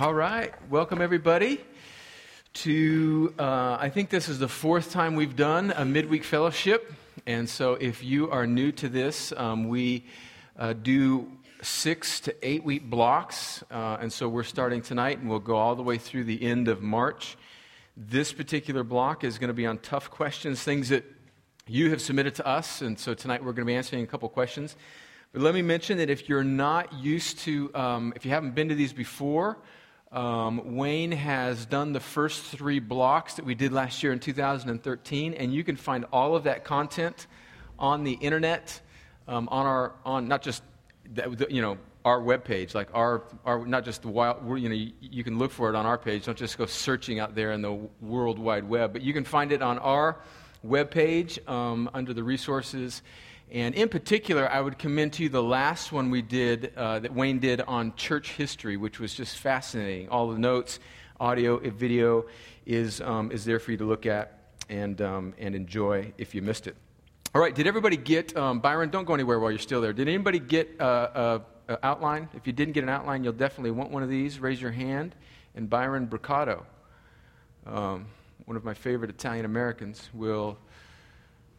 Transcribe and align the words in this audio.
All 0.00 0.14
right. 0.14 0.54
Welcome, 0.70 1.02
everybody, 1.02 1.60
to 2.52 3.34
uh, 3.36 3.78
I 3.80 3.88
think 3.88 4.10
this 4.10 4.28
is 4.28 4.38
the 4.38 4.46
fourth 4.46 4.92
time 4.92 5.16
we've 5.16 5.34
done 5.34 5.72
a 5.74 5.84
midweek 5.84 6.22
fellowship. 6.22 6.92
And 7.26 7.48
so, 7.48 7.74
if 7.74 8.04
you 8.04 8.30
are 8.30 8.46
new 8.46 8.70
to 8.70 8.88
this, 8.88 9.32
um, 9.36 9.66
we 9.66 10.06
uh, 10.56 10.74
do 10.74 11.32
six 11.62 12.20
to 12.20 12.48
eight 12.48 12.62
week 12.62 12.88
blocks. 12.88 13.64
Uh, 13.72 13.96
and 14.00 14.12
so, 14.12 14.28
we're 14.28 14.44
starting 14.44 14.82
tonight, 14.82 15.18
and 15.18 15.28
we'll 15.28 15.40
go 15.40 15.56
all 15.56 15.74
the 15.74 15.82
way 15.82 15.98
through 15.98 16.24
the 16.24 16.44
end 16.44 16.68
of 16.68 16.80
March. 16.80 17.36
This 17.96 18.32
particular 18.32 18.84
block 18.84 19.24
is 19.24 19.36
going 19.36 19.48
to 19.48 19.54
be 19.54 19.66
on 19.66 19.78
tough 19.78 20.12
questions, 20.12 20.62
things 20.62 20.90
that 20.90 21.04
you 21.66 21.90
have 21.90 22.00
submitted 22.00 22.36
to 22.36 22.46
us. 22.46 22.82
And 22.82 22.96
so, 23.00 23.14
tonight 23.14 23.40
we're 23.42 23.52
going 23.52 23.66
to 23.66 23.72
be 23.72 23.74
answering 23.74 24.04
a 24.04 24.06
couple 24.06 24.28
questions. 24.28 24.76
But 25.32 25.42
let 25.42 25.54
me 25.54 25.62
mention 25.62 25.98
that 25.98 26.08
if 26.08 26.28
you're 26.28 26.44
not 26.44 26.92
used 26.92 27.40
to, 27.40 27.74
um, 27.74 28.12
if 28.14 28.24
you 28.24 28.30
haven't 28.30 28.54
been 28.54 28.68
to 28.68 28.76
these 28.76 28.92
before, 28.92 29.58
um, 30.10 30.76
Wayne 30.76 31.12
has 31.12 31.66
done 31.66 31.92
the 31.92 32.00
first 32.00 32.42
three 32.42 32.78
blocks 32.78 33.34
that 33.34 33.44
we 33.44 33.54
did 33.54 33.72
last 33.72 34.02
year 34.02 34.12
in 34.12 34.20
2013, 34.20 35.34
and 35.34 35.52
you 35.52 35.62
can 35.64 35.76
find 35.76 36.06
all 36.12 36.34
of 36.34 36.44
that 36.44 36.64
content 36.64 37.26
on 37.78 38.04
the 38.04 38.12
internet, 38.12 38.80
um, 39.26 39.48
on 39.50 39.66
our, 39.66 39.94
on 40.06 40.26
not 40.26 40.42
just, 40.42 40.62
the, 41.12 41.46
you 41.50 41.60
know, 41.60 41.76
our 42.04 42.20
webpage, 42.20 42.74
like 42.74 42.88
our, 42.94 43.24
our, 43.44 43.66
not 43.66 43.84
just 43.84 44.02
the 44.02 44.08
wild, 44.08 44.38
you 44.58 44.68
know, 44.68 44.74
you, 44.74 44.92
you 45.00 45.22
can 45.22 45.36
look 45.36 45.50
for 45.50 45.68
it 45.68 45.74
on 45.74 45.84
our 45.84 45.98
page. 45.98 46.24
Don't 46.24 46.38
just 46.38 46.56
go 46.56 46.64
searching 46.64 47.18
out 47.18 47.34
there 47.34 47.52
in 47.52 47.60
the 47.60 47.72
World 48.00 48.38
Wide 48.38 48.64
Web, 48.64 48.94
but 48.94 49.02
you 49.02 49.12
can 49.12 49.24
find 49.24 49.52
it 49.52 49.60
on 49.60 49.78
our 49.78 50.16
webpage 50.66 51.46
um, 51.48 51.90
under 51.92 52.14
the 52.14 52.22
resources 52.22 53.02
and 53.50 53.74
in 53.74 53.88
particular, 53.88 54.50
I 54.50 54.60
would 54.60 54.78
commend 54.78 55.14
to 55.14 55.22
you 55.22 55.28
the 55.30 55.42
last 55.42 55.90
one 55.90 56.10
we 56.10 56.20
did, 56.20 56.72
uh, 56.76 56.98
that 56.98 57.14
Wayne 57.14 57.38
did 57.38 57.62
on 57.62 57.94
church 57.96 58.32
history, 58.32 58.76
which 58.76 59.00
was 59.00 59.14
just 59.14 59.38
fascinating. 59.38 60.10
All 60.10 60.30
the 60.30 60.38
notes, 60.38 60.80
audio, 61.18 61.58
video 61.58 62.26
is, 62.66 63.00
um, 63.00 63.32
is 63.32 63.46
there 63.46 63.58
for 63.58 63.70
you 63.70 63.78
to 63.78 63.84
look 63.84 64.04
at 64.04 64.52
and, 64.68 65.00
um, 65.00 65.34
and 65.38 65.54
enjoy 65.54 66.12
if 66.18 66.34
you 66.34 66.42
missed 66.42 66.66
it. 66.66 66.76
All 67.34 67.40
right, 67.40 67.54
did 67.54 67.66
everybody 67.66 67.96
get, 67.96 68.36
um, 68.36 68.60
Byron, 68.60 68.90
don't 68.90 69.06
go 69.06 69.14
anywhere 69.14 69.40
while 69.40 69.50
you're 69.50 69.58
still 69.58 69.80
there. 69.80 69.94
Did 69.94 70.08
anybody 70.08 70.38
get 70.38 70.78
uh, 70.78 71.40
a, 71.68 71.72
a, 71.72 71.86
outline? 71.86 72.28
If 72.34 72.46
you 72.46 72.52
didn't 72.52 72.74
get 72.74 72.82
an 72.82 72.90
outline, 72.90 73.24
you'll 73.24 73.32
definitely 73.32 73.70
want 73.70 73.90
one 73.90 74.02
of 74.02 74.10
these. 74.10 74.40
Raise 74.40 74.60
your 74.60 74.72
hand. 74.72 75.14
And 75.54 75.70
Byron 75.70 76.06
Bricado, 76.06 76.64
um, 77.66 78.06
one 78.44 78.56
of 78.58 78.64
my 78.64 78.74
favorite 78.74 79.10
Italian 79.10 79.44
Americans, 79.46 80.08
will 80.12 80.58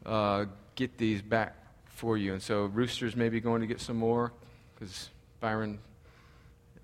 uh, 0.05 0.45
get 0.75 0.97
these 0.97 1.21
back 1.21 1.58
for 1.99 2.17
you. 2.17 2.31
And 2.31 2.41
so 2.41 2.65
Rooster's 2.65 3.15
maybe 3.15 3.41
going 3.41 3.59
to 3.59 3.67
get 3.67 3.81
some 3.81 3.97
more 3.97 4.31
because 4.73 5.09
Byron, 5.41 5.79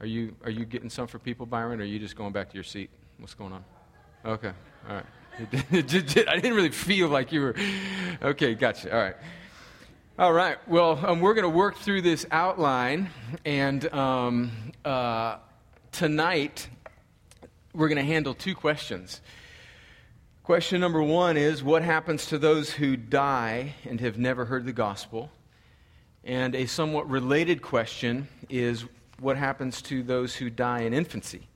are 0.02 0.06
you, 0.06 0.36
are 0.44 0.52
you 0.52 0.66
getting 0.66 0.90
some 0.90 1.08
for 1.08 1.20
people, 1.20 1.46
Byron, 1.46 1.80
or 1.80 1.84
are 1.84 1.88
you 1.88 2.00
just 2.00 2.18
going 2.18 2.34
back 2.34 2.50
to 2.50 2.56
your 2.56 2.66
seat? 2.66 2.90
What's 3.18 3.34
going 3.34 3.54
on? 3.54 3.64
Okay, 4.26 4.52
all 4.90 4.96
right. 4.96 5.06
I 5.72 5.82
didn't 5.82 6.54
really 6.54 6.70
feel 6.70 7.08
like 7.08 7.32
you 7.32 7.42
were. 7.42 7.56
Okay, 8.22 8.56
gotcha. 8.56 8.94
All 8.94 9.02
right. 9.02 9.16
All 10.20 10.34
right. 10.34 10.58
Well, 10.68 11.00
um, 11.06 11.22
we're 11.22 11.34
going 11.34 11.44
to 11.44 11.50
work 11.50 11.78
through 11.78 12.02
this 12.02 12.26
outline, 12.32 13.10
and 13.46 13.86
um, 13.94 14.52
uh, 14.84 15.38
tonight 15.92 16.68
we're 17.74 17.88
going 17.88 17.98
to 17.98 18.14
handle 18.14 18.34
two 18.34 18.56
questions. 18.56 19.22
Question 20.46 20.80
number 20.80 21.02
one 21.02 21.38
is 21.38 21.64
What 21.64 21.82
happens 21.82 22.28
to 22.28 22.38
those 22.38 22.70
who 22.70 22.96
die 22.96 23.74
and 23.84 24.00
have 24.00 24.20
never 24.20 24.46
heard 24.46 24.66
the 24.66 24.74
gospel? 24.74 25.32
And 26.24 26.54
a 26.54 26.68
somewhat 26.68 27.10
related 27.10 27.64
question 27.64 28.28
is 28.48 28.86
What 29.20 29.38
happens 29.38 29.82
to 29.82 30.04
those 30.04 30.36
who 30.36 30.52
die 30.52 30.82
in 30.82 30.94
infancy? 30.94 31.48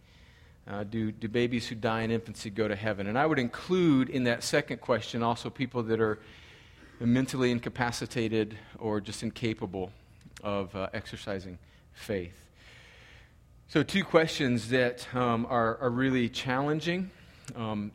Uh, 0.67 0.85
do, 0.85 1.11
do 1.11 1.27
babies 1.27 1.67
who 1.67 1.75
die 1.75 2.01
in 2.01 2.09
infancy 2.09 2.49
go 2.49 2.67
to 2.67 2.75
heaven? 2.75 3.05
And 3.05 3.15
I 3.15 3.27
would 3.27 3.37
include 3.37 4.09
in 4.09 4.23
that 4.23 4.41
second 4.41 4.81
question 4.81 5.21
also 5.21 5.51
people 5.51 5.83
that 5.83 6.01
are 6.01 6.17
mentally 6.99 7.51
incapacitated 7.51 8.57
or 8.79 8.99
just 9.01 9.21
incapable 9.21 9.91
of 10.43 10.75
uh, 10.75 10.89
exercising 10.93 11.59
faith. 11.93 12.43
So, 13.67 13.83
two 13.83 14.03
questions 14.03 14.69
that 14.69 15.07
um, 15.13 15.45
are, 15.47 15.77
are 15.77 15.91
really 15.91 16.27
challenging. 16.27 17.11
Um, 17.55 17.91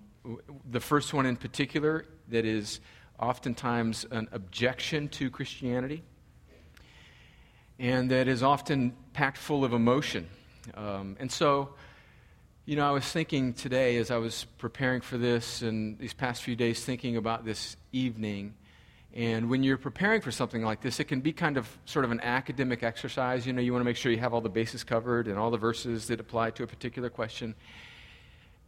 the 0.71 0.81
first 0.81 1.13
one 1.13 1.27
in 1.27 1.37
particular 1.37 2.07
that 2.29 2.45
is 2.45 2.81
oftentimes 3.19 4.07
an 4.11 4.29
objection 4.33 5.09
to 5.09 5.31
Christianity 5.31 6.03
and 7.79 8.11
that 8.11 8.29
is 8.29 8.43
often 8.43 8.95
packed 9.13 9.39
full 9.39 9.65
of 9.65 9.73
emotion. 9.73 10.29
Um, 10.75 11.17
and 11.19 11.31
so, 11.31 11.75
you 12.65 12.77
know, 12.77 12.87
I 12.87 12.93
was 12.93 13.05
thinking 13.05 13.53
today 13.53 13.97
as 13.97 14.11
I 14.11 14.17
was 14.17 14.47
preparing 14.59 15.01
for 15.01 15.19
this 15.19 15.63
and 15.63 15.99
these 15.99 16.15
past 16.15 16.43
few 16.43 16.57
days 16.57 16.85
thinking 16.85 17.17
about 17.17 17.45
this 17.45 17.77
evening. 17.93 18.55
And 19.13 19.49
when 19.49 19.63
you're 19.63 19.79
preparing 19.79 20.21
for 20.21 20.31
something 20.31 20.65
like 20.65 20.81
this, 20.81 20.99
it 20.99 21.05
can 21.05 21.21
be 21.21 21.33
kind 21.33 21.57
of 21.57 21.69
sort 21.85 22.05
of 22.05 22.11
an 22.11 22.21
academic 22.21 22.83
exercise. 22.83 23.47
You 23.47 23.53
know, 23.53 23.61
you 23.61 23.73
want 23.73 23.83
to 23.83 23.85
make 23.85 23.97
sure 23.97 24.11
you 24.11 24.19
have 24.19 24.35
all 24.35 24.41
the 24.41 24.49
bases 24.49 24.83
covered 24.83 25.29
and 25.29 25.39
all 25.39 25.51
the 25.51 25.59
verses 25.59 26.09
that 26.09 26.21
apply 26.21 26.51
to 26.53 26.63
a 26.63 26.67
particular 26.67 27.11
question. 27.11 27.55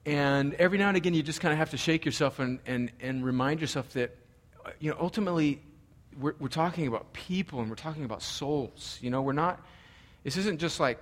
And 0.07 0.55
every 0.55 0.79
now 0.79 0.89
and 0.89 0.97
again, 0.97 1.15
you 1.15 1.23
just 1.25 1.41
kind 1.41 1.53
of 1.53 1.59
have 1.59 1.71
to 1.71 1.77
shake 1.77 2.05
yourself 2.07 2.39
and, 2.39 2.61
and, 2.65 2.93
and 3.01 3.25
remind 3.25 3.61
yourself 3.61 3.91
that, 3.95 4.17
you 4.79 4.89
know, 4.91 4.97
ultimately, 5.01 5.61
we're, 6.19 6.35
we're 6.39 6.49
talking 6.49 6.87
about 6.87 7.13
people 7.13 7.61
and 7.61 7.69
we're 7.69 7.75
talking 7.75 8.05
about 8.05 8.23
souls. 8.23 8.99
You 9.03 9.11
know, 9.11 9.21
we're 9.21 9.33
not, 9.33 9.61
this 10.23 10.37
isn't 10.37 10.61
just 10.61 10.79
like, 10.79 11.01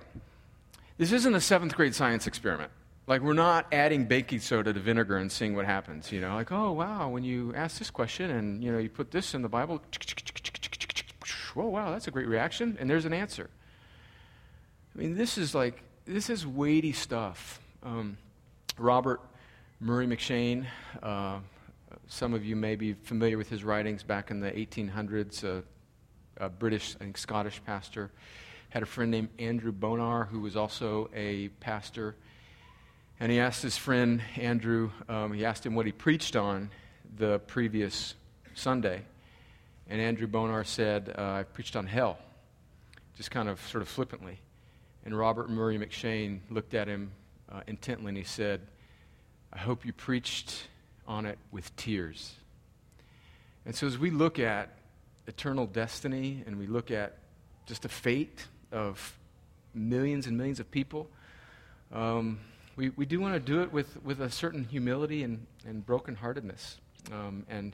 this 0.97 1.11
isn't 1.11 1.35
a 1.35 1.39
seventh 1.39 1.75
grade 1.75 1.93
science 1.93 2.25
experiment. 2.25 2.71
Like, 3.05 3.21
we're 3.21 3.33
not 3.33 3.67
adding 3.71 4.05
baking 4.05 4.39
soda 4.39 4.73
to 4.73 4.79
vinegar 4.79 5.17
and 5.17 5.31
seeing 5.31 5.55
what 5.55 5.65
happens. 5.65 6.11
You 6.11 6.21
know, 6.21 6.33
like, 6.33 6.51
oh, 6.51 6.71
wow, 6.71 7.09
when 7.09 7.23
you 7.23 7.53
ask 7.55 7.77
this 7.77 7.91
question 7.91 8.31
and, 8.31 8.63
you 8.63 8.71
know, 8.71 8.79
you 8.79 8.89
put 8.89 9.11
this 9.11 9.35
in 9.35 9.43
the 9.43 9.49
Bible, 9.49 9.83
whoa, 11.53 11.67
wow, 11.67 11.91
that's 11.91 12.07
a 12.07 12.11
great 12.11 12.27
reaction, 12.27 12.75
and 12.79 12.89
there's 12.89 13.05
an 13.05 13.13
answer. 13.13 13.51
I 14.95 14.99
mean, 14.99 15.15
this 15.15 15.37
is 15.37 15.53
like, 15.53 15.83
this 16.05 16.31
is 16.31 16.47
weighty 16.47 16.91
stuff. 16.91 17.59
Um, 17.83 18.17
Robert 18.77 19.21
Murray 19.79 20.05
M'Cheyne, 20.05 20.65
uh, 21.01 21.39
some 22.07 22.33
of 22.33 22.43
you 22.43 22.57
may 22.57 22.75
be 22.75 22.91
familiar 22.91 23.37
with 23.37 23.49
his 23.49 23.63
writings 23.63 24.03
back 24.03 24.31
in 24.31 24.41
the 24.41 24.51
1800s, 24.51 25.45
uh, 25.45 25.61
a 26.37 26.49
British, 26.49 26.93
think 26.95 27.17
Scottish 27.17 27.61
pastor. 27.65 28.11
Had 28.69 28.83
a 28.83 28.85
friend 28.85 29.11
named 29.11 29.29
Andrew 29.39 29.71
Bonar 29.71 30.25
who 30.25 30.41
was 30.41 30.57
also 30.57 31.09
a 31.15 31.47
pastor. 31.61 32.17
And 33.17 33.31
he 33.31 33.39
asked 33.39 33.63
his 33.63 33.77
friend 33.77 34.21
Andrew, 34.35 34.91
um, 35.07 35.31
he 35.31 35.45
asked 35.45 35.65
him 35.65 35.73
what 35.73 35.85
he 35.85 35.93
preached 35.93 36.35
on 36.35 36.69
the 37.15 37.39
previous 37.39 38.15
Sunday. 38.55 39.03
And 39.89 40.01
Andrew 40.01 40.27
Bonar 40.27 40.65
said, 40.65 41.15
uh, 41.17 41.21
I 41.21 41.43
preached 41.43 41.77
on 41.77 41.87
hell, 41.87 42.17
just 43.15 43.31
kind 43.31 43.47
of 43.47 43.65
sort 43.67 43.81
of 43.83 43.87
flippantly. 43.87 44.41
And 45.05 45.17
Robert 45.17 45.49
Murray 45.49 45.77
M'Cheyne 45.77 46.41
looked 46.49 46.73
at 46.73 46.89
him 46.89 47.11
uh, 47.55 47.61
intently 47.67 48.09
and 48.09 48.17
he 48.17 48.23
said, 48.23 48.61
I 49.53 49.59
hope 49.59 49.85
you 49.85 49.93
preached 49.93 50.67
on 51.07 51.25
it 51.25 51.37
with 51.51 51.73
tears. 51.75 52.33
And 53.65 53.75
so 53.75 53.87
as 53.87 53.97
we 53.97 54.09
look 54.09 54.39
at 54.39 54.69
eternal 55.27 55.65
destiny 55.65 56.43
and 56.45 56.57
we 56.59 56.67
look 56.67 56.91
at 56.91 57.17
just 57.65 57.83
the 57.83 57.89
fate 57.89 58.45
of 58.71 59.17
millions 59.73 60.27
and 60.27 60.37
millions 60.37 60.59
of 60.59 60.69
people, 60.69 61.07
um, 61.93 62.39
we, 62.75 62.89
we 62.89 63.05
do 63.05 63.19
want 63.21 63.33
to 63.33 63.39
do 63.39 63.61
it 63.61 63.71
with, 63.71 64.03
with 64.03 64.19
a 64.19 64.29
certain 64.29 64.65
humility 64.65 65.23
and, 65.23 65.45
and 65.65 65.85
brokenheartedness 65.85 66.75
um, 67.11 67.45
and, 67.49 67.73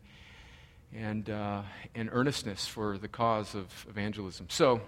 and, 0.96 1.30
uh, 1.30 1.64
and 1.96 2.10
earnestness 2.12 2.68
for 2.68 2.98
the 2.98 3.08
cause 3.08 3.56
of 3.56 3.68
evangelism. 3.90 4.48
So, 4.50 4.82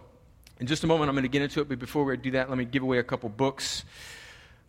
in 0.59 0.67
just 0.67 0.83
a 0.83 0.87
moment, 0.87 1.09
I'm 1.09 1.15
going 1.15 1.23
to 1.23 1.29
get 1.29 1.41
into 1.41 1.61
it, 1.61 1.67
but 1.67 1.79
before 1.79 2.05
we 2.05 2.15
do 2.15 2.31
that, 2.31 2.47
let 2.47 2.59
me 2.59 2.65
give 2.65 2.83
away 2.83 2.99
a 2.99 3.03
couple 3.03 3.27
books 3.27 3.83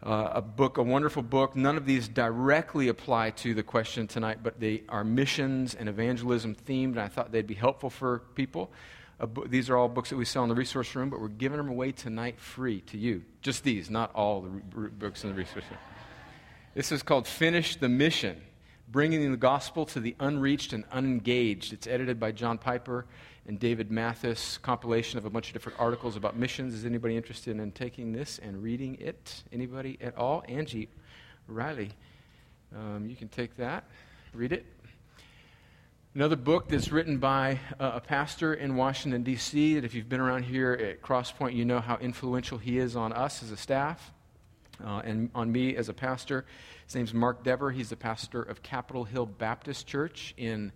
uh, 0.05 0.33
a 0.35 0.43
book, 0.43 0.77
a 0.77 0.83
wonderful 0.83 1.23
book. 1.23 1.57
None 1.57 1.77
of 1.77 1.87
these 1.87 2.09
directly 2.09 2.89
apply 2.89 3.31
to 3.31 3.55
the 3.55 3.63
question 3.63 4.07
tonight, 4.07 4.41
but 4.43 4.61
they 4.61 4.83
are 4.89 5.03
missions 5.03 5.75
and 5.75 5.89
evangelism 5.89 6.55
themed, 6.55 6.91
and 6.91 7.01
I 7.01 7.09
thought 7.09 7.33
they'd 7.33 7.47
be 7.47 7.55
helpful 7.55 7.89
for 7.89 8.21
people. 8.35 8.71
These 9.47 9.71
are 9.71 9.77
all 9.77 9.89
books 9.89 10.11
that 10.11 10.17
we 10.17 10.25
sell 10.27 10.43
in 10.43 10.51
the 10.51 10.55
resource 10.55 10.95
room, 10.95 11.09
but 11.09 11.21
we're 11.21 11.29
giving 11.29 11.57
them 11.57 11.69
away 11.69 11.93
tonight 11.93 12.39
free 12.39 12.81
to 12.83 12.99
you. 12.99 13.23
Just 13.41 13.65
these, 13.65 13.89
not 13.89 14.15
all 14.15 14.43
the 14.43 14.51
re- 14.75 14.91
books 14.91 15.25
in 15.25 15.31
the 15.31 15.37
resource 15.37 15.65
room. 15.71 15.81
This 16.75 16.93
is 16.93 17.03
called 17.03 17.27
Finish 17.27 17.77
the 17.77 17.89
Mission 17.89 18.43
Bringing 18.89 19.31
the 19.31 19.37
Gospel 19.39 19.87
to 19.87 20.01
the 20.01 20.15
Unreached 20.21 20.73
and 20.73 20.85
Unengaged. 20.93 21.73
It's 21.73 21.87
edited 21.87 22.21
by 22.21 22.33
John 22.33 22.59
Piper 22.59 23.07
and 23.47 23.59
David 23.59 23.91
Mathis 23.91 24.59
compilation 24.59 25.19
of 25.19 25.25
a 25.25 25.31
bunch 25.31 25.49
of 25.49 25.53
different 25.53 25.79
articles 25.79 26.17
about 26.17 26.37
missions. 26.37 26.75
Is 26.75 26.85
anybody 26.85 27.17
interested 27.17 27.59
in 27.59 27.73
taking 27.73 28.13
this 28.13 28.39
and 28.39 28.63
reading 28.63 28.97
it? 29.01 29.43
Anybody 29.53 29.99
at 30.01 30.17
all? 30.17 30.43
Angie 30.49 30.89
Riley, 31.47 31.91
um, 32.75 33.07
you 33.07 33.17
can 33.17 33.29
take 33.29 33.57
that, 33.57 33.85
read 34.33 34.53
it. 34.53 34.65
Another 36.15 36.37
book 36.37 36.69
that's 36.69 36.93
written 36.93 37.19
by 37.19 37.59
a 37.81 38.01
pastor 38.01 38.55
in 38.55 38.77
Washington, 38.77 39.25
D.C., 39.25 39.75
that 39.75 39.85
if 39.85 39.95
you've 39.95 40.09
been 40.09 40.21
around 40.21 40.45
here 40.45 40.73
at 40.73 41.03
Crosspoint, 41.03 41.55
you 41.55 41.65
know 41.65 41.81
how 41.81 41.97
influential 41.97 42.57
he 42.57 42.79
is 42.79 42.95
on 42.95 43.13
us 43.13 43.43
as 43.43 43.51
a 43.51 43.57
staff. 43.57 44.13
uh, 44.83 45.03
and 45.05 45.31
on 45.35 45.53
me 45.53 45.77
as 45.77 45.89
a 45.89 45.95
pastor. 45.95 46.45
His 46.87 46.95
name's 46.95 47.15
Mark 47.15 47.45
Dever. 47.45 47.71
He's 47.71 47.91
the 47.91 47.97
pastor 47.97 48.43
of 48.43 48.63
Capitol 48.63 49.05
Hill 49.05 49.27
Baptist 49.27 49.87
Church 49.87 50.35
in 50.37 50.73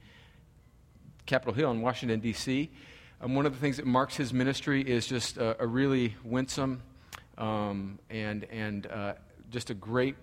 Capitol 1.28 1.52
Hill 1.52 1.70
in 1.70 1.82
Washington, 1.82 2.20
D.C. 2.20 2.70
Um, 3.20 3.34
one 3.34 3.44
of 3.44 3.52
the 3.52 3.60
things 3.60 3.76
that 3.76 3.84
marks 3.84 4.16
his 4.16 4.32
ministry 4.32 4.80
is 4.80 5.06
just 5.06 5.36
a, 5.36 5.62
a 5.62 5.66
really 5.66 6.16
winsome 6.24 6.82
um, 7.36 7.98
and, 8.08 8.44
and 8.44 8.86
uh, 8.86 9.12
just 9.50 9.68
a 9.68 9.74
great, 9.74 10.16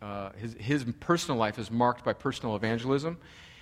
uh, 0.00 0.30
his, 0.38 0.54
his 0.54 0.84
personal 0.98 1.38
life 1.38 1.58
is 1.58 1.70
marked 1.70 2.06
by 2.06 2.14
personal 2.14 2.56
evangelism, 2.56 3.18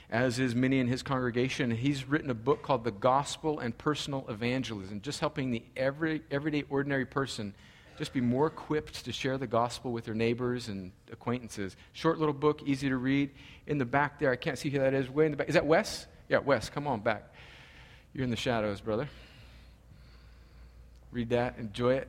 as 0.09 0.39
is 0.39 0.55
many 0.55 0.79
in 0.79 0.87
his 0.87 1.03
congregation. 1.03 1.73
He's 1.73 2.09
written 2.09 2.31
a 2.31 2.35
book 2.35 2.63
called 2.63 2.85
The 2.85 2.93
Gospel 2.93 3.59
and 3.59 3.77
Personal 3.77 4.25
Evangelism, 4.29 5.01
just 5.01 5.19
helping 5.19 5.51
the 5.51 5.65
every, 5.77 6.23
everyday, 6.31 6.63
ordinary 6.71 7.07
person 7.07 7.55
just 7.99 8.13
be 8.13 8.21
more 8.21 8.47
equipped 8.47 9.05
to 9.05 9.13
share 9.13 9.37
the 9.37 9.49
gospel 9.49 9.91
with 9.91 10.05
their 10.05 10.15
neighbors 10.15 10.69
and 10.69 10.93
acquaintances. 11.11 11.77
Short 11.93 12.21
little 12.21 12.33
book, 12.33 12.63
easy 12.65 12.89
to 12.89 12.97
read. 12.97 13.31
In 13.67 13.79
the 13.79 13.85
back 13.85 14.21
there, 14.21 14.31
I 14.31 14.37
can't 14.37 14.57
see 14.57 14.71
who 14.71 14.79
that 14.79 14.95
is. 14.95 15.11
Way 15.11 15.25
in 15.25 15.33
the 15.33 15.37
back. 15.37 15.49
Is 15.49 15.55
that 15.55 15.67
Wes? 15.67 16.07
Yeah, 16.29 16.39
Wes, 16.39 16.69
come 16.69 16.87
on 16.87 17.01
back. 17.01 17.33
You're 18.13 18.25
in 18.25 18.31
the 18.31 18.37
shadows, 18.37 18.83
brother. 18.83 19.09
Read 21.11 21.31
that, 21.31 21.57
enjoy 21.59 21.95
it. 21.95 22.09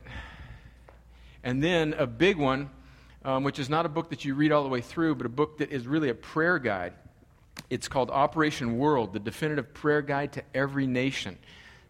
And 1.42 1.64
then 1.64 1.94
a 1.94 2.06
big 2.06 2.36
one, 2.36 2.68
um, 3.24 3.44
which 3.44 3.58
is 3.58 3.70
not 3.70 3.86
a 3.86 3.88
book 3.88 4.10
that 4.10 4.26
you 4.26 4.34
read 4.34 4.52
all 4.52 4.62
the 4.62 4.68
way 4.68 4.82
through, 4.82 5.14
but 5.14 5.24
a 5.24 5.30
book 5.30 5.56
that 5.58 5.72
is 5.72 5.86
really 5.86 6.10
a 6.10 6.14
prayer 6.14 6.58
guide. 6.58 6.92
It's 7.70 7.88
called 7.88 8.10
Operation 8.10 8.76
World, 8.76 9.14
the 9.14 9.20
definitive 9.20 9.72
prayer 9.72 10.02
guide 10.02 10.32
to 10.32 10.42
every 10.54 10.86
nation. 10.86 11.38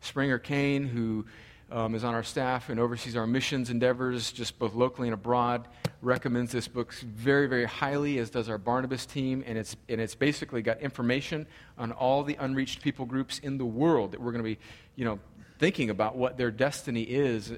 Springer 0.01 0.39
Kane, 0.39 0.87
who 0.87 1.27
um, 1.71 1.95
is 1.95 2.05
on 2.05 2.15
our 2.15 2.23
staff 2.23 2.69
and 2.69 2.81
oversees 2.81 3.17
our 3.17 3.27
missions 3.27 3.71
endeavors, 3.71 4.33
just 4.33 4.59
both 4.59 4.75
locally 4.75 5.09
and 5.09 5.15
abroad, 5.15 5.69
recommends 6.03 6.53
this 6.53 6.69
book 6.69 6.93
very, 6.95 7.47
very 7.47 7.65
highly, 7.65 8.19
as 8.19 8.31
does 8.31 8.49
our 8.49 8.59
Barnabas 8.59 9.07
team. 9.07 9.45
And 9.47 9.57
it's, 9.57 9.77
and 9.89 10.01
it's 10.01 10.15
basically 10.15 10.63
got 10.63 10.81
information 10.81 11.47
on 11.79 11.93
all 11.93 12.23
the 12.23 12.37
unreached 12.41 12.83
people 12.83 13.07
groups 13.07 13.39
in 13.39 13.59
the 13.59 13.67
world 13.67 14.13
that 14.13 14.21
we're 14.21 14.33
going 14.33 14.45
to 14.45 14.51
be, 14.51 14.59
you 14.97 15.05
know, 15.05 15.19
thinking 15.59 15.91
about 15.91 16.17
what 16.17 16.39
their 16.39 16.51
destiny 16.51 17.03
is 17.03 17.53
uh, 17.53 17.57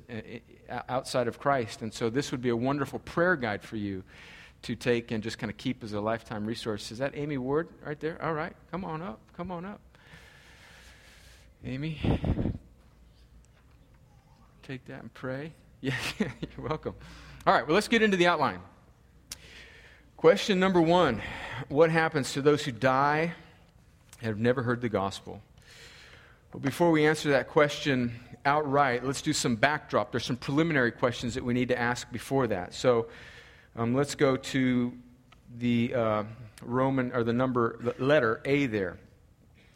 uh, 0.69 0.83
outside 0.89 1.29
of 1.29 1.39
Christ. 1.39 1.83
And 1.83 1.95
so 1.95 2.11
this 2.11 2.33
would 2.33 2.43
be 2.43 2.49
a 2.49 2.57
wonderful 2.57 2.99
prayer 2.99 3.37
guide 3.37 3.63
for 3.63 3.77
you 3.77 4.03
to 4.63 4.75
take 4.75 5.11
and 5.11 5.23
just 5.23 5.39
kind 5.39 5.51
of 5.51 5.57
keep 5.57 5.83
as 5.83 5.93
a 5.93 6.01
lifetime 6.01 6.45
resource. 6.45 6.93
Is 6.93 6.99
that 6.99 7.13
Amy 7.15 7.39
Ward 7.39 7.69
right 7.85 7.99
there? 7.99 8.21
All 8.23 8.35
right, 8.35 8.55
come 8.71 8.85
on 8.85 9.03
up. 9.03 9.21
Come 9.37 9.51
on 9.51 9.65
up. 9.65 9.81
Amy, 11.65 12.01
take 14.63 14.85
that 14.87 15.01
and 15.01 15.13
pray. 15.15 15.53
Yeah, 15.85 15.97
you're 16.19 16.69
welcome. 16.69 16.95
All 17.45 17.53
right, 17.53 17.67
well, 17.67 17.75
let's 17.75 17.89
get 17.89 18.03
into 18.03 18.17
the 18.17 18.29
outline. 18.29 18.61
Question 20.17 20.61
number 20.61 20.81
one 20.81 21.21
What 21.69 21.91
happens 21.91 22.35
to 22.35 22.43
those 22.43 22.63
who 22.63 22.71
die 22.71 23.35
and 24.21 24.29
have 24.29 24.39
never 24.39 24.63
heard 24.63 24.81
the 24.81 24.89
gospel? 24.89 25.43
Well, 26.53 26.61
before 26.61 26.93
we 26.93 27.05
answer 27.05 27.31
that 27.31 27.49
question 27.49 28.15
outright, 28.45 29.05
let's 29.05 29.23
do 29.23 29.33
some 29.33 29.57
backdrop. 29.57 30.13
There's 30.13 30.25
some 30.25 30.37
preliminary 30.37 30.93
questions 30.93 31.35
that 31.35 31.43
we 31.43 31.53
need 31.53 31.67
to 31.71 31.79
ask 31.79 32.09
before 32.13 32.47
that. 32.47 32.75
So 32.75 33.09
um, 33.75 33.95
let's 33.95 34.15
go 34.15 34.37
to 34.37 34.93
the 35.59 35.95
uh, 35.97 36.25
Roman, 36.63 37.11
or 37.11 37.25
the 37.25 37.33
number, 37.33 37.77
the 37.81 38.05
letter 38.05 38.41
A 38.45 38.67
there 38.67 38.99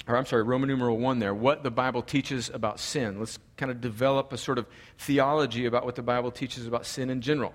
or 0.09 0.17
I'm 0.17 0.27
sorry, 0.27 0.45
Roman 0.45 0.69
numeral 0.69 0.99
1 0.99 1.19
there, 1.19 1.35
what 1.35 1.63
the 1.63 1.71
Bible 1.71 2.03
teaches 2.03 2.49
about 2.51 2.79
sin. 2.79 3.19
Let's 3.19 3.39
kind 3.57 3.73
of 3.73 3.81
develop 3.81 4.33
a 4.33 4.39
sort 4.39 4.59
of 4.59 4.67
theology 4.99 5.67
about 5.67 5.85
what 5.85 5.97
the 5.97 6.03
Bible 6.03 6.31
teaches 6.31 6.67
about 6.67 6.87
sin 6.87 7.11
in 7.11 7.21
general. 7.21 7.53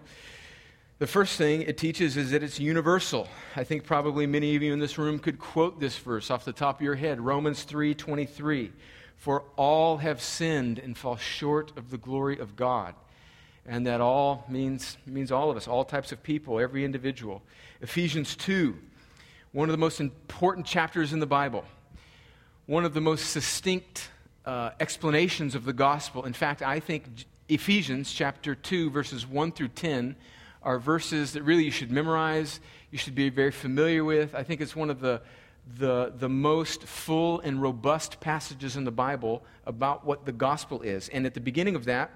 The 1.00 1.07
first 1.07 1.38
thing 1.38 1.63
it 1.63 1.77
teaches 1.77 2.18
is 2.18 2.31
that 2.31 2.44
it's 2.44 2.59
universal. 2.59 3.27
I 3.56 3.63
think 3.63 3.86
probably 3.86 4.27
many 4.27 4.56
of 4.56 4.62
you 4.62 4.74
in 4.74 4.80
this 4.80 4.98
room 4.98 5.18
could 5.18 5.39
quote 5.39 5.80
this 5.80 5.98
verse 5.98 6.30
off 6.30 6.45
the 6.45 6.53
top 6.53 6.80
of 6.80 6.83
your 6.83 6.95
head, 6.95 7.19
Romans 7.21 7.63
3:23. 7.63 8.71
For 9.15 9.44
all 9.56 9.98
have 9.98 10.21
sinned 10.21 10.77
and 10.77 10.98
fall 10.98 11.15
short 11.15 11.75
of 11.77 11.89
the 11.89 11.98
glory 11.98 12.38
of 12.38 12.56
God. 12.56 12.95
And 13.65 13.86
that 13.88 14.01
all 14.01 14.45
means, 14.50 14.98
means 15.06 15.31
all 15.31 15.50
of 15.51 15.57
us, 15.57 15.68
all 15.68 15.86
types 15.86 16.12
of 16.12 16.21
people, 16.21 16.59
every 16.59 16.83
individual. 16.83 17.44
Ephesians 17.81 18.36
2, 18.36 18.77
one 19.53 19.69
of 19.69 19.74
the 19.74 19.77
most 19.77 20.00
important 20.00 20.65
chapters 20.65 21.13
in 21.13 21.19
the 21.19 21.27
Bible 21.27 21.65
one 22.72 22.86
of 22.86 22.94
the 22.94 23.02
most 23.02 23.32
succinct 23.32 24.10
uh, 24.46 24.70
explanations 24.80 25.56
of 25.56 25.66
the 25.66 25.74
gospel. 25.74 26.24
In 26.24 26.32
fact, 26.32 26.62
I 26.62 26.80
think 26.80 27.04
Ephesians 27.50 28.14
chapter 28.14 28.56
2, 28.56 28.92
verses 28.92 29.28
1 29.28 29.52
through 29.52 29.68
10, 29.68 30.16
are 30.64 30.80
verses 30.80 31.34
that 31.34 31.44
really 31.44 31.66
you 31.66 31.72
should 31.72 31.92
memorize, 31.92 32.62
you 32.90 32.98
should 32.98 33.14
be 33.14 33.28
very 33.28 33.52
familiar 33.52 34.06
with. 34.06 34.34
I 34.34 34.44
think 34.44 34.62
it's 34.62 34.74
one 34.74 34.90
of 34.90 35.02
the, 35.02 35.22
the, 35.80 36.14
the 36.18 36.30
most 36.30 36.84
full 36.84 37.42
and 37.42 37.62
robust 37.62 38.22
passages 38.22 38.78
in 38.78 38.86
the 38.86 38.92
Bible 38.92 39.44
about 39.66 40.06
what 40.06 40.26
the 40.26 40.32
gospel 40.32 40.82
is. 40.82 41.10
And 41.10 41.26
at 41.26 41.34
the 41.34 41.42
beginning 41.42 41.76
of 41.76 41.84
that, 41.86 42.10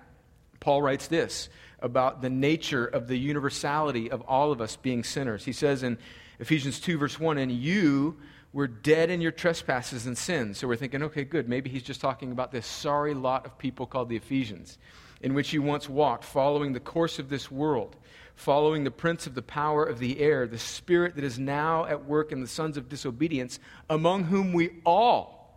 Paul 0.61 0.81
writes 0.81 1.07
this 1.07 1.49
about 1.81 2.21
the 2.21 2.29
nature 2.29 2.85
of 2.85 3.09
the 3.09 3.17
universality 3.17 4.09
of 4.09 4.21
all 4.21 4.53
of 4.53 4.61
us 4.61 4.77
being 4.77 5.03
sinners. 5.03 5.43
He 5.43 5.51
says 5.51 5.83
in 5.83 5.97
Ephesians 6.39 6.79
2, 6.79 6.97
verse 6.97 7.19
1, 7.19 7.39
And 7.39 7.51
you 7.51 8.15
were 8.55 8.67
dead 8.67 9.09
in 9.09 9.19
your 9.19 9.33
trespasses 9.33 10.05
and 10.05 10.17
sins. 10.17 10.57
So 10.57 10.65
we're 10.69 10.77
thinking, 10.77 11.03
okay, 11.03 11.25
good. 11.25 11.49
Maybe 11.49 11.69
he's 11.69 11.83
just 11.83 11.99
talking 11.99 12.31
about 12.31 12.53
this 12.53 12.65
sorry 12.65 13.13
lot 13.13 13.45
of 13.45 13.57
people 13.57 13.85
called 13.85 14.07
the 14.07 14.15
Ephesians, 14.15 14.77
in 15.19 15.33
which 15.33 15.51
you 15.51 15.61
once 15.61 15.89
walked, 15.89 16.23
following 16.23 16.71
the 16.71 16.79
course 16.79 17.19
of 17.19 17.27
this 17.27 17.51
world, 17.51 17.97
following 18.37 18.85
the 18.85 18.91
prince 18.91 19.27
of 19.27 19.35
the 19.35 19.41
power 19.41 19.83
of 19.83 19.99
the 19.99 20.21
air, 20.21 20.47
the 20.47 20.57
spirit 20.57 21.15
that 21.15 21.25
is 21.25 21.37
now 21.37 21.83
at 21.83 22.05
work 22.05 22.31
in 22.31 22.39
the 22.39 22.47
sons 22.47 22.77
of 22.77 22.87
disobedience, 22.87 23.59
among 23.89 24.23
whom 24.23 24.53
we 24.53 24.69
all 24.85 25.53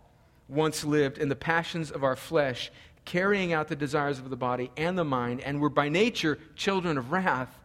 once 0.49 0.83
lived 0.83 1.17
in 1.17 1.29
the 1.29 1.37
passions 1.37 1.91
of 1.91 2.03
our 2.03 2.17
flesh, 2.17 2.69
carrying 3.05 3.53
out 3.53 3.69
the 3.69 3.77
desires 3.77 4.19
of 4.19 4.29
the 4.29 4.35
body 4.35 4.71
and 4.75 4.97
the 4.97 5.05
mind, 5.05 5.39
and 5.39 5.61
were 5.61 5.69
by 5.69 5.87
nature 5.87 6.37
children 6.57 6.97
of 6.97 7.13
wrath 7.13 7.58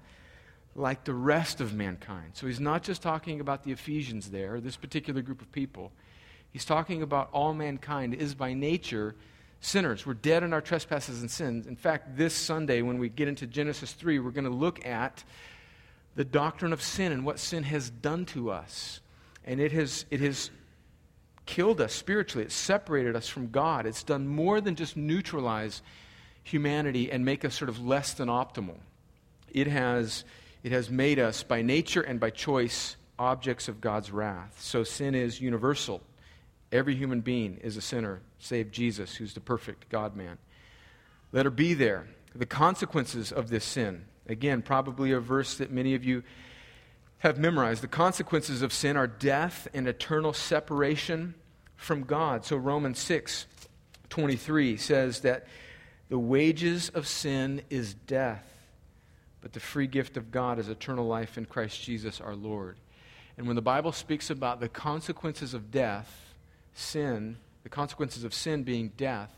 like 0.76 1.04
the 1.04 1.14
rest 1.14 1.60
of 1.60 1.72
mankind. 1.72 2.30
So 2.34 2.46
he's 2.46 2.60
not 2.60 2.82
just 2.82 3.02
talking 3.02 3.40
about 3.40 3.62
the 3.62 3.72
Ephesians 3.72 4.30
there, 4.30 4.60
this 4.60 4.76
particular 4.76 5.22
group 5.22 5.40
of 5.40 5.50
people. 5.52 5.92
He's 6.52 6.64
talking 6.64 7.02
about 7.02 7.30
all 7.32 7.54
mankind 7.54 8.14
is 8.14 8.34
by 8.34 8.54
nature 8.54 9.14
sinners. 9.60 10.04
We're 10.04 10.14
dead 10.14 10.42
in 10.42 10.52
our 10.52 10.60
trespasses 10.60 11.20
and 11.20 11.30
sins. 11.30 11.66
In 11.66 11.76
fact, 11.76 12.16
this 12.16 12.34
Sunday, 12.34 12.82
when 12.82 12.98
we 12.98 13.08
get 13.08 13.28
into 13.28 13.46
Genesis 13.46 13.92
3, 13.92 14.18
we're 14.18 14.30
going 14.30 14.44
to 14.44 14.50
look 14.50 14.84
at 14.84 15.24
the 16.16 16.24
doctrine 16.24 16.72
of 16.72 16.82
sin 16.82 17.12
and 17.12 17.24
what 17.24 17.38
sin 17.38 17.62
has 17.64 17.90
done 17.90 18.24
to 18.26 18.50
us. 18.50 19.00
And 19.44 19.60
it 19.60 19.72
has, 19.72 20.06
it 20.10 20.20
has 20.20 20.50
killed 21.46 21.80
us 21.80 21.92
spiritually, 21.92 22.44
it's 22.44 22.54
separated 22.54 23.16
us 23.16 23.28
from 23.28 23.50
God. 23.50 23.86
It's 23.86 24.02
done 24.02 24.26
more 24.26 24.60
than 24.60 24.76
just 24.76 24.96
neutralize 24.96 25.82
humanity 26.42 27.10
and 27.10 27.24
make 27.24 27.44
us 27.44 27.54
sort 27.54 27.68
of 27.68 27.84
less 27.84 28.14
than 28.14 28.28
optimal. 28.28 28.78
It 29.50 29.66
has 29.66 30.24
it 30.64 30.72
has 30.72 30.90
made 30.90 31.18
us, 31.18 31.42
by 31.42 31.60
nature 31.60 32.00
and 32.00 32.18
by 32.18 32.30
choice, 32.30 32.96
objects 33.18 33.68
of 33.68 33.82
God's 33.82 34.10
wrath. 34.10 34.56
So 34.58 34.82
sin 34.82 35.14
is 35.14 35.38
universal. 35.38 36.00
Every 36.72 36.94
human 36.96 37.20
being 37.20 37.58
is 37.62 37.76
a 37.76 37.82
sinner, 37.82 38.22
save 38.38 38.72
Jesus, 38.72 39.14
who's 39.14 39.34
the 39.34 39.40
perfect 39.40 39.90
God 39.90 40.16
man. 40.16 40.38
Let 41.32 41.44
her 41.44 41.50
be 41.50 41.74
there. 41.74 42.08
The 42.34 42.46
consequences 42.46 43.30
of 43.30 43.50
this 43.50 43.62
sin. 43.62 44.06
Again, 44.26 44.62
probably 44.62 45.12
a 45.12 45.20
verse 45.20 45.58
that 45.58 45.70
many 45.70 45.94
of 45.94 46.02
you 46.02 46.22
have 47.18 47.38
memorized. 47.38 47.82
The 47.82 47.88
consequences 47.88 48.62
of 48.62 48.72
sin 48.72 48.96
are 48.96 49.06
death 49.06 49.68
and 49.74 49.86
eternal 49.86 50.32
separation 50.32 51.34
from 51.76 52.04
God. 52.04 52.46
So 52.46 52.56
Romans 52.56 52.98
6 53.00 53.46
23 54.08 54.76
says 54.76 55.20
that 55.20 55.46
the 56.08 56.18
wages 56.18 56.88
of 56.88 57.06
sin 57.06 57.62
is 57.68 57.94
death 57.94 58.53
but 59.44 59.52
the 59.52 59.60
free 59.60 59.86
gift 59.86 60.16
of 60.16 60.32
God 60.32 60.58
is 60.58 60.70
eternal 60.70 61.06
life 61.06 61.36
in 61.36 61.44
Christ 61.44 61.82
Jesus 61.82 62.18
our 62.18 62.34
Lord. 62.34 62.78
And 63.36 63.46
when 63.46 63.56
the 63.56 63.62
Bible 63.62 63.92
speaks 63.92 64.30
about 64.30 64.58
the 64.58 64.70
consequences 64.70 65.52
of 65.52 65.70
death, 65.70 66.32
sin, 66.72 67.36
the 67.62 67.68
consequences 67.68 68.24
of 68.24 68.32
sin 68.32 68.62
being 68.62 68.90
death, 68.96 69.30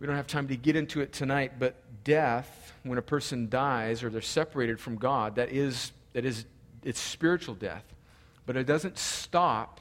we 0.00 0.08
don't 0.08 0.16
have 0.16 0.26
time 0.26 0.48
to 0.48 0.56
get 0.56 0.74
into 0.74 1.00
it 1.00 1.12
tonight, 1.12 1.60
but 1.60 1.76
death, 2.02 2.72
when 2.82 2.98
a 2.98 3.02
person 3.02 3.48
dies 3.48 4.02
or 4.02 4.10
they're 4.10 4.20
separated 4.20 4.80
from 4.80 4.96
God, 4.96 5.36
that 5.36 5.52
is, 5.52 5.92
that 6.12 6.24
is 6.24 6.44
it's 6.82 6.98
spiritual 6.98 7.54
death. 7.54 7.84
But 8.46 8.56
it 8.56 8.64
doesn't 8.64 8.98
stop 8.98 9.80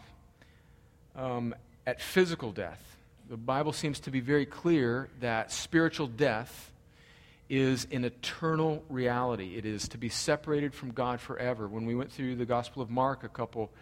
um, 1.16 1.56
at 1.88 2.00
physical 2.00 2.52
death. 2.52 2.98
The 3.32 3.38
Bible 3.38 3.74
seems 3.74 4.00
to 4.02 4.12
be 4.12 4.20
very 4.20 4.46
clear 4.46 5.10
that 5.22 5.52
spiritual 5.52 6.06
death 6.06 6.71
is 7.52 7.86
an 7.92 8.06
eternal 8.06 8.82
reality. 8.88 9.58
It 9.58 9.66
is 9.66 9.90
to 9.90 9.98
be 9.98 10.08
separated 10.08 10.74
from 10.74 10.92
God 10.92 11.20
forever. 11.20 11.68
When 11.68 11.86
we 11.86 11.94
went 11.94 12.10
through 12.10 12.38
the 12.38 12.46
Gospel 12.46 12.82
of 12.82 12.90
Mark 12.90 13.26
a 13.26 13.30
couple 13.30 13.74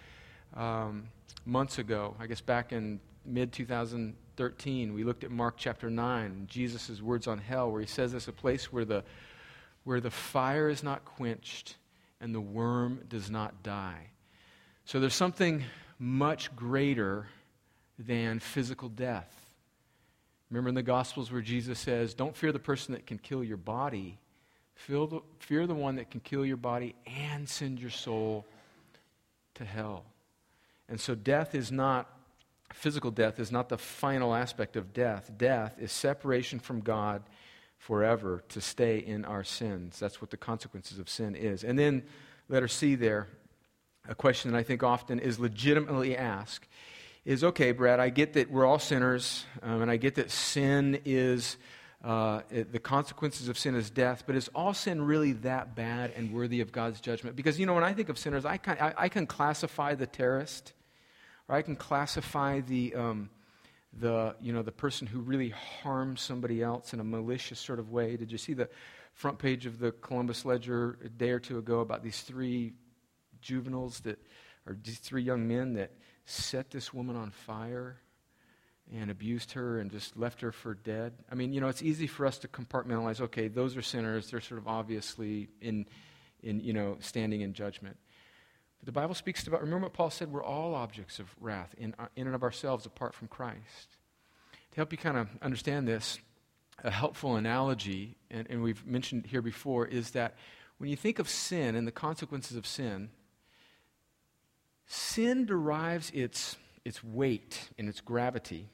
um, 0.56 1.10
months 1.46 1.78
ago, 1.78 2.16
I 2.20 2.26
guess 2.26 2.42
back 2.42 2.74
in 2.74 3.00
mid 3.24 3.54
2013, 3.54 4.94
we 4.96 5.04
looked 5.04 5.24
at 5.24 5.30
Mark 5.30 5.54
chapter 5.56 5.88
9, 5.88 6.48
Jesus' 6.50 7.00
words 7.00 7.28
on 7.28 7.38
hell, 7.38 7.72
where 7.72 7.80
he 7.80 7.86
says 7.86 8.16
it's 8.16 8.28
a 8.28 8.34
place 8.34 8.74
where 8.74 8.86
the 8.86 9.04
where 9.84 10.02
the 10.02 10.12
fire 10.12 10.68
is 10.68 10.82
not 10.82 11.06
quenched 11.06 11.76
and 12.20 12.34
the 12.34 12.42
worm 12.42 13.02
does 13.08 13.30
not 13.30 13.62
die. 13.62 14.08
So 14.86 15.00
there's 15.00 15.14
something 15.14 15.64
much 16.00 16.56
greater 16.56 17.28
than 18.00 18.40
physical 18.40 18.90
death. 18.90 19.39
Remember 20.50 20.70
in 20.70 20.76
the 20.76 20.84
Gospels 20.84 21.32
where 21.32 21.42
Jesus 21.42 21.80
says, 21.80 22.14
Don't 22.14 22.36
fear 22.36 22.52
the 22.52 22.60
person 22.60 22.94
that 22.94 23.06
can 23.06 23.18
kill 23.18 23.44
your 23.44 23.58
body, 23.58 24.18
fear 24.76 25.06
the, 25.06 25.20
fear 25.40 25.68
the 25.68 25.76
one 25.76 25.96
that 25.96 26.10
can 26.10 26.22
kill 26.22 26.46
your 26.46 26.58
body 26.58 26.96
and 27.06 27.48
send 27.48 27.80
your 27.80 27.92
soul 27.92 28.46
to 29.56 29.66
hell. 29.66 30.06
And 30.88 31.00
so 31.00 31.14
death 31.14 31.54
is 31.54 31.72
not, 31.72 32.10
physical 32.74 33.12
death 33.12 33.40
is 33.40 33.52
not 33.52 33.70
the 33.70 33.78
final 33.78 34.34
aspect 34.34 34.76
of 34.76 34.94
death. 34.94 35.32
Death 35.38 35.76
is 35.80 35.92
separation 35.92 36.60
from 36.60 36.82
God 36.82 37.22
forever 37.78 38.44
to 38.50 38.60
stay 38.60 38.98
in 38.98 39.26
our 39.26 39.44
sins. 39.44 40.00
That's 40.00 40.20
what 40.20 40.32
the 40.32 40.38
consequences 40.38 40.98
of 40.98 41.10
sin 41.10 41.36
is. 41.36 41.64
And 41.64 41.78
then, 41.78 42.04
letter 42.50 42.68
C 42.68 42.96
there, 42.96 43.28
a 44.08 44.16
question 44.16 44.52
that 44.52 44.58
I 44.58 44.64
think 44.64 44.82
often 44.82 45.20
is 45.20 45.40
legitimately 45.40 46.18
asked 46.18 46.68
is 47.26 47.44
okay, 47.44 47.72
Brad, 47.72 48.00
I 48.00 48.10
get 48.10 48.34
that 48.34 48.50
we're 48.50 48.66
all 48.66 48.80
sinners, 48.80 49.46
um, 49.62 49.82
and 49.82 49.92
I 49.92 49.98
get 49.98 50.16
that 50.16 50.32
sin 50.32 51.00
is, 51.06 51.58
uh, 52.04 52.42
it, 52.50 52.72
the 52.72 52.80
consequences 52.80 53.50
of 53.50 53.58
sin 53.58 53.76
is 53.76 53.90
death, 53.90 54.24
but 54.26 54.36
is 54.36 54.50
all 54.56 54.74
sin 54.74 55.02
really 55.02 55.34
that 55.34 55.76
bad 55.76 56.12
and 56.16 56.34
worthy 56.34 56.62
of 56.62 56.72
God's 56.72 57.02
judgment? 57.02 57.36
Because, 57.36 57.60
you 57.60 57.66
know, 57.66 57.74
when 57.74 57.84
I 57.84 57.94
think 57.94 58.10
of 58.10 58.18
sinners, 58.18 58.46
I 58.46 58.58
can, 58.58 58.78
I, 58.80 58.94
I 58.98 59.10
can 59.10 59.28
classify 59.28 59.96
the 59.96 60.08
terrorist, 60.08 60.74
or 61.48 61.56
I 61.56 61.62
can 61.62 61.76
classify 61.76 62.62
the, 62.62 62.96
um, 62.96 63.30
the, 64.00 64.36
you 64.40 64.54
know, 64.54 64.62
the 64.62 64.72
person 64.72 65.06
who 65.06 65.20
really 65.20 65.50
harms 65.50 66.22
somebody 66.22 66.64
else 66.64 66.94
in 66.94 67.00
a 67.00 67.04
malicious 67.04 67.60
sort 67.60 67.80
of 67.80 67.92
way. 67.92 68.16
Did 68.16 68.32
you 68.32 68.38
see 68.38 68.54
the 68.54 68.70
front 69.14 69.40
page 69.40 69.66
of 69.66 69.80
the 69.80 69.92
Columbus 69.92 70.46
Ledger 70.46 70.98
a 71.04 71.10
day 71.10 71.32
or 71.32 71.40
two 71.40 71.58
ago 71.58 71.82
about 71.82 72.02
these 72.04 72.22
three 72.22 72.74
juveniles 73.42 74.00
that, 74.02 74.18
or 74.66 74.78
these 74.82 75.00
three 75.00 75.24
young 75.24 75.48
men 75.48 75.74
that 75.74 75.92
set 76.30 76.72
this 76.72 76.94
woman 76.94 77.16
on 77.16 77.32
fire 77.32 77.98
and 78.92 79.12
abused 79.12 79.52
her 79.54 79.80
and 79.80 79.92
just 79.92 80.18
left 80.18 80.42
her 80.42 80.52
for 80.52 80.74
dead. 80.74 81.14
I 81.32 81.36
mean, 81.36 81.54
you 81.54 81.62
know, 81.62 81.68
it's 81.68 81.84
easy 81.84 82.08
for 82.08 82.26
us 82.26 82.40
to 82.40 82.48
compartmentalize, 82.48 83.22
okay, 83.22 83.48
those 83.48 83.78
are 83.78 83.82
sinners. 83.82 84.30
They're 84.30 84.42
sort 84.42 84.60
of 84.60 84.68
obviously 84.68 85.48
in, 85.62 85.86
in 86.42 86.60
you 86.60 86.74
know, 86.74 86.98
standing 87.00 87.42
in 87.42 87.54
judgment. 87.54 87.98
But 88.80 88.86
the 88.86 88.92
Bible 88.92 89.14
speaks 89.14 89.46
about, 89.46 89.62
remember 89.62 89.86
what 89.86 89.94
Paul 89.94 90.10
said, 90.10 90.32
we're 90.32 90.44
all 90.44 90.74
objects 90.74 91.20
of 91.20 91.28
wrath 91.40 91.76
in, 91.78 91.94
in 92.16 92.26
and 92.28 92.36
of 92.36 92.44
ourselves 92.44 92.86
apart 92.86 93.14
from 93.14 93.28
Christ. 93.28 93.98
To 94.72 94.76
help 94.76 94.92
you 94.92 94.98
kind 94.98 95.18
of 95.18 95.28
understand 95.42 95.88
this, 95.88 96.20
a 96.84 96.92
helpful 96.92 97.36
analogy, 97.36 98.16
and, 98.32 98.48
and 98.50 98.64
we've 98.64 98.86
mentioned 98.86 99.26
here 99.28 99.42
before, 99.42 99.86
is 99.86 100.12
that 100.12 100.36
when 100.78 100.90
you 100.90 100.96
think 100.96 101.20
of 101.20 101.28
sin 101.30 101.76
and 101.76 101.86
the 101.86 101.92
consequences 101.92 102.56
of 102.56 102.66
sin, 102.66 103.10
sin 104.90 105.46
derives 105.46 106.12
its, 106.12 106.58
its 106.84 107.02
weight 107.02 107.70
and 107.78 107.88
its 107.88 108.02
gravity 108.02 108.68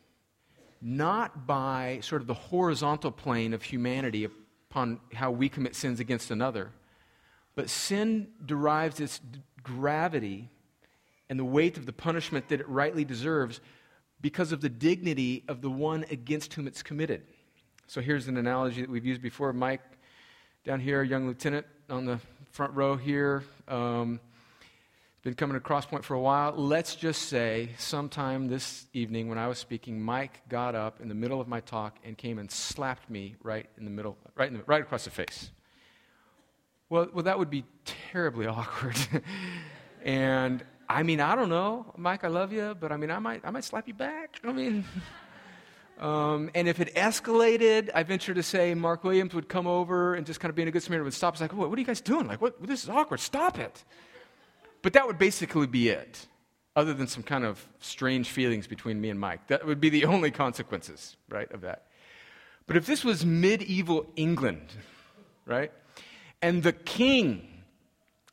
not 0.81 1.47
by 1.47 1.99
sort 2.03 2.21
of 2.21 2.27
the 2.27 2.33
horizontal 2.35 3.11
plane 3.11 3.55
of 3.55 3.63
humanity 3.63 4.23
upon 4.69 4.99
how 5.15 5.31
we 5.31 5.49
commit 5.49 5.75
sins 5.75 5.99
against 5.99 6.29
another, 6.29 6.69
but 7.55 7.71
sin 7.71 8.27
derives 8.45 8.99
its 8.99 9.19
gravity 9.63 10.47
and 11.27 11.39
the 11.39 11.45
weight 11.45 11.77
of 11.77 11.87
the 11.87 11.91
punishment 11.91 12.49
that 12.49 12.59
it 12.59 12.69
rightly 12.69 13.03
deserves 13.03 13.61
because 14.21 14.51
of 14.51 14.61
the 14.61 14.69
dignity 14.69 15.43
of 15.47 15.61
the 15.61 15.71
one 15.71 16.05
against 16.11 16.53
whom 16.53 16.67
it's 16.67 16.83
committed. 16.83 17.23
So 17.87 17.99
here's 17.99 18.27
an 18.27 18.37
analogy 18.37 18.81
that 18.81 18.89
we've 18.89 19.05
used 19.05 19.23
before. 19.23 19.53
Mike, 19.53 19.81
down 20.63 20.79
here, 20.79 21.01
young 21.01 21.27
lieutenant 21.27 21.65
on 21.89 22.05
the 22.05 22.19
front 22.51 22.73
row 22.75 22.95
here. 22.95 23.43
Um, 23.67 24.19
been 25.25 25.33
coming 25.33 25.59
to 25.59 25.59
Crosspoint 25.59 26.03
for 26.03 26.13
a 26.13 26.21
while. 26.21 26.53
Let's 26.55 26.95
just 26.95 27.23
say 27.23 27.71
sometime 27.79 28.47
this 28.47 28.85
evening 28.93 29.27
when 29.27 29.39
I 29.39 29.47
was 29.47 29.57
speaking, 29.57 29.99
Mike 29.99 30.47
got 30.49 30.75
up 30.75 31.01
in 31.01 31.09
the 31.09 31.15
middle 31.15 31.41
of 31.41 31.47
my 31.47 31.61
talk 31.61 31.97
and 32.05 32.15
came 32.15 32.37
and 32.37 32.49
slapped 32.51 33.09
me 33.09 33.35
right 33.41 33.67
in 33.79 33.85
the 33.85 33.89
middle, 33.89 34.17
right, 34.35 34.47
in 34.47 34.59
the, 34.59 34.63
right 34.67 34.83
across 34.83 35.05
the 35.05 35.09
face. 35.09 35.49
Well, 36.89 37.07
well, 37.11 37.23
that 37.23 37.39
would 37.39 37.49
be 37.49 37.65
terribly 38.11 38.45
awkward. 38.47 38.95
and 40.03 40.63
I 40.87 41.01
mean, 41.01 41.19
I 41.19 41.33
don't 41.33 41.49
know, 41.49 41.91
Mike, 41.97 42.23
I 42.23 42.27
love 42.27 42.53
you, 42.53 42.77
but 42.79 42.91
I 42.91 42.97
mean, 42.97 43.09
I 43.09 43.17
might, 43.17 43.41
I 43.43 43.49
might 43.49 43.63
slap 43.63 43.87
you 43.87 43.95
back. 43.95 44.39
I 44.43 44.51
mean, 44.51 44.85
um, 45.99 46.51
and 46.53 46.67
if 46.67 46.79
it 46.79 46.93
escalated, 46.93 47.89
I 47.95 48.03
venture 48.03 48.35
to 48.35 48.43
say 48.43 48.75
Mark 48.75 49.03
Williams 49.03 49.33
would 49.33 49.49
come 49.49 49.65
over 49.65 50.13
and 50.13 50.23
just 50.23 50.39
kind 50.39 50.51
of 50.51 50.55
being 50.55 50.67
a 50.67 50.71
good 50.71 50.83
Samaritan 50.83 51.05
would 51.05 51.15
stop. 51.15 51.33
It's 51.33 51.41
like, 51.41 51.51
what, 51.51 51.71
what 51.71 51.77
are 51.77 51.81
you 51.81 51.87
guys 51.87 52.01
doing? 52.01 52.27
Like, 52.27 52.43
what, 52.43 52.61
this 52.61 52.83
is 52.83 52.89
awkward. 52.89 53.21
Stop 53.21 53.57
it. 53.57 53.83
But 54.85 54.93
that 54.93 55.07
would 55.07 55.17
basically 55.17 55.65
be 55.65 55.89
it, 55.89 56.27
other 56.75 56.93
than 56.93 57.07
some 57.07 57.23
kind 57.23 57.43
of 57.43 57.67
strange 57.79 58.29
feelings 58.29 58.67
between 58.67 59.01
me 59.01 59.09
and 59.09 59.19
Mike. 59.19 59.47
That 59.47 59.65
would 59.65 59.81
be 59.81 59.89
the 59.89 60.05
only 60.13 60.29
consequences, 60.29 61.17
right, 61.27 61.51
of 61.51 61.61
that. 61.61 61.87
But 62.67 62.77
if 62.77 62.85
this 62.85 63.03
was 63.03 63.25
medieval 63.25 64.05
England, 64.15 64.67
right, 65.47 65.71
and 66.39 66.61
the 66.61 66.71
king 66.71 67.63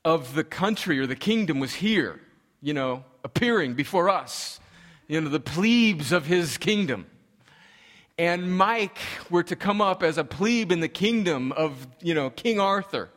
of 0.04 0.34
the 0.34 0.44
country 0.44 0.98
or 0.98 1.06
the 1.06 1.16
kingdom 1.16 1.58
was 1.58 1.72
here, 1.72 2.20
you 2.60 2.74
know, 2.74 3.02
appearing 3.24 3.72
before 3.72 4.10
us, 4.10 4.60
you 5.08 5.22
know, 5.22 5.30
the 5.30 5.40
plebes 5.40 6.12
of 6.12 6.26
his 6.26 6.58
kingdom, 6.58 7.06
and 8.18 8.58
Mike 8.58 8.98
were 9.30 9.42
to 9.44 9.56
come 9.56 9.80
up 9.80 10.02
as 10.02 10.18
a 10.18 10.24
plebe 10.24 10.70
in 10.70 10.80
the 10.80 10.88
kingdom 10.88 11.50
of, 11.52 11.86
you 12.02 12.12
know, 12.12 12.28
King 12.28 12.60
Arthur 12.60 13.08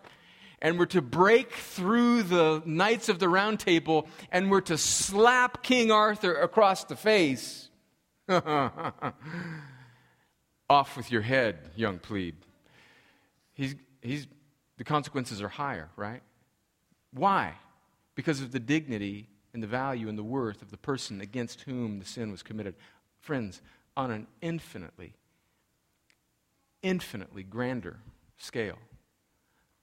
and 0.65 0.77
we're 0.79 0.87
to 0.87 1.01
break 1.03 1.51
through 1.51 2.23
the 2.23 2.63
Knights 2.65 3.07
of 3.07 3.19
the 3.19 3.29
Round 3.29 3.59
Table 3.59 4.07
and 4.31 4.49
we're 4.49 4.61
to 4.61 4.79
slap 4.79 5.61
King 5.61 5.91
Arthur 5.91 6.33
across 6.33 6.85
the 6.85 6.95
face. 6.95 7.69
Off 10.67 10.97
with 10.97 11.11
your 11.11 11.21
head, 11.21 11.59
young 11.75 11.99
plebe. 11.99 12.33
He's, 13.53 13.75
he's, 14.01 14.25
the 14.77 14.83
consequences 14.83 15.39
are 15.39 15.49
higher, 15.49 15.91
right? 15.95 16.23
Why? 17.11 17.53
Because 18.15 18.41
of 18.41 18.51
the 18.51 18.59
dignity 18.59 19.29
and 19.53 19.61
the 19.61 19.67
value 19.67 20.09
and 20.09 20.17
the 20.17 20.23
worth 20.23 20.63
of 20.63 20.71
the 20.71 20.77
person 20.77 21.21
against 21.21 21.61
whom 21.61 21.99
the 21.99 22.05
sin 22.05 22.31
was 22.31 22.41
committed. 22.41 22.73
Friends, 23.19 23.61
on 23.95 24.09
an 24.09 24.25
infinitely, 24.41 25.13
infinitely 26.81 27.43
grander 27.43 27.99
scale 28.39 28.79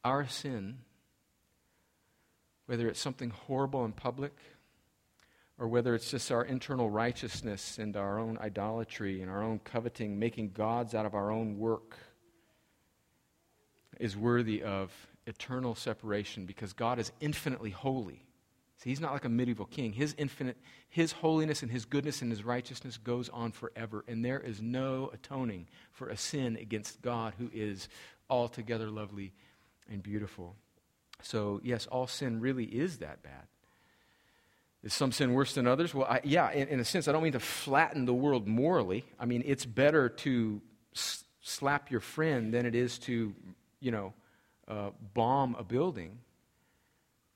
our 0.05 0.27
sin, 0.27 0.79
whether 2.67 2.89
it's 2.89 3.01
something 3.01 3.31
horrible 3.31 3.85
in 3.85 3.93
public 3.93 4.37
or 5.59 5.69
whether 5.69 5.95
it's 5.95 6.11
just 6.11 6.33
our 6.33 6.45
internal 6.45 6.91
righteousness 6.91 7.79
and 7.79 7.97
our 7.97 8.19
own 8.19 8.39
idolatry 8.41 9.21
and 9.23 9.31
our 9.31 9.43
own 9.43 9.61
coveting, 9.61 10.19
making 10.19 10.51
gods 10.51 10.95
out 10.95 11.07
of 11.07 11.15
our 11.15 11.31
own 11.31 11.59
work, 11.59 11.97
is 14.01 14.17
worthy 14.17 14.63
of 14.63 14.91
eternal 15.27 15.75
separation 15.75 16.47
because 16.47 16.73
God 16.73 16.99
is 16.99 17.13
infinitely 17.21 17.71
holy. 17.71 18.25
See, 18.79 18.91
he's 18.91 19.01
not 19.01 19.13
like 19.13 19.25
a 19.25 19.29
medieval 19.29 19.67
king. 19.67 19.93
His 19.93 20.17
infinite, 20.19 20.57
his 20.89 21.13
holiness 21.13 21.63
and 21.63 21.71
his 21.71 21.85
goodness 21.85 22.23
and 22.23 22.31
his 22.33 22.43
righteousness 22.43 22.99
goes 22.99 23.29
on 23.29 23.53
forever, 23.53 24.05
and 24.09 24.25
there 24.25 24.41
is 24.41 24.61
no 24.61 25.11
atoning 25.13 25.69
for 25.93 26.09
a 26.09 26.17
sin 26.17 26.57
against 26.57 27.01
God 27.01 27.35
who 27.39 27.49
is 27.53 27.89
altogether 28.29 28.91
lovely 28.91 29.33
and 29.93 30.03
beautiful. 30.03 30.57
So, 31.23 31.61
yes, 31.63 31.87
all 31.87 32.07
sin 32.07 32.41
really 32.41 32.65
is 32.65 32.99
that 32.99 33.23
bad. 33.23 33.47
Is 34.83 34.93
some 34.93 35.13
sin 35.13 35.33
worse 35.35 35.55
than 35.55 35.69
others? 35.69 35.95
Well, 35.95 36.09
I, 36.09 36.21
yeah, 36.25 36.51
in, 36.51 36.67
in, 36.67 36.81
a 36.81 36.85
sense, 36.85 37.07
I 37.07 37.13
don't 37.13 37.23
mean 37.23 37.33
to 37.33 37.41
flatten 37.41 38.05
the 38.05 38.15
world 38.15 38.49
morally. 38.49 39.05
I 39.21 39.27
mean, 39.27 39.45
it's 39.47 39.65
better 39.65 40.09
to 40.09 40.61
s- 40.95 41.23
slap 41.41 41.91
your 41.91 42.01
friend 42.01 42.53
than 42.53 42.67
it 42.67 42.75
is 42.75 42.99
to, 43.01 43.33
you 43.79 43.91
know, 43.93 44.13
uh, 44.67 44.91
bomb 45.15 45.55
a 45.57 45.63
building. 45.63 46.19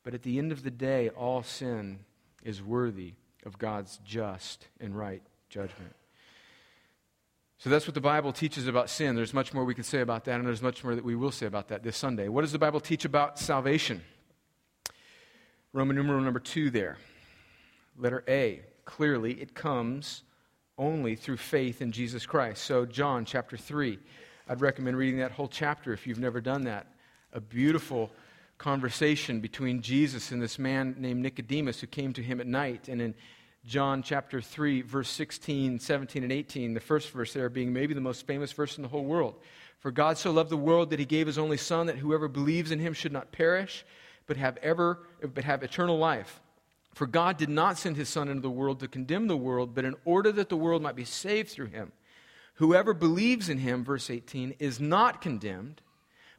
But 0.03 0.15
at 0.15 0.23
the 0.23 0.39
end 0.39 0.51
of 0.51 0.65
the 0.65 0.71
day, 0.73 1.11
all 1.11 1.45
sin 1.45 2.01
is 2.43 2.63
worthy 2.63 3.15
of 3.45 3.59
God's 3.59 4.01
just 4.05 4.67
and 4.81 4.97
right 4.97 5.23
judgment. 5.49 5.95
So 7.59 7.71
that's 7.71 7.87
what 7.87 7.95
the 7.95 8.01
Bible 8.01 8.33
teaches 8.33 8.67
about 8.67 8.91
sin. 8.91 9.17
There's 9.17 9.33
much 9.33 9.55
more 9.55 9.65
we 9.65 9.75
can 9.75 9.85
say 9.85 10.01
about 10.01 10.25
that, 10.27 10.39
and 10.39 10.47
there's 10.47 10.63
much 10.63 10.85
more 10.85 10.95
that 10.95 11.05
we 11.05 11.17
will 11.17 11.31
say 11.31 11.47
about 11.47 11.69
that 11.69 11.83
this 11.83 11.97
Sunday. 11.97 12.29
What 12.29 12.43
does 12.43 12.53
the 12.53 12.59
Bible 12.59 12.81
teach 12.81 13.05
about 13.07 13.39
salvation? 13.39 14.03
Roman 15.73 15.97
numeral 15.97 16.21
number 16.21 16.41
two 16.41 16.71
there. 16.71 16.99
Letter 17.99 18.23
A. 18.29 18.61
Clearly, 18.85 19.33
it 19.41 19.55
comes 19.55 20.23
only 20.79 21.17
through 21.17 21.39
faith 21.39 21.81
in 21.81 21.93
Jesus 21.93 22.27
Christ. 22.27 22.63
So, 22.63 22.85
John 22.85 23.25
chapter 23.25 23.57
3. 23.57 23.99
I'd 24.49 24.61
recommend 24.61 24.97
reading 24.97 25.19
that 25.21 25.33
whole 25.33 25.49
chapter 25.49 25.93
if 25.93 26.07
you've 26.07 26.19
never 26.19 26.41
done 26.41 26.65
that. 26.65 26.87
A 27.33 27.41
beautiful 27.41 28.11
conversation 28.59 29.41
between 29.41 29.83
Jesus 29.83 30.31
and 30.31 30.41
this 30.41 30.59
man 30.59 30.95
named 30.99 31.23
Nicodemus 31.23 31.81
who 31.81 31.87
came 31.87 32.13
to 32.13 32.23
him 32.23 32.41
at 32.41 32.47
night. 32.47 32.89
And 32.89 33.01
in 33.01 33.15
John 33.67 34.05
chapter 34.05 34.41
3, 34.41 34.83
verse 34.83 35.09
16, 35.11 35.81
17, 35.81 36.23
and 36.23 36.31
18, 36.31 36.73
the 36.73 36.81
first 36.81 37.11
verse 37.11 37.33
there 37.33 37.49
being 37.49 37.73
maybe 37.73 37.95
the 37.95 38.01
most 38.01 38.25
famous 38.25 38.53
verse 38.53 38.77
in 38.77 38.83
the 38.83 38.89
whole 38.89 39.05
world. 39.05 39.35
For 39.81 39.91
God 39.91 40.19
so 40.19 40.31
loved 40.31 40.51
the 40.51 40.57
world 40.57 40.91
that 40.91 41.01
he 41.01 41.05
gave 41.05 41.27
his 41.27 41.37
only 41.37 41.57
Son, 41.57 41.87
that 41.89 41.99
whoever 41.99 42.29
believes 42.29 42.71
in 42.71 42.79
him 42.79 42.93
should 42.93 43.13
not 43.13 43.33
perish, 43.33 43.85
but 44.27 44.37
have, 44.37 44.57
ever, 44.59 45.01
but 45.35 45.43
have 45.43 45.65
eternal 45.65 45.99
life. 45.99 46.41
For 46.95 47.09
God 47.09 47.39
did 47.39 47.49
not 47.49 47.77
send 47.77 47.97
his 47.97 48.09
Son 48.09 48.29
into 48.29 48.41
the 48.41 48.49
world 48.49 48.79
to 48.81 48.89
condemn 48.89 49.27
the 49.27 49.37
world, 49.37 49.75
but 49.75 49.85
in 49.85 49.97
order 50.05 50.31
that 50.31 50.49
the 50.49 50.57
world 50.57 50.81
might 50.81 50.97
be 50.97 51.05
saved 51.05 51.51
through 51.51 51.67
him. 51.67 51.91
Whoever 52.55 52.95
believes 52.95 53.49
in 53.49 53.59
him, 53.59 53.85
verse 53.85 54.11
18, 54.11 54.55
is 54.61 54.79
not 54.79 55.21
condemned, 55.21 55.83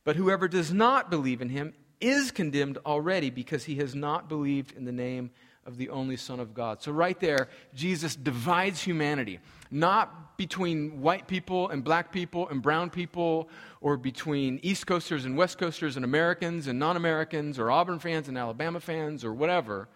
but 0.06 0.16
whoever 0.16 0.48
does 0.48 0.72
not 0.72 1.12
believe 1.12 1.42
in 1.42 1.50
him 1.50 1.74
is 2.00 2.32
condemned 2.32 2.78
already 2.86 3.30
because 3.30 3.66
he 3.66 3.76
has 3.76 3.94
not 3.94 4.30
believed 4.30 4.72
in 4.78 4.86
the 4.86 4.92
name 4.94 5.26
of 5.26 5.47
the 5.76 5.90
only 5.90 6.16
Son 6.16 6.40
of 6.40 6.54
God. 6.54 6.82
So, 6.82 6.94
right 6.94 7.20
there, 7.20 7.50
Jesus 7.76 8.16
divides 8.16 8.82
humanity, 8.82 9.40
not 9.70 10.38
between 10.38 11.02
white 11.02 11.28
people 11.28 11.68
and 11.70 11.84
black 11.84 12.14
people 12.14 12.48
and 12.48 12.62
brown 12.62 12.90
people, 12.90 13.50
or 13.82 13.98
between 13.98 14.60
East 14.64 14.88
Coasters 14.88 15.26
and 15.26 15.36
West 15.36 15.58
Coasters 15.58 15.98
and 15.98 16.06
Americans 16.06 16.68
and 16.68 16.80
non 16.80 16.96
Americans, 16.96 17.60
or 17.60 17.70
Auburn 17.70 18.00
fans 18.00 18.30
and 18.30 18.38
Alabama 18.38 18.80
fans, 18.80 19.26
or 19.26 19.34
whatever. 19.34 19.90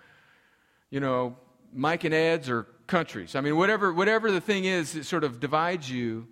You 0.89 0.99
know, 0.99 1.37
Mike 1.73 2.03
and 2.03 2.13
Ed's 2.13 2.49
or 2.49 2.67
countries. 2.87 3.35
I 3.35 3.41
mean, 3.41 3.55
whatever, 3.55 3.93
whatever 3.93 4.31
the 4.31 4.41
thing 4.41 4.65
is 4.65 4.93
that 4.93 5.05
sort 5.05 5.23
of 5.23 5.39
divides 5.39 5.89
you. 5.89 6.27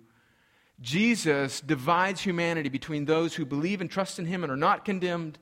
Jesus 0.80 1.60
divides 1.60 2.20
humanity 2.20 2.68
between 2.68 3.04
those 3.04 3.34
who 3.34 3.44
believe 3.44 3.80
and 3.80 3.90
trust 3.90 4.18
in 4.18 4.26
him 4.26 4.42
and 4.42 4.52
are 4.52 4.56
not 4.56 4.84
condemned, 4.84 5.38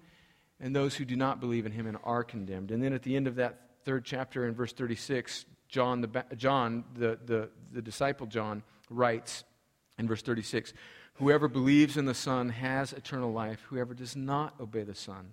and 0.61 0.75
those 0.75 0.97
who 0.97 1.05
do 1.05 1.17
not 1.17 1.41
believe 1.41 1.67
in 1.67 1.73
him 1.73 1.87
and 1.87 1.97
are 2.03 2.25
condemned. 2.25 2.71
And 2.71 2.83
then 2.83 2.93
at 2.93 3.03
the 3.03 3.15
end 3.15 3.27
of 3.27 3.37
that 3.37 3.68
third 3.89 4.05
chapter 4.05 4.47
in 4.47 4.55
verse 4.55 4.75
36, 4.75 5.47
John, 5.67 6.03
the, 6.03 6.25
John 6.37 6.85
the, 6.95 7.19
the, 7.25 7.49
the 7.73 7.81
disciple 7.81 8.27
John, 8.27 8.63
writes 8.91 9.45
in 9.99 10.07
verse 10.07 10.21
36 10.21 10.75
Whoever 11.15 11.49
believes 11.49 11.97
in 11.97 12.05
the 12.05 12.13
Son 12.13 12.51
has 12.51 12.93
eternal 12.93 13.33
life. 13.33 13.65
Whoever 13.71 13.95
does 13.95 14.15
not 14.15 14.61
obey 14.61 14.83
the 14.83 14.95
Son 14.95 15.33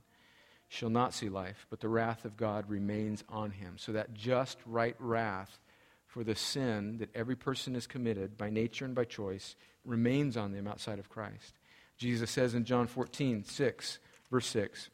shall 0.69 0.89
not 0.89 1.13
see 1.13 1.27
life, 1.27 1.67
but 1.69 1.81
the 1.81 1.89
wrath 1.89 2.23
of 2.23 2.37
God 2.37 2.69
remains 2.69 3.25
on 3.27 3.51
him. 3.51 3.73
So 3.75 3.91
that 3.91 4.13
just 4.13 4.57
right 4.65 4.95
wrath 4.99 5.59
for 6.07 6.23
the 6.23 6.33
sin 6.33 6.99
that 6.99 7.13
every 7.13 7.35
person 7.35 7.73
has 7.73 7.85
committed 7.85 8.37
by 8.37 8.49
nature 8.49 8.85
and 8.85 8.95
by 8.95 9.03
choice 9.03 9.57
remains 9.83 10.37
on 10.37 10.53
them 10.53 10.65
outside 10.65 10.97
of 10.97 11.09
Christ. 11.09 11.55
Jesus 11.97 12.31
says 12.31 12.55
in 12.55 12.63
John 12.63 12.87
14, 12.87 13.43
6, 13.43 13.99
verse 14.31 14.47
6, 14.47 14.89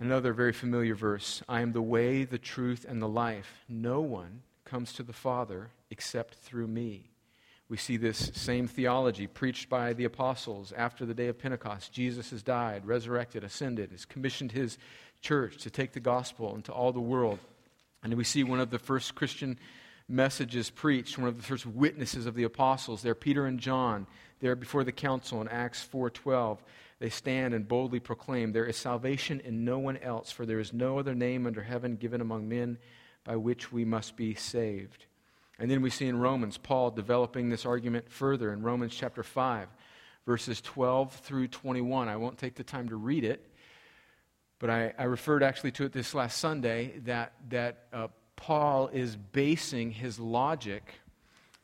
Another 0.00 0.32
very 0.32 0.54
familiar 0.54 0.94
verse 0.94 1.42
I 1.46 1.60
am 1.60 1.72
the 1.72 1.82
way, 1.82 2.24
the 2.24 2.38
truth, 2.38 2.86
and 2.88 3.02
the 3.02 3.08
life. 3.08 3.64
No 3.68 4.00
one 4.00 4.40
comes 4.64 4.94
to 4.94 5.02
the 5.02 5.12
Father 5.12 5.68
except 5.90 6.34
through 6.36 6.68
me. 6.68 7.10
We 7.68 7.76
see 7.76 7.98
this 7.98 8.32
same 8.34 8.66
theology 8.66 9.26
preached 9.26 9.68
by 9.68 9.92
the 9.92 10.04
apostles 10.04 10.72
after 10.74 11.04
the 11.04 11.12
day 11.12 11.28
of 11.28 11.38
Pentecost. 11.38 11.92
Jesus 11.92 12.30
has 12.30 12.42
died, 12.42 12.86
resurrected, 12.86 13.44
ascended, 13.44 13.90
has 13.90 14.06
commissioned 14.06 14.52
his 14.52 14.78
church 15.20 15.58
to 15.58 15.70
take 15.70 15.92
the 15.92 16.00
gospel 16.00 16.54
into 16.54 16.72
all 16.72 16.92
the 16.92 16.98
world. 16.98 17.38
And 18.02 18.14
we 18.14 18.24
see 18.24 18.42
one 18.42 18.58
of 18.58 18.70
the 18.70 18.78
first 18.78 19.14
Christian 19.14 19.58
messages 20.08 20.70
preached, 20.70 21.18
one 21.18 21.28
of 21.28 21.36
the 21.36 21.42
first 21.42 21.66
witnesses 21.66 22.24
of 22.24 22.34
the 22.34 22.44
apostles 22.44 23.02
there, 23.02 23.14
Peter 23.14 23.44
and 23.44 23.60
John, 23.60 24.06
there 24.40 24.56
before 24.56 24.82
the 24.82 24.92
council 24.92 25.42
in 25.42 25.48
Acts 25.48 25.86
4:12 25.86 26.58
they 27.00 27.08
stand 27.08 27.54
and 27.54 27.66
boldly 27.66 27.98
proclaim, 27.98 28.52
There 28.52 28.66
is 28.66 28.76
salvation 28.76 29.40
in 29.40 29.64
no 29.64 29.78
one 29.78 29.96
else, 29.96 30.30
for 30.30 30.46
there 30.46 30.60
is 30.60 30.72
no 30.72 30.98
other 30.98 31.14
name 31.14 31.46
under 31.46 31.62
heaven 31.62 31.96
given 31.96 32.20
among 32.20 32.48
men 32.48 32.78
by 33.24 33.36
which 33.36 33.72
we 33.72 33.84
must 33.84 34.16
be 34.16 34.34
saved. 34.34 35.06
And 35.58 35.70
then 35.70 35.80
we 35.82 35.90
see 35.90 36.06
in 36.06 36.18
Romans 36.18 36.58
Paul 36.58 36.90
developing 36.90 37.48
this 37.48 37.66
argument 37.66 38.10
further 38.10 38.52
in 38.52 38.62
Romans 38.62 38.94
chapter 38.94 39.22
5, 39.22 39.68
verses 40.26 40.60
12 40.60 41.12
through 41.12 41.48
21. 41.48 42.08
I 42.08 42.16
won't 42.16 42.38
take 42.38 42.54
the 42.54 42.64
time 42.64 42.90
to 42.90 42.96
read 42.96 43.24
it, 43.24 43.46
but 44.58 44.68
I, 44.68 44.92
I 44.98 45.04
referred 45.04 45.42
actually 45.42 45.72
to 45.72 45.84
it 45.84 45.92
this 45.92 46.14
last 46.14 46.38
Sunday 46.38 46.98
that, 47.06 47.32
that 47.48 47.84
uh, 47.94 48.08
Paul 48.36 48.88
is 48.88 49.16
basing 49.16 49.90
his 49.90 50.18
logic 50.18 50.94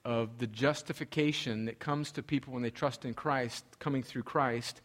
of 0.03 0.39
the 0.39 0.47
justification 0.47 1.67
that 1.67 1.79
comes 1.79 2.13
to 2.13 2.23
people 2.23 2.55
when 2.55 2.63
they 2.63 2.71
trust 2.71 3.05
in 3.05 3.13
Christ, 3.13 3.65
coming 3.79 4.03
through 4.03 4.23
Christ, 4.23 4.81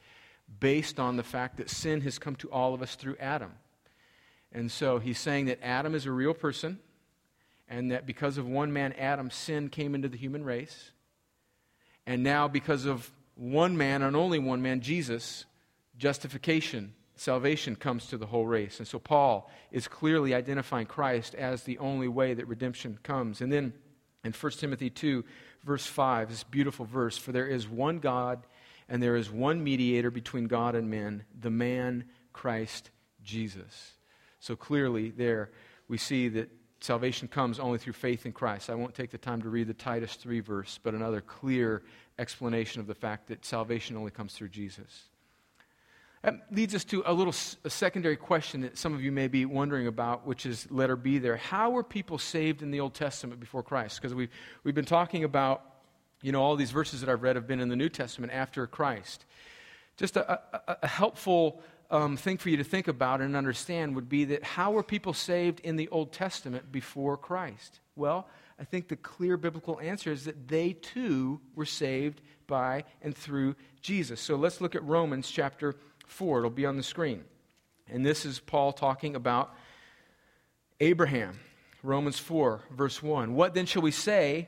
based 0.59 0.99
on 0.99 1.17
the 1.17 1.23
fact 1.23 1.57
that 1.57 1.69
sin 1.69 2.01
has 2.01 2.19
come 2.19 2.35
to 2.35 2.49
all 2.51 2.73
of 2.73 2.81
us 2.81 2.95
through 2.95 3.15
Adam. 3.19 3.53
And 4.51 4.71
so 4.71 4.99
he's 4.99 5.19
saying 5.19 5.45
that 5.45 5.59
Adam 5.63 5.95
is 5.95 6.05
a 6.05 6.11
real 6.11 6.33
person, 6.33 6.79
and 7.69 7.91
that 7.91 8.05
because 8.05 8.37
of 8.37 8.47
one 8.47 8.73
man, 8.73 8.93
Adam, 8.93 9.31
sin 9.31 9.69
came 9.69 9.95
into 9.95 10.09
the 10.09 10.17
human 10.17 10.43
race. 10.43 10.91
And 12.05 12.23
now, 12.23 12.47
because 12.47 12.85
of 12.85 13.11
one 13.35 13.77
man 13.77 14.01
and 14.01 14.15
only 14.15 14.39
one 14.39 14.61
man, 14.61 14.81
Jesus, 14.81 15.45
justification, 15.97 16.93
salvation 17.15 17.75
comes 17.75 18.07
to 18.07 18.17
the 18.17 18.25
whole 18.25 18.45
race. 18.45 18.79
And 18.79 18.87
so 18.87 18.99
Paul 18.99 19.49
is 19.71 19.87
clearly 19.87 20.33
identifying 20.33 20.87
Christ 20.87 21.35
as 21.35 21.63
the 21.63 21.77
only 21.77 22.07
way 22.07 22.33
that 22.33 22.47
redemption 22.47 22.99
comes. 23.03 23.39
And 23.39 23.53
then 23.53 23.73
in 24.23 24.33
1 24.33 24.51
Timothy 24.53 24.89
2, 24.89 25.23
verse 25.63 25.85
5, 25.85 26.29
this 26.29 26.43
beautiful 26.43 26.85
verse 26.85 27.17
For 27.17 27.31
there 27.31 27.47
is 27.47 27.67
one 27.67 27.99
God 27.99 28.45
and 28.91 29.01
there 29.01 29.15
is 29.15 29.31
one 29.31 29.63
mediator 29.63 30.11
between 30.11 30.47
God 30.47 30.75
and 30.75 30.89
men, 30.89 31.23
the 31.39 31.49
man 31.49 32.03
Christ 32.33 32.91
Jesus. 33.23 33.93
So 34.41 34.57
clearly, 34.57 35.11
there 35.11 35.51
we 35.87 35.97
see 35.97 36.27
that 36.27 36.49
salvation 36.81 37.29
comes 37.29 37.57
only 37.57 37.77
through 37.77 37.93
faith 37.93 38.25
in 38.25 38.33
Christ. 38.33 38.69
I 38.69 38.75
won't 38.75 38.93
take 38.93 39.09
the 39.09 39.17
time 39.17 39.43
to 39.43 39.49
read 39.49 39.67
the 39.67 39.73
Titus 39.73 40.15
3 40.15 40.41
verse, 40.41 40.77
but 40.83 40.93
another 40.93 41.21
clear 41.21 41.83
explanation 42.19 42.81
of 42.81 42.87
the 42.87 42.93
fact 42.93 43.29
that 43.29 43.45
salvation 43.45 43.95
only 43.95 44.11
comes 44.11 44.33
through 44.33 44.49
Jesus. 44.49 45.03
That 46.21 46.47
leads 46.51 46.75
us 46.75 46.83
to 46.85 47.01
a 47.05 47.13
little 47.13 47.33
a 47.63 47.69
secondary 47.69 48.17
question 48.17 48.61
that 48.61 48.77
some 48.77 48.93
of 48.93 49.01
you 49.01 49.13
may 49.13 49.29
be 49.29 49.45
wondering 49.45 49.87
about, 49.87 50.27
which 50.27 50.45
is 50.45 50.69
letter 50.69 50.97
B 50.97 51.17
there. 51.17 51.37
How 51.37 51.69
were 51.69 51.83
people 51.83 52.17
saved 52.17 52.61
in 52.61 52.71
the 52.71 52.81
Old 52.81 52.93
Testament 52.93 53.39
before 53.39 53.63
Christ? 53.63 54.01
Because 54.01 54.13
we've, 54.13 54.29
we've 54.65 54.75
been 54.75 54.83
talking 54.83 55.23
about 55.23 55.70
you 56.21 56.31
know, 56.31 56.41
all 56.41 56.55
these 56.55 56.71
verses 56.71 57.01
that 57.01 57.09
I've 57.09 57.23
read 57.23 57.35
have 57.35 57.47
been 57.47 57.59
in 57.59 57.69
the 57.69 57.75
New 57.75 57.89
Testament 57.89 58.31
after 58.33 58.67
Christ. 58.67 59.25
Just 59.97 60.17
a, 60.17 60.31
a, 60.31 60.77
a 60.83 60.87
helpful 60.87 61.61
um, 61.89 62.15
thing 62.15 62.37
for 62.37 62.49
you 62.49 62.57
to 62.57 62.63
think 62.63 62.87
about 62.87 63.21
and 63.21 63.35
understand 63.35 63.95
would 63.95 64.09
be 64.09 64.25
that 64.25 64.43
how 64.43 64.71
were 64.71 64.83
people 64.83 65.13
saved 65.13 65.59
in 65.59 65.75
the 65.75 65.89
Old 65.89 66.13
Testament 66.13 66.71
before 66.71 67.17
Christ? 67.17 67.79
Well, 67.95 68.27
I 68.59 68.63
think 68.63 68.87
the 68.87 68.95
clear 68.95 69.37
biblical 69.37 69.79
answer 69.81 70.11
is 70.11 70.25
that 70.25 70.47
they 70.47 70.73
too 70.73 71.41
were 71.55 71.65
saved 71.65 72.21
by 72.47 72.85
and 73.01 73.15
through 73.15 73.55
Jesus. 73.81 74.21
So 74.21 74.35
let's 74.35 74.61
look 74.61 74.75
at 74.75 74.83
Romans 74.83 75.29
chapter 75.29 75.75
4. 76.07 76.39
It'll 76.39 76.49
be 76.49 76.65
on 76.65 76.77
the 76.77 76.83
screen. 76.83 77.23
And 77.89 78.05
this 78.05 78.25
is 78.25 78.39
Paul 78.39 78.71
talking 78.71 79.15
about 79.15 79.53
Abraham. 80.79 81.39
Romans 81.83 82.19
4, 82.19 82.61
verse 82.71 83.01
1. 83.01 83.33
What 83.33 83.53
then 83.53 83.65
shall 83.65 83.81
we 83.81 83.91
say? 83.91 84.47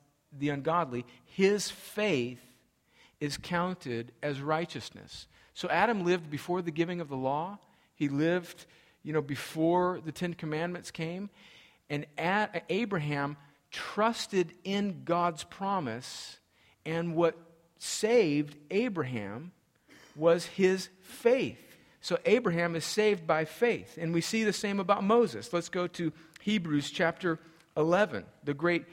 the 0.37 0.49
ungodly, 0.49 1.05
his 1.25 1.69
faith 1.69 2.39
is 3.19 3.37
counted 3.37 4.11
as 4.23 4.41
righteousness. 4.41 5.27
So 5.53 5.69
Adam 5.69 6.05
lived 6.05 6.29
before 6.29 6.61
the 6.61 6.71
giving 6.71 7.01
of 7.01 7.09
the 7.09 7.17
law. 7.17 7.59
He 7.93 8.09
lived, 8.09 8.65
you 9.03 9.13
know, 9.13 9.21
before 9.21 9.99
the 10.03 10.11
Ten 10.11 10.33
Commandments 10.33 10.91
came. 10.91 11.29
And 11.89 12.05
Abraham 12.69 13.37
trusted 13.69 14.53
in 14.63 15.03
God's 15.03 15.43
promise. 15.43 16.39
And 16.85 17.15
what 17.15 17.37
saved 17.77 18.57
Abraham 18.71 19.51
was 20.15 20.45
his 20.45 20.89
faith. 21.01 21.59
So 21.99 22.17
Abraham 22.25 22.75
is 22.75 22.85
saved 22.85 23.27
by 23.27 23.45
faith. 23.45 23.97
And 24.01 24.13
we 24.13 24.21
see 24.21 24.43
the 24.43 24.53
same 24.53 24.79
about 24.79 25.03
Moses. 25.03 25.53
Let's 25.53 25.69
go 25.69 25.85
to 25.87 26.11
Hebrews 26.41 26.89
chapter 26.89 27.39
11, 27.77 28.25
the 28.43 28.55
great 28.55 28.85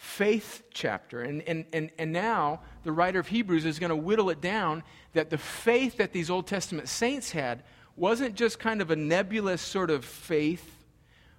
faith 0.00 0.62
chapter. 0.72 1.20
And, 1.20 1.42
and, 1.42 1.66
and, 1.74 1.90
and 1.98 2.10
now 2.10 2.60
the 2.84 2.90
writer 2.90 3.20
of 3.20 3.28
Hebrews 3.28 3.66
is 3.66 3.78
going 3.78 3.90
to 3.90 3.96
whittle 3.96 4.30
it 4.30 4.40
down 4.40 4.82
that 5.12 5.28
the 5.28 5.36
faith 5.36 5.98
that 5.98 6.14
these 6.14 6.30
Old 6.30 6.46
Testament 6.46 6.88
saints 6.88 7.32
had 7.32 7.62
wasn't 7.96 8.34
just 8.34 8.58
kind 8.58 8.80
of 8.80 8.90
a 8.90 8.96
nebulous 8.96 9.60
sort 9.60 9.90
of 9.90 10.06
faith, 10.06 10.86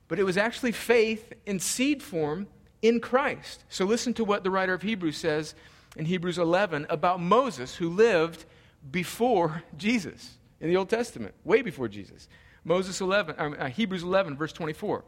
but 0.07 0.19
it 0.19 0.23
was 0.23 0.37
actually 0.37 0.73
faith 0.73 1.33
in 1.47 1.59
seed 1.59 2.03
form 2.03 2.45
in 2.83 2.99
Christ. 2.99 3.63
So 3.67 3.85
listen 3.85 4.13
to 4.13 4.23
what 4.23 4.43
the 4.43 4.51
writer 4.51 4.75
of 4.75 4.83
Hebrews 4.83 5.17
says 5.17 5.55
in 5.95 6.05
Hebrews 6.05 6.37
11 6.37 6.85
about 6.87 7.19
Moses, 7.19 7.75
who 7.75 7.89
lived 7.89 8.45
before 8.91 9.63
Jesus 9.75 10.37
in 10.59 10.69
the 10.69 10.77
Old 10.77 10.89
Testament, 10.89 11.33
way 11.43 11.63
before 11.63 11.87
Jesus. 11.87 12.29
Moses 12.63 13.01
11, 13.01 13.35
uh, 13.39 13.69
Hebrews 13.69 14.03
11, 14.03 14.37
verse 14.37 14.53
24. 14.53 15.03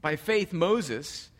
By 0.00 0.16
faith, 0.16 0.52
Moses, 0.52 1.30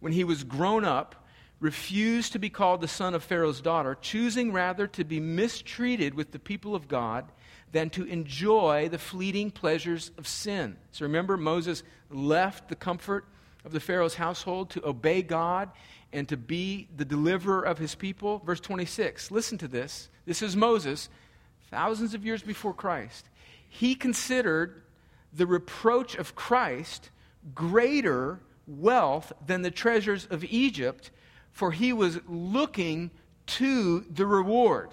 when 0.00 0.12
he 0.12 0.24
was 0.24 0.44
grown 0.44 0.84
up, 0.84 1.14
refused 1.60 2.32
to 2.32 2.38
be 2.38 2.50
called 2.50 2.80
the 2.80 2.88
son 2.88 3.14
of 3.14 3.22
Pharaoh's 3.22 3.60
daughter, 3.60 3.96
choosing 4.00 4.52
rather 4.52 4.86
to 4.86 5.04
be 5.04 5.20
mistreated 5.20 6.14
with 6.14 6.32
the 6.32 6.38
people 6.38 6.74
of 6.74 6.88
God 6.88 7.30
than 7.72 7.90
to 7.90 8.04
enjoy 8.04 8.88
the 8.88 8.98
fleeting 8.98 9.50
pleasures 9.50 10.10
of 10.18 10.26
sin. 10.26 10.76
So 10.90 11.04
remember, 11.04 11.36
Moses 11.36 11.82
left 12.10 12.68
the 12.68 12.76
comfort 12.76 13.26
of 13.64 13.72
the 13.72 13.80
Pharaoh's 13.80 14.14
household 14.14 14.70
to 14.70 14.88
obey 14.88 15.22
God 15.22 15.70
and 16.12 16.28
to 16.28 16.36
be 16.36 16.88
the 16.96 17.04
deliverer 17.04 17.62
of 17.62 17.78
his 17.78 17.94
people. 17.94 18.38
Verse 18.38 18.60
26, 18.60 19.30
listen 19.30 19.58
to 19.58 19.68
this. 19.68 20.08
This 20.26 20.42
is 20.42 20.56
Moses, 20.56 21.08
thousands 21.70 22.14
of 22.14 22.24
years 22.24 22.42
before 22.42 22.74
Christ. 22.74 23.28
He 23.68 23.94
considered 23.94 24.82
the 25.32 25.46
reproach 25.46 26.16
of 26.16 26.34
Christ 26.34 27.10
greater 27.54 28.40
wealth 28.66 29.32
than 29.46 29.62
the 29.62 29.70
treasures 29.70 30.26
of 30.30 30.44
Egypt, 30.44 31.10
for 31.52 31.72
he 31.72 31.92
was 31.92 32.18
looking 32.28 33.10
to 33.46 34.00
the 34.00 34.26
reward. 34.26 34.90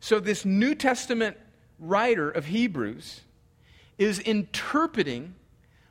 So, 0.00 0.20
this 0.20 0.44
New 0.44 0.74
Testament 0.74 1.36
writer 1.78 2.30
of 2.30 2.46
Hebrews 2.46 3.22
is 3.98 4.18
interpreting 4.18 5.34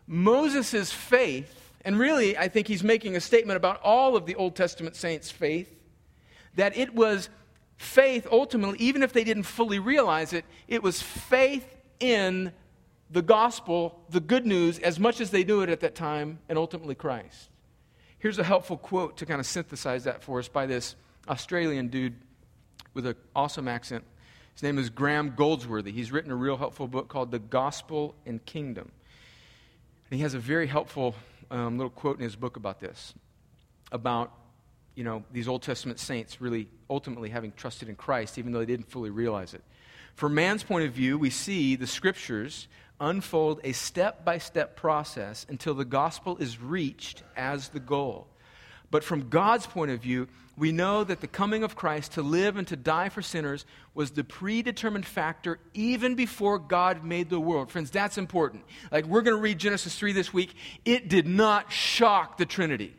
Moses' 0.08 0.92
faith, 0.92 1.74
and 1.86 2.00
really, 2.00 2.38
I 2.38 2.48
think 2.48 2.68
he's 2.68 2.84
making 2.84 3.16
a 3.16 3.22
statement 3.22 3.58
about 3.58 3.80
all 3.84 4.16
of 4.16 4.26
the 4.26 4.36
Old 4.36 4.56
Testament 4.56 4.96
saints' 4.96 5.30
faith, 5.30 5.72
that 6.56 6.76
it 6.76 6.96
was 6.96 7.30
faith 7.78 8.28
ultimately, 8.32 8.80
even 8.80 9.04
if 9.04 9.14
they 9.14 9.24
didn't 9.24 9.44
fully 9.44 9.80
realize 9.80 10.34
it, 10.34 10.46
it 10.68 10.82
was 10.82 11.02
faith 11.02 11.76
in 12.00 12.52
the 13.10 13.22
gospel, 13.22 14.00
the 14.10 14.20
good 14.20 14.46
news, 14.46 14.80
as 14.80 15.00
much 15.00 15.20
as 15.20 15.32
they 15.32 15.44
knew 15.44 15.62
it 15.62 15.70
at 15.70 15.80
that 15.82 15.96
time, 15.96 16.40
and 16.48 16.58
ultimately 16.58 16.96
Christ. 16.96 17.50
Here's 18.20 18.38
a 18.38 18.44
helpful 18.44 18.78
quote 18.78 19.18
to 19.18 19.26
kind 19.26 19.40
of 19.40 19.46
synthesize 19.46 20.04
that 20.04 20.24
for 20.24 20.40
us 20.40 20.48
by 20.48 20.66
this 20.66 20.96
Australian 21.28 21.88
dude 21.88 22.16
with 22.94 23.06
an 23.06 23.16
awesome 23.36 23.68
accent. 23.68 24.04
His 24.54 24.64
name 24.64 24.78
is 24.78 24.90
Graham 24.90 25.34
Goldsworthy. 25.36 25.92
He's 25.92 26.12
written 26.12 26.32
a 26.32 26.36
real 26.36 26.58
helpful 26.58 26.88
book 26.88 27.08
called 27.08 27.32
The 27.32 27.40
Gospel 27.40 28.16
and 28.26 28.44
Kingdom. 28.46 28.92
And 30.10 30.18
he 30.18 30.24
has 30.24 30.34
a 30.34 30.40
very 30.40 30.68
helpful 30.68 31.16
um, 31.52 31.78
little 31.78 31.90
quote 31.90 32.18
in 32.18 32.24
his 32.24 32.36
book 32.36 32.58
about 32.58 32.80
this 32.80 33.14
about 33.92 34.32
you 34.96 35.04
know 35.04 35.24
these 35.32 35.48
old 35.48 35.64
testament 35.64 36.00
saints 36.00 36.42
really 36.42 36.68
ultimately 36.90 37.30
having 37.30 37.52
trusted 37.54 37.90
in 37.90 37.96
christ 37.96 38.38
even 38.38 38.52
though 38.52 38.60
they 38.60 38.66
didn't 38.66 38.90
fully 38.90 39.10
realize 39.10 39.54
it 39.54 39.64
from 40.16 40.36
man's 40.36 40.64
point 40.64 40.86
of 40.86 40.92
view 40.92 41.18
we 41.18 41.30
see 41.30 41.76
the 41.76 41.88
scriptures 41.88 42.68
unfold 43.00 43.62
a 43.64 43.72
step 43.72 44.26
by 44.26 44.38
step 44.38 44.76
process 44.76 45.46
until 45.50 45.74
the 45.74 45.86
gospel 45.86 46.38
is 46.38 46.62
reached 46.62 47.24
as 47.36 47.70
the 47.70 47.80
goal 47.80 48.28
but 48.92 49.04
from 49.04 49.30
God's 49.30 49.68
point 49.68 49.92
of 49.92 50.02
view, 50.02 50.28
we 50.58 50.72
know 50.72 51.04
that 51.04 51.22
the 51.22 51.28
coming 51.28 51.64
of 51.64 51.76
Christ 51.76 52.14
to 52.14 52.22
live 52.22 52.58
and 52.58 52.68
to 52.68 52.76
die 52.76 53.10
for 53.10 53.22
sinners 53.22 53.66
was 53.94 54.12
the 54.12 54.24
predetermined 54.24 55.06
factor 55.06 55.60
even 55.74 56.16
before 56.16 56.60
God 56.60 57.04
made 57.04 57.30
the 57.30 57.40
world. 57.40 57.72
Friends, 57.72 57.92
that's 57.92 58.18
important. 58.18 58.64
Like, 58.92 59.06
we're 59.06 59.22
going 59.22 59.38
to 59.38 59.42
read 59.42 59.60
Genesis 59.60 59.98
3 59.98 60.12
this 60.14 60.34
week. 60.34 60.54
It 60.86 61.08
did 61.08 61.28
not 61.28 61.72
shock 61.72 62.38
the 62.38 62.46
Trinity, 62.46 62.94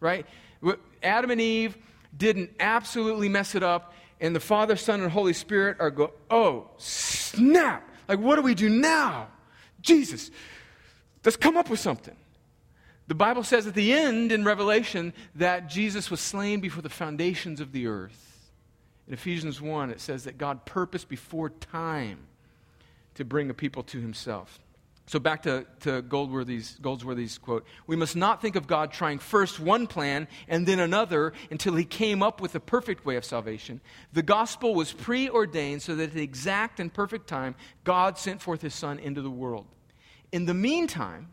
right? 0.00 0.26
Adam 1.02 1.30
and 1.30 1.40
Eve 1.40 1.78
didn't 2.16 2.50
absolutely 2.60 3.28
mess 3.28 3.54
it 3.54 3.62
up, 3.62 3.94
and 4.20 4.34
the 4.34 4.40
Father, 4.40 4.76
Son, 4.76 5.00
and 5.00 5.10
Holy 5.10 5.34
Spirit 5.34 5.76
are 5.80 5.90
go, 5.90 6.12
oh, 6.30 6.70
snap. 6.78 7.88
Like, 8.08 8.18
what 8.18 8.36
do 8.36 8.42
we 8.42 8.54
do 8.54 8.68
now? 8.68 9.28
Jesus, 9.80 10.30
let's 11.24 11.36
come 11.36 11.56
up 11.56 11.70
with 11.70 11.80
something. 11.80 12.16
The 13.08 13.14
Bible 13.14 13.44
says 13.44 13.66
at 13.66 13.74
the 13.74 13.92
end 13.92 14.32
in 14.32 14.44
Revelation 14.44 15.12
that 15.36 15.68
Jesus 15.68 16.10
was 16.10 16.20
slain 16.20 16.60
before 16.60 16.82
the 16.82 16.88
foundations 16.88 17.60
of 17.60 17.72
the 17.72 17.86
earth. 17.86 18.50
In 19.06 19.14
Ephesians 19.14 19.60
1, 19.60 19.90
it 19.90 20.00
says 20.00 20.24
that 20.24 20.38
God 20.38 20.64
purposed 20.64 21.08
before 21.08 21.50
time 21.50 22.18
to 23.14 23.24
bring 23.24 23.48
a 23.48 23.54
people 23.54 23.84
to 23.84 24.00
himself. 24.00 24.58
So 25.06 25.20
back 25.20 25.42
to, 25.44 25.64
to 25.80 26.02
Goldsworthy's, 26.02 26.78
Goldsworthy's 26.82 27.38
quote. 27.38 27.64
We 27.86 27.94
must 27.94 28.16
not 28.16 28.42
think 28.42 28.56
of 28.56 28.66
God 28.66 28.90
trying 28.90 29.20
first 29.20 29.60
one 29.60 29.86
plan 29.86 30.26
and 30.48 30.66
then 30.66 30.80
another 30.80 31.32
until 31.50 31.76
he 31.76 31.84
came 31.84 32.22
up 32.22 32.40
with 32.40 32.56
a 32.56 32.60
perfect 32.60 33.06
way 33.06 33.16
of 33.16 33.24
salvation. 33.24 33.80
The 34.12 34.22
gospel 34.22 34.74
was 34.74 34.92
preordained 34.92 35.82
so 35.82 35.94
that 35.94 36.10
at 36.10 36.12
the 36.12 36.22
exact 36.22 36.80
and 36.80 36.92
perfect 36.92 37.28
time, 37.28 37.54
God 37.84 38.18
sent 38.18 38.42
forth 38.42 38.62
his 38.62 38.74
son 38.74 38.98
into 38.98 39.22
the 39.22 39.30
world. 39.30 39.66
In 40.32 40.46
the 40.46 40.54
meantime, 40.54 41.32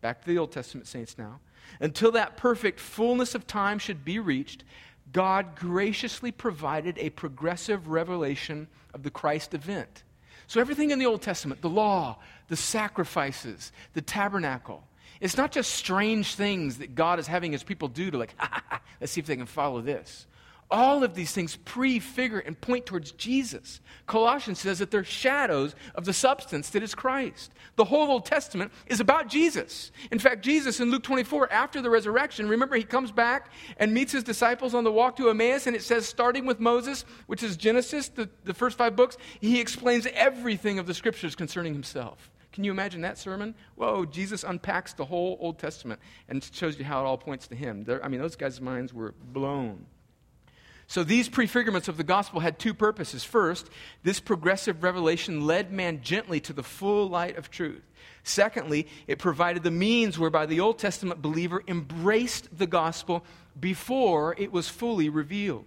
Back 0.00 0.22
to 0.22 0.26
the 0.26 0.38
Old 0.38 0.52
Testament 0.52 0.86
saints 0.86 1.18
now. 1.18 1.40
Until 1.80 2.12
that 2.12 2.36
perfect 2.36 2.80
fullness 2.80 3.34
of 3.34 3.46
time 3.46 3.78
should 3.78 4.04
be 4.04 4.18
reached, 4.18 4.64
God 5.12 5.56
graciously 5.56 6.32
provided 6.32 6.96
a 6.98 7.10
progressive 7.10 7.88
revelation 7.88 8.68
of 8.94 9.02
the 9.02 9.10
Christ 9.10 9.54
event. 9.54 10.04
So, 10.46 10.60
everything 10.60 10.90
in 10.90 10.98
the 10.98 11.06
Old 11.06 11.22
Testament, 11.22 11.60
the 11.60 11.68
law, 11.68 12.18
the 12.50 12.56
sacrifices, 12.56 13.72
the 13.94 14.02
tabernacle, 14.02 14.84
it's 15.20 15.36
not 15.36 15.52
just 15.52 15.72
strange 15.72 16.34
things 16.34 16.78
that 16.78 16.94
God 16.94 17.18
is 17.18 17.26
having 17.26 17.52
his 17.52 17.62
people 17.62 17.88
do 17.88 18.10
to, 18.10 18.18
like, 18.18 18.34
let's 19.00 19.12
see 19.12 19.20
if 19.20 19.26
they 19.26 19.36
can 19.36 19.46
follow 19.46 19.80
this. 19.80 20.26
All 20.70 21.02
of 21.02 21.14
these 21.14 21.32
things 21.32 21.56
prefigure 21.56 22.38
and 22.38 22.58
point 22.58 22.86
towards 22.86 23.10
Jesus. 23.12 23.80
Colossians 24.06 24.60
says 24.60 24.78
that 24.78 24.92
they're 24.92 25.02
shadows 25.02 25.74
of 25.96 26.04
the 26.04 26.12
substance 26.12 26.70
that 26.70 26.82
is 26.82 26.94
Christ. 26.94 27.52
The 27.74 27.84
whole 27.84 28.08
Old 28.08 28.24
Testament 28.24 28.70
is 28.86 29.00
about 29.00 29.26
Jesus. 29.26 29.90
In 30.12 30.20
fact, 30.20 30.44
Jesus 30.44 30.78
in 30.78 30.92
Luke 30.92 31.02
24, 31.02 31.52
after 31.52 31.82
the 31.82 31.90
resurrection, 31.90 32.48
remember 32.48 32.76
he 32.76 32.84
comes 32.84 33.10
back 33.10 33.50
and 33.78 33.92
meets 33.92 34.12
his 34.12 34.22
disciples 34.22 34.72
on 34.72 34.84
the 34.84 34.92
walk 34.92 35.16
to 35.16 35.28
Emmaus, 35.28 35.66
and 35.66 35.74
it 35.74 35.82
says, 35.82 36.06
starting 36.06 36.46
with 36.46 36.60
Moses, 36.60 37.04
which 37.26 37.42
is 37.42 37.56
Genesis, 37.56 38.08
the, 38.08 38.30
the 38.44 38.54
first 38.54 38.78
five 38.78 38.94
books, 38.94 39.16
he 39.40 39.60
explains 39.60 40.06
everything 40.14 40.78
of 40.78 40.86
the 40.86 40.94
scriptures 40.94 41.34
concerning 41.34 41.72
himself. 41.72 42.30
Can 42.52 42.64
you 42.64 42.70
imagine 42.72 43.02
that 43.02 43.16
sermon? 43.16 43.54
Whoa, 43.76 44.04
Jesus 44.04 44.42
unpacks 44.42 44.92
the 44.92 45.04
whole 45.04 45.36
Old 45.40 45.58
Testament 45.58 46.00
and 46.28 46.42
shows 46.52 46.78
you 46.78 46.84
how 46.84 47.00
it 47.00 47.06
all 47.06 47.18
points 47.18 47.46
to 47.48 47.54
him. 47.54 47.84
They're, 47.84 48.04
I 48.04 48.08
mean, 48.08 48.20
those 48.20 48.36
guys' 48.36 48.60
minds 48.60 48.92
were 48.92 49.14
blown. 49.32 49.86
So 50.90 51.04
these 51.04 51.28
prefigurements 51.28 51.86
of 51.86 51.96
the 51.96 52.02
gospel 52.02 52.40
had 52.40 52.58
two 52.58 52.74
purposes. 52.74 53.22
First, 53.22 53.70
this 54.02 54.18
progressive 54.18 54.82
revelation 54.82 55.46
led 55.46 55.70
man 55.70 56.00
gently 56.02 56.40
to 56.40 56.52
the 56.52 56.64
full 56.64 57.08
light 57.08 57.38
of 57.38 57.48
truth. 57.48 57.84
Secondly, 58.24 58.88
it 59.06 59.20
provided 59.20 59.62
the 59.62 59.70
means 59.70 60.18
whereby 60.18 60.46
the 60.46 60.58
Old 60.58 60.80
Testament 60.80 61.22
believer 61.22 61.62
embraced 61.68 62.58
the 62.58 62.66
gospel 62.66 63.24
before 63.58 64.34
it 64.36 64.50
was 64.50 64.68
fully 64.68 65.08
revealed. 65.08 65.66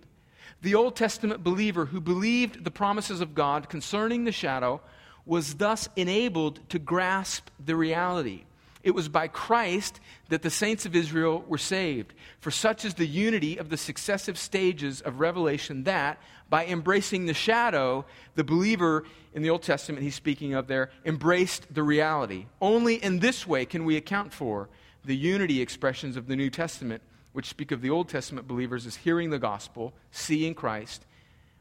The 0.62 0.76
Old 0.76 0.98
Testament 0.98 1.42
believer 1.42 1.86
who 1.86 2.02
believed 2.02 2.66
the 2.66 2.72
promises 2.72 3.22
of 3.22 3.34
God 3.34 3.70
concerning 3.70 4.26
the 4.26 4.32
shadow 4.34 4.82
was 5.26 5.56
thus 5.56 5.88
enabled 5.96 6.60
to 6.70 6.80
grasp 6.80 7.50
the 7.64 7.76
reality. 7.76 8.44
It 8.84 8.94
was 8.94 9.08
by 9.08 9.30
Christ 9.30 10.02
that 10.28 10.42
the 10.42 10.50
saints 10.50 10.86
of 10.86 10.96
Israel 10.96 11.46
were 11.48 11.58
saved. 11.58 12.14
For 12.42 12.52
such 12.52 12.84
is 12.84 12.96
the 12.96 13.08
unity 13.08 13.58
of 13.58 13.70
the 13.70 13.78
successive 13.78 14.38
stages 14.38 15.00
of 15.00 15.22
revelation 15.22 15.84
that, 15.84 16.20
by 16.50 16.66
embracing 16.66 17.26
the 17.26 17.34
shadow, 17.34 18.06
the 18.36 18.44
believer 18.44 19.06
in 19.34 19.42
the 19.42 19.50
Old 19.50 19.64
Testament 19.64 20.04
he's 20.04 20.16
speaking 20.16 20.54
of 20.54 20.68
there 20.68 20.92
embraced 21.06 21.74
the 21.74 21.84
reality. 21.84 22.46
Only 22.62 22.96
in 22.96 23.20
this 23.20 23.48
way 23.48 23.66
can 23.66 23.86
we 23.86 23.96
account 23.96 24.34
for 24.34 24.68
the 25.06 25.16
unity 25.16 25.62
expressions 25.62 26.18
of 26.18 26.28
the 26.28 26.36
New 26.36 26.50
Testament, 26.50 27.02
which 27.32 27.48
speak 27.48 27.72
of 27.72 27.82
the 27.82 27.90
Old 27.90 28.10
Testament 28.10 28.48
believers 28.48 28.86
as 28.86 28.98
hearing 28.98 29.30
the 29.30 29.40
gospel, 29.40 29.94
seeing 30.12 30.54
Christ, 30.54 31.06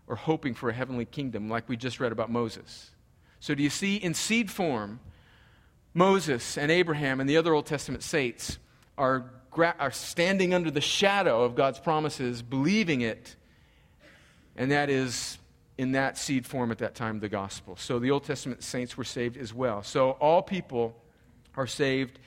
or 0.09 0.17
hoping 0.17 0.55
for 0.55 0.69
a 0.69 0.75
heavenly 0.75 1.05
kingdom, 1.05 1.49
like 1.49 1.69
we 1.69 1.77
just 1.77 2.01
read 2.01 2.13
about 2.13 2.31
Moses. 2.31 2.92
So, 3.43 3.57
do 3.57 3.63
you 3.65 3.71
see 3.71 3.97
in 3.97 4.15
seed 4.15 4.53
form? 4.53 5.01
Moses 5.95 6.57
and 6.57 6.71
Abraham 6.71 7.19
and 7.19 7.29
the 7.29 7.39
other 7.39 7.53
Old 7.53 7.67
Testament 7.67 8.05
saints 8.05 8.57
are, 8.97 9.33
gra- 9.51 9.75
are 9.81 9.91
standing 9.91 10.55
under 10.55 10.71
the 10.71 10.81
shadow 10.81 11.43
of 11.43 11.57
God's 11.57 11.81
promises, 11.81 12.41
believing 12.41 13.01
it, 13.01 13.35
and 14.55 14.71
that 14.71 14.89
is 14.89 15.39
in 15.77 15.91
that 15.91 16.19
seed 16.19 16.47
form 16.47 16.71
at 16.71 16.79
that 16.79 16.95
time 16.95 17.19
the 17.19 17.29
gospel. 17.29 17.75
So 17.75 17.99
the 17.99 18.13
Old 18.13 18.23
Testament 18.23 18.63
saints 18.63 18.97
were 18.97 19.03
saved 19.03 19.37
as 19.37 19.53
well. 19.53 19.83
So 19.83 20.13
all 20.13 20.41
people 20.41 20.95
are 21.57 21.67
saved 21.67 22.21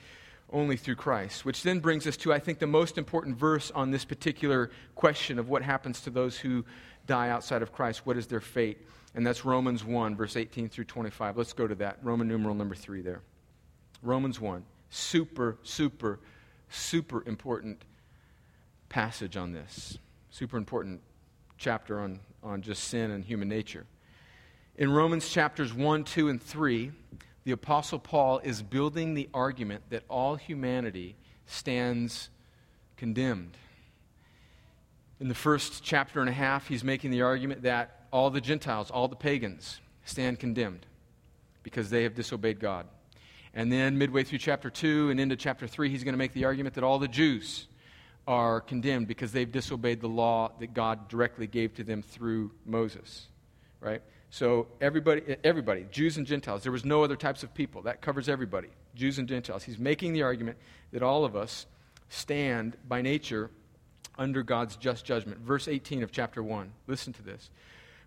only 0.52 0.76
through 0.76 0.96
Christ, 0.96 1.46
which 1.46 1.62
then 1.62 1.80
brings 1.80 2.06
us 2.06 2.18
to, 2.18 2.32
I 2.34 2.40
think, 2.40 2.58
the 2.58 2.66
most 2.66 2.98
important 2.98 3.38
verse 3.38 3.70
on 3.70 3.90
this 3.90 4.04
particular 4.04 4.70
question 4.94 5.38
of 5.38 5.48
what 5.48 5.62
happens 5.62 6.02
to 6.02 6.10
those 6.10 6.36
who 6.36 6.66
die 7.06 7.30
outside 7.30 7.62
of 7.62 7.72
Christ. 7.72 8.04
What 8.04 8.18
is 8.18 8.26
their 8.26 8.42
fate? 8.42 8.86
And 9.16 9.26
that's 9.26 9.46
Romans 9.46 9.82
1, 9.82 10.14
verse 10.14 10.36
18 10.36 10.68
through 10.68 10.84
25. 10.84 11.38
Let's 11.38 11.54
go 11.54 11.66
to 11.66 11.74
that. 11.76 11.98
Roman 12.02 12.28
numeral 12.28 12.54
number 12.54 12.74
3 12.74 13.00
there. 13.00 13.22
Romans 14.02 14.38
1. 14.38 14.62
Super, 14.90 15.56
super, 15.62 16.20
super 16.68 17.24
important 17.26 17.80
passage 18.90 19.38
on 19.38 19.52
this. 19.52 19.96
Super 20.28 20.58
important 20.58 21.00
chapter 21.56 21.98
on, 21.98 22.20
on 22.42 22.60
just 22.60 22.84
sin 22.84 23.10
and 23.10 23.24
human 23.24 23.48
nature. 23.48 23.86
In 24.76 24.92
Romans 24.92 25.30
chapters 25.30 25.72
1, 25.72 26.04
2, 26.04 26.28
and 26.28 26.42
3, 26.42 26.92
the 27.44 27.52
Apostle 27.52 27.98
Paul 27.98 28.40
is 28.40 28.62
building 28.62 29.14
the 29.14 29.30
argument 29.32 29.84
that 29.88 30.02
all 30.10 30.36
humanity 30.36 31.16
stands 31.46 32.28
condemned. 32.98 33.56
In 35.20 35.28
the 35.28 35.34
first 35.34 35.82
chapter 35.82 36.20
and 36.20 36.28
a 36.28 36.34
half, 36.34 36.68
he's 36.68 36.84
making 36.84 37.12
the 37.12 37.22
argument 37.22 37.62
that 37.62 37.95
all 38.16 38.30
the 38.30 38.40
Gentiles, 38.40 38.90
all 38.90 39.08
the 39.08 39.14
pagans, 39.14 39.78
stand 40.06 40.40
condemned 40.40 40.86
because 41.62 41.90
they 41.90 42.04
have 42.04 42.14
disobeyed 42.14 42.58
God. 42.58 42.86
And 43.52 43.70
then, 43.70 43.98
midway 43.98 44.24
through 44.24 44.38
chapter 44.38 44.70
2 44.70 45.10
and 45.10 45.20
into 45.20 45.36
chapter 45.36 45.66
3, 45.66 45.90
he's 45.90 46.02
going 46.02 46.14
to 46.14 46.18
make 46.18 46.32
the 46.32 46.46
argument 46.46 46.76
that 46.76 46.84
all 46.84 46.98
the 46.98 47.08
Jews 47.08 47.68
are 48.26 48.62
condemned 48.62 49.06
because 49.06 49.32
they've 49.32 49.52
disobeyed 49.52 50.00
the 50.00 50.08
law 50.08 50.50
that 50.60 50.72
God 50.72 51.08
directly 51.10 51.46
gave 51.46 51.74
to 51.74 51.84
them 51.84 52.00
through 52.00 52.52
Moses. 52.64 53.26
Right? 53.80 54.00
So, 54.30 54.68
everybody, 54.80 55.36
everybody, 55.44 55.86
Jews 55.90 56.16
and 56.16 56.26
Gentiles, 56.26 56.62
there 56.62 56.72
was 56.72 56.86
no 56.86 57.04
other 57.04 57.16
types 57.16 57.42
of 57.42 57.52
people. 57.52 57.82
That 57.82 58.00
covers 58.00 58.30
everybody, 58.30 58.68
Jews 58.94 59.18
and 59.18 59.28
Gentiles. 59.28 59.62
He's 59.62 59.78
making 59.78 60.14
the 60.14 60.22
argument 60.22 60.56
that 60.92 61.02
all 61.02 61.26
of 61.26 61.36
us 61.36 61.66
stand 62.08 62.78
by 62.88 63.02
nature 63.02 63.50
under 64.16 64.42
God's 64.42 64.76
just 64.76 65.04
judgment. 65.04 65.40
Verse 65.40 65.68
18 65.68 66.02
of 66.02 66.12
chapter 66.12 66.42
1. 66.42 66.72
Listen 66.86 67.12
to 67.12 67.22
this. 67.22 67.50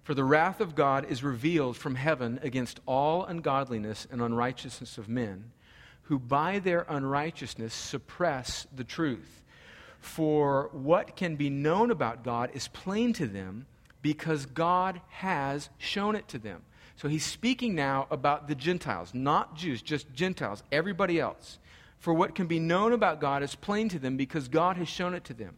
For 0.03 0.13
the 0.13 0.23
wrath 0.23 0.59
of 0.59 0.75
God 0.75 1.05
is 1.09 1.23
revealed 1.23 1.77
from 1.77 1.95
heaven 1.95 2.39
against 2.41 2.79
all 2.85 3.25
ungodliness 3.25 4.07
and 4.09 4.21
unrighteousness 4.21 4.97
of 4.97 5.07
men, 5.07 5.51
who 6.03 6.17
by 6.17 6.59
their 6.59 6.85
unrighteousness 6.89 7.73
suppress 7.73 8.65
the 8.75 8.83
truth. 8.83 9.43
For 9.99 10.69
what 10.71 11.15
can 11.15 11.35
be 11.35 11.49
known 11.49 11.91
about 11.91 12.23
God 12.23 12.51
is 12.53 12.67
plain 12.69 13.13
to 13.13 13.27
them 13.27 13.65
because 14.01 14.45
God 14.45 15.01
has 15.09 15.69
shown 15.77 16.15
it 16.15 16.27
to 16.29 16.39
them. 16.39 16.63
So 16.95 17.07
he's 17.07 17.25
speaking 17.25 17.75
now 17.75 18.07
about 18.11 18.47
the 18.47 18.55
Gentiles, 18.55 19.13
not 19.13 19.55
Jews, 19.55 19.81
just 19.81 20.11
Gentiles, 20.13 20.63
everybody 20.71 21.19
else. 21.19 21.59
For 21.99 22.13
what 22.13 22.35
can 22.35 22.47
be 22.47 22.59
known 22.59 22.93
about 22.93 23.21
God 23.21 23.43
is 23.43 23.55
plain 23.55 23.89
to 23.89 23.99
them 23.99 24.17
because 24.17 24.47
God 24.47 24.77
has 24.77 24.87
shown 24.87 25.13
it 25.13 25.25
to 25.25 25.33
them. 25.33 25.57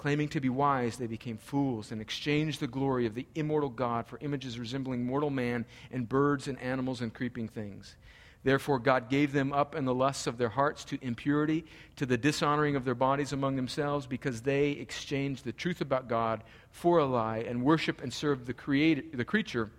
Claiming 0.00 0.28
to 0.30 0.40
be 0.40 0.48
wise, 0.48 0.96
they 0.96 1.06
became 1.06 1.36
fools 1.36 1.92
and 1.92 2.00
exchanged 2.00 2.58
the 2.58 2.66
glory 2.66 3.04
of 3.04 3.14
the 3.14 3.26
immortal 3.34 3.68
God 3.68 4.06
for 4.06 4.18
images 4.22 4.58
resembling 4.58 5.04
mortal 5.04 5.28
man 5.28 5.66
and 5.92 6.08
birds 6.08 6.48
and 6.48 6.58
animals 6.58 7.02
and 7.02 7.12
creeping 7.12 7.48
things. 7.48 7.96
Therefore, 8.42 8.78
God 8.78 9.10
gave 9.10 9.34
them 9.34 9.52
up 9.52 9.74
in 9.74 9.84
the 9.84 9.92
lusts 9.92 10.26
of 10.26 10.38
their 10.38 10.48
hearts 10.48 10.86
to 10.86 10.98
impurity, 11.02 11.66
to 11.96 12.06
the 12.06 12.16
dishonoring 12.16 12.76
of 12.76 12.86
their 12.86 12.94
bodies 12.94 13.34
among 13.34 13.56
themselves, 13.56 14.06
because 14.06 14.40
they 14.40 14.70
exchanged 14.70 15.44
the 15.44 15.52
truth 15.52 15.82
about 15.82 16.08
God 16.08 16.44
for 16.70 16.96
a 16.96 17.04
lie 17.04 17.44
and 17.46 17.62
worship 17.62 18.02
and 18.02 18.10
serve 18.10 18.46
the, 18.46 18.54
creator, 18.54 19.02
the 19.12 19.26
creature 19.26 19.70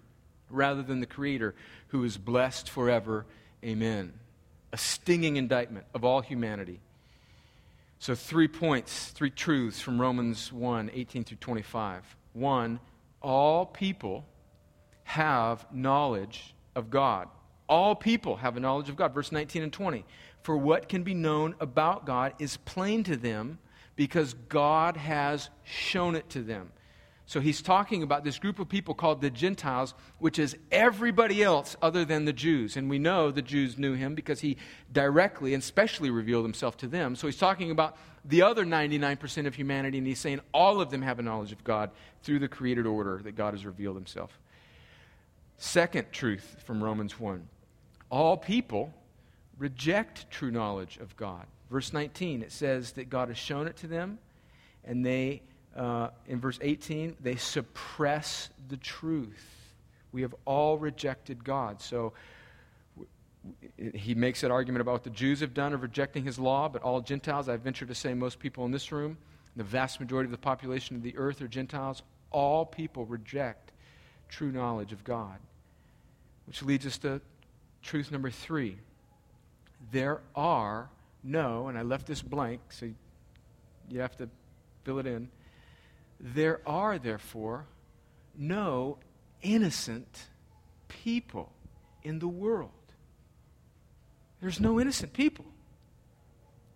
rather 0.51 0.83
than 0.83 0.99
the 0.99 1.07
Creator, 1.07 1.55
who 1.87 2.03
is 2.03 2.19
blessed 2.19 2.69
forever. 2.69 3.25
Amen. 3.65 4.13
A 4.71 4.77
stinging 4.77 5.37
indictment 5.37 5.87
of 5.95 6.05
all 6.05 6.21
humanity. 6.21 6.79
So, 8.01 8.15
three 8.15 8.47
points, 8.47 9.09
three 9.09 9.29
truths 9.29 9.79
from 9.79 10.01
Romans 10.01 10.51
1 10.51 10.89
18 10.91 11.23
through 11.23 11.37
25. 11.37 12.17
One, 12.33 12.79
all 13.21 13.63
people 13.63 14.25
have 15.03 15.67
knowledge 15.71 16.55
of 16.75 16.89
God. 16.89 17.27
All 17.69 17.93
people 17.93 18.37
have 18.37 18.57
a 18.57 18.59
knowledge 18.59 18.89
of 18.89 18.95
God. 18.95 19.13
Verse 19.13 19.31
19 19.31 19.61
and 19.61 19.71
20. 19.71 20.03
For 20.41 20.57
what 20.57 20.89
can 20.89 21.03
be 21.03 21.13
known 21.13 21.53
about 21.59 22.07
God 22.07 22.33
is 22.39 22.57
plain 22.57 23.03
to 23.03 23.15
them 23.15 23.59
because 23.95 24.33
God 24.49 24.97
has 24.97 25.51
shown 25.63 26.15
it 26.15 26.27
to 26.31 26.41
them. 26.41 26.71
So 27.31 27.39
he's 27.39 27.61
talking 27.61 28.03
about 28.03 28.25
this 28.25 28.37
group 28.37 28.59
of 28.59 28.67
people 28.67 28.93
called 28.93 29.21
the 29.21 29.29
Gentiles, 29.29 29.93
which 30.19 30.37
is 30.37 30.57
everybody 30.69 31.41
else 31.41 31.77
other 31.81 32.03
than 32.03 32.25
the 32.25 32.33
Jews. 32.33 32.75
And 32.75 32.89
we 32.89 32.99
know 32.99 33.31
the 33.31 33.41
Jews 33.41 33.77
knew 33.77 33.93
him 33.93 34.15
because 34.15 34.41
he 34.41 34.57
directly 34.91 35.53
and 35.53 35.63
specially 35.63 36.09
revealed 36.09 36.43
himself 36.43 36.75
to 36.79 36.87
them. 36.87 37.15
So 37.15 37.27
he's 37.27 37.37
talking 37.37 37.71
about 37.71 37.95
the 38.25 38.41
other 38.41 38.65
99% 38.65 39.47
of 39.47 39.55
humanity, 39.55 39.97
and 39.97 40.05
he's 40.05 40.19
saying 40.19 40.41
all 40.53 40.81
of 40.81 40.89
them 40.89 41.01
have 41.03 41.19
a 41.19 41.21
knowledge 41.21 41.53
of 41.53 41.63
God 41.63 41.91
through 42.21 42.39
the 42.39 42.49
created 42.49 42.85
order 42.85 43.21
that 43.23 43.37
God 43.37 43.53
has 43.53 43.65
revealed 43.65 43.95
himself. 43.95 44.37
Second 45.57 46.11
truth 46.11 46.57
from 46.65 46.83
Romans 46.83 47.17
1 47.17 47.47
all 48.09 48.35
people 48.35 48.93
reject 49.57 50.29
true 50.29 50.51
knowledge 50.51 50.97
of 50.97 51.15
God. 51.15 51.45
Verse 51.69 51.93
19, 51.93 52.41
it 52.41 52.51
says 52.51 52.91
that 52.91 53.09
God 53.09 53.29
has 53.29 53.37
shown 53.37 53.67
it 53.67 53.77
to 53.77 53.87
them, 53.87 54.19
and 54.83 55.05
they 55.05 55.43
uh, 55.75 56.09
in 56.27 56.39
verse 56.39 56.59
18, 56.61 57.17
they 57.21 57.35
suppress 57.35 58.49
the 58.67 58.77
truth. 58.77 59.45
We 60.11 60.21
have 60.23 60.35
all 60.45 60.77
rejected 60.77 61.43
God. 61.43 61.81
So 61.81 62.13
he 63.93 64.13
makes 64.13 64.41
that 64.41 64.51
argument 64.51 64.81
about 64.81 64.91
what 64.91 65.03
the 65.03 65.09
Jews 65.09 65.39
have 65.39 65.53
done 65.53 65.73
of 65.73 65.81
rejecting 65.81 66.23
his 66.23 66.37
law, 66.37 66.69
but 66.69 66.81
all 66.83 67.01
Gentiles, 67.01 67.49
I 67.49 67.57
venture 67.57 67.85
to 67.85 67.95
say 67.95 68.13
most 68.13 68.39
people 68.39 68.65
in 68.65 68.71
this 68.71 68.91
room, 68.91 69.17
the 69.55 69.63
vast 69.63 69.99
majority 69.99 70.27
of 70.27 70.31
the 70.31 70.37
population 70.37 70.95
of 70.95 71.03
the 71.03 71.17
earth 71.17 71.41
are 71.41 71.47
Gentiles. 71.47 72.03
All 72.31 72.65
people 72.65 73.05
reject 73.05 73.71
true 74.29 74.51
knowledge 74.51 74.93
of 74.93 75.03
God. 75.03 75.37
Which 76.45 76.63
leads 76.63 76.85
us 76.85 76.97
to 76.99 77.21
truth 77.81 78.11
number 78.11 78.29
three. 78.29 78.77
There 79.91 80.21
are 80.35 80.89
no, 81.23 81.67
and 81.67 81.77
I 81.77 81.81
left 81.81 82.07
this 82.07 82.21
blank, 82.21 82.61
so 82.69 82.89
you 83.89 83.99
have 83.99 84.15
to 84.17 84.29
fill 84.83 84.99
it 84.99 85.07
in. 85.07 85.29
There 86.23 86.61
are, 86.67 86.99
therefore, 86.99 87.65
no 88.37 88.99
innocent 89.41 90.27
people 90.87 91.51
in 92.03 92.19
the 92.19 92.27
world. 92.27 92.69
There's 94.39 94.59
no 94.59 94.79
innocent 94.79 95.13
people. 95.13 95.45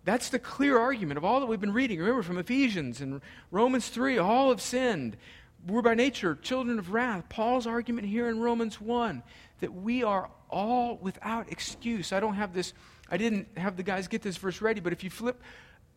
That's 0.04 0.30
the 0.30 0.38
clear 0.38 0.78
argument 0.78 1.18
of 1.18 1.24
all 1.24 1.40
that 1.40 1.46
we've 1.46 1.60
been 1.60 1.72
reading. 1.72 2.00
Remember 2.00 2.22
from 2.22 2.38
Ephesians 2.38 3.00
and 3.00 3.20
Romans 3.50 3.88
3, 3.88 4.18
all 4.18 4.50
have 4.50 4.60
sinned. 4.60 5.16
We're 5.66 5.82
by 5.82 5.94
nature 5.94 6.36
children 6.40 6.78
of 6.78 6.92
wrath. 6.92 7.28
Paul's 7.28 7.66
argument 7.66 8.06
here 8.06 8.28
in 8.28 8.40
Romans 8.40 8.80
1 8.80 9.22
that 9.60 9.72
we 9.72 10.02
are 10.02 10.30
all 10.48 10.96
without 10.96 11.50
excuse. 11.50 12.12
I 12.12 12.20
don't 12.20 12.34
have 12.34 12.52
this, 12.52 12.72
I 13.10 13.16
didn't 13.16 13.48
have 13.56 13.76
the 13.76 13.82
guys 13.82 14.06
get 14.06 14.22
this 14.22 14.36
verse 14.36 14.60
ready, 14.60 14.80
but 14.80 14.92
if 14.92 15.02
you 15.02 15.10
flip 15.10 15.40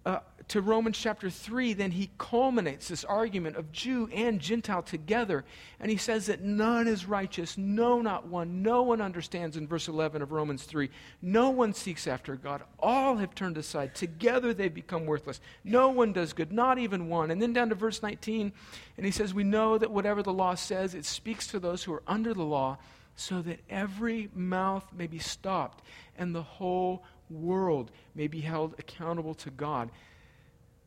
uh, 0.06 0.20
to 0.48 0.62
Romans 0.62 0.98
chapter 0.98 1.30
3, 1.30 1.74
then 1.74 1.92
he 1.92 2.10
culminates 2.18 2.88
this 2.88 3.04
argument 3.04 3.56
of 3.56 3.72
Jew 3.72 4.10
and 4.12 4.40
Gentile 4.40 4.82
together. 4.82 5.46
And 5.80 5.92
he 5.92 5.98
says 5.98 6.26
that 6.26 6.42
none 6.42 6.88
is 6.88 7.06
righteous, 7.06 7.58
no, 7.58 8.02
not 8.02 8.28
one. 8.28 8.64
No 8.64 8.82
one 8.82 9.02
understands 9.02 9.58
in 9.58 9.68
verse 9.68 9.88
11 9.88 10.22
of 10.22 10.32
Romans 10.32 10.64
3. 10.64 10.90
No 11.22 11.52
one 11.52 11.74
seeks 11.74 12.08
after 12.08 12.36
God. 12.36 12.64
All 12.80 13.18
have 13.18 13.36
turned 13.36 13.58
aside. 13.58 13.94
Together 13.94 14.54
they've 14.54 14.74
become 14.74 15.06
worthless. 15.06 15.40
No 15.64 15.90
one 15.90 16.14
does 16.14 16.34
good, 16.34 16.52
not 16.52 16.80
even 16.80 17.10
one. 17.10 17.30
And 17.30 17.42
then 17.42 17.54
down 17.54 17.70
to 17.70 17.76
verse 17.76 18.02
19, 18.02 18.52
and 18.98 19.06
he 19.06 19.12
says, 19.12 19.34
We 19.34 19.44
know 19.44 19.78
that 19.78 19.92
whatever 19.92 20.24
the 20.24 20.34
law 20.34 20.56
says, 20.56 20.96
it 20.96 21.06
speaks 21.06 21.46
to 21.48 21.60
those 21.60 21.84
who 21.84 21.94
are 21.94 22.04
under 22.08 22.34
the 22.34 22.44
law, 22.44 22.78
so 23.16 23.42
that 23.42 23.60
every 23.70 24.30
mouth 24.34 24.86
may 24.98 25.06
be 25.06 25.20
stopped 25.20 25.84
and 26.18 26.34
the 26.34 26.42
whole 26.42 27.04
world 27.30 27.92
may 28.16 28.28
be 28.28 28.42
held 28.42 28.76
accountable 28.80 29.34
to 29.36 29.50
God. 29.50 29.90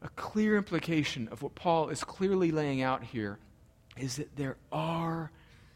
A 0.02 0.08
clear 0.10 0.56
implication 0.56 1.28
of 1.28 1.42
what 1.42 1.54
Paul 1.54 1.88
is 1.88 2.02
clearly 2.02 2.50
laying 2.50 2.82
out 2.82 3.04
here 3.04 3.38
is 3.96 4.16
that 4.16 4.36
there 4.36 4.56
are 4.72 5.30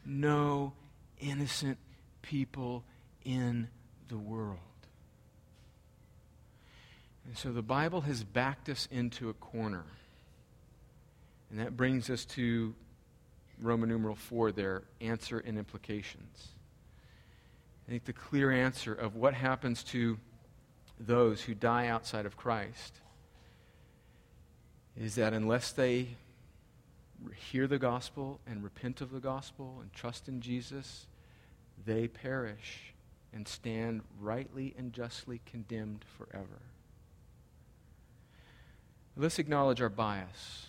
no 0.05 0.73
innocent 1.19 1.77
people 2.21 2.83
in 3.23 3.67
the 4.09 4.17
world. 4.17 4.59
And 7.25 7.37
so 7.37 7.51
the 7.51 7.61
Bible 7.61 8.01
has 8.01 8.23
backed 8.23 8.69
us 8.69 8.87
into 8.91 9.29
a 9.29 9.33
corner. 9.33 9.83
And 11.49 11.59
that 11.59 11.75
brings 11.77 12.09
us 12.09 12.25
to 12.25 12.73
Roman 13.61 13.89
numeral 13.89 14.15
4 14.15 14.51
there 14.51 14.83
answer 15.01 15.39
and 15.39 15.57
implications. 15.57 16.49
I 17.87 17.91
think 17.91 18.05
the 18.05 18.13
clear 18.13 18.51
answer 18.51 18.93
of 18.93 19.15
what 19.15 19.33
happens 19.33 19.83
to 19.85 20.17
those 20.99 21.41
who 21.41 21.53
die 21.53 21.87
outside 21.87 22.25
of 22.25 22.37
Christ 22.37 22.99
is 24.95 25.15
that 25.15 25.33
unless 25.33 25.71
they 25.71 26.07
hear 27.35 27.67
the 27.67 27.79
gospel 27.79 28.39
and 28.47 28.63
repent 28.63 29.01
of 29.01 29.11
the 29.11 29.19
gospel 29.19 29.77
and 29.81 29.93
trust 29.93 30.27
in 30.27 30.41
Jesus, 30.41 31.07
they 31.85 32.07
perish 32.07 32.93
and 33.33 33.47
stand 33.47 34.01
rightly 34.19 34.73
and 34.77 34.93
justly 34.93 35.41
condemned 35.45 36.03
forever. 36.17 36.61
Let's 39.15 39.39
acknowledge 39.39 39.81
our 39.81 39.89
bias. 39.89 40.67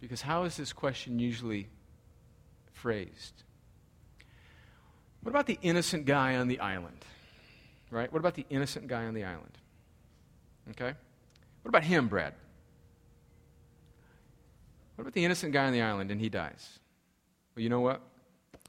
Because 0.00 0.22
how 0.22 0.44
is 0.44 0.56
this 0.56 0.72
question 0.72 1.18
usually 1.18 1.68
phrased? 2.72 3.44
What 5.22 5.30
about 5.30 5.46
the 5.46 5.58
innocent 5.62 6.04
guy 6.04 6.36
on 6.36 6.48
the 6.48 6.58
island? 6.58 7.04
Right? 7.92 8.10
What 8.10 8.20
about 8.20 8.34
the 8.34 8.46
innocent 8.48 8.88
guy 8.88 9.04
on 9.04 9.12
the 9.12 9.24
island? 9.24 9.58
Okay? 10.70 10.94
What 11.60 11.68
about 11.68 11.84
him, 11.84 12.08
Brad? 12.08 12.32
What 14.96 15.02
about 15.02 15.12
the 15.12 15.24
innocent 15.26 15.52
guy 15.52 15.66
on 15.66 15.74
the 15.74 15.82
island 15.82 16.10
and 16.10 16.18
he 16.18 16.30
dies? 16.30 16.78
Well, 17.54 17.62
you 17.62 17.68
know 17.68 17.80
what? 17.80 18.00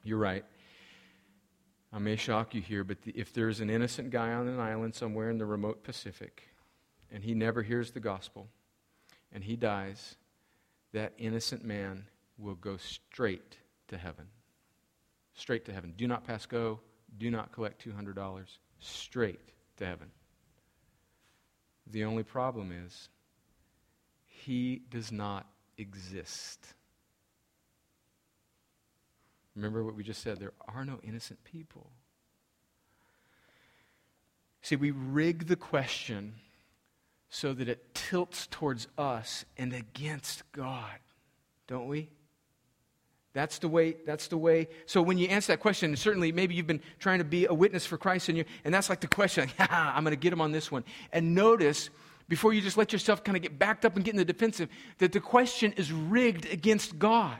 You're 0.02 0.18
right. 0.18 0.44
I 1.90 1.98
may 2.00 2.16
shock 2.16 2.54
you 2.54 2.60
here, 2.60 2.84
but 2.84 3.00
the, 3.00 3.12
if 3.12 3.32
there's 3.32 3.60
an 3.60 3.70
innocent 3.70 4.10
guy 4.10 4.30
on 4.32 4.46
an 4.46 4.60
island 4.60 4.94
somewhere 4.94 5.30
in 5.30 5.38
the 5.38 5.46
remote 5.46 5.82
Pacific 5.82 6.42
and 7.10 7.24
he 7.24 7.32
never 7.32 7.62
hears 7.62 7.92
the 7.92 8.00
gospel 8.00 8.48
and 9.32 9.42
he 9.42 9.56
dies, 9.56 10.16
that 10.92 11.14
innocent 11.16 11.64
man 11.64 12.04
will 12.36 12.56
go 12.56 12.76
straight 12.76 13.56
to 13.88 13.96
heaven. 13.96 14.26
Straight 15.32 15.64
to 15.64 15.72
heaven. 15.72 15.94
Do 15.96 16.06
not 16.06 16.24
pass 16.24 16.44
go. 16.44 16.80
Do 17.16 17.30
not 17.30 17.52
collect 17.52 17.82
$200. 17.86 18.58
Straight 18.80 19.40
to 19.76 19.86
heaven. 19.86 20.10
The 21.86 22.04
only 22.04 22.22
problem 22.22 22.72
is 22.72 23.08
he 24.26 24.82
does 24.90 25.12
not 25.12 25.46
exist. 25.78 26.74
Remember 29.54 29.84
what 29.84 29.94
we 29.94 30.02
just 30.02 30.22
said 30.22 30.38
there 30.38 30.52
are 30.66 30.84
no 30.84 30.98
innocent 31.02 31.42
people. 31.44 31.90
See, 34.62 34.76
we 34.76 34.90
rig 34.90 35.46
the 35.46 35.56
question 35.56 36.34
so 37.28 37.52
that 37.52 37.68
it 37.68 37.94
tilts 37.94 38.46
towards 38.46 38.88
us 38.96 39.44
and 39.56 39.72
against 39.72 40.50
God, 40.52 40.98
don't 41.66 41.86
we? 41.86 42.08
That's 43.34 43.58
the 43.58 43.68
way, 43.68 43.96
that's 44.06 44.28
the 44.28 44.38
way. 44.38 44.68
So 44.86 45.02
when 45.02 45.18
you 45.18 45.26
answer 45.26 45.52
that 45.52 45.60
question, 45.60 45.94
certainly 45.96 46.30
maybe 46.30 46.54
you've 46.54 46.68
been 46.68 46.80
trying 47.00 47.18
to 47.18 47.24
be 47.24 47.46
a 47.46 47.52
witness 47.52 47.84
for 47.84 47.98
Christ 47.98 48.28
and 48.28 48.38
you 48.38 48.44
and 48.64 48.72
that's 48.72 48.88
like 48.88 49.00
the 49.00 49.08
question, 49.08 49.50
I'm 49.58 50.04
gonna 50.04 50.16
get 50.16 50.32
him 50.32 50.40
on 50.40 50.52
this 50.52 50.70
one. 50.70 50.84
And 51.12 51.34
notice, 51.34 51.90
before 52.28 52.54
you 52.54 52.60
just 52.62 52.78
let 52.78 52.92
yourself 52.92 53.24
kind 53.24 53.36
of 53.36 53.42
get 53.42 53.58
backed 53.58 53.84
up 53.84 53.96
and 53.96 54.04
get 54.04 54.12
in 54.12 54.18
the 54.18 54.24
defensive, 54.24 54.68
that 54.98 55.12
the 55.12 55.20
question 55.20 55.72
is 55.72 55.92
rigged 55.92 56.46
against 56.46 56.98
God 56.98 57.36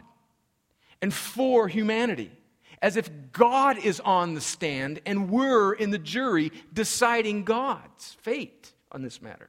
and 1.00 1.14
for 1.14 1.68
humanity. 1.68 2.32
As 2.82 2.96
if 2.96 3.08
God 3.32 3.78
is 3.78 4.00
on 4.00 4.34
the 4.34 4.42
stand 4.42 5.00
and 5.06 5.30
we're 5.30 5.72
in 5.72 5.90
the 5.90 5.98
jury 5.98 6.52
deciding 6.72 7.44
God's 7.44 8.16
fate 8.20 8.72
on 8.92 9.02
this 9.02 9.22
matter. 9.22 9.48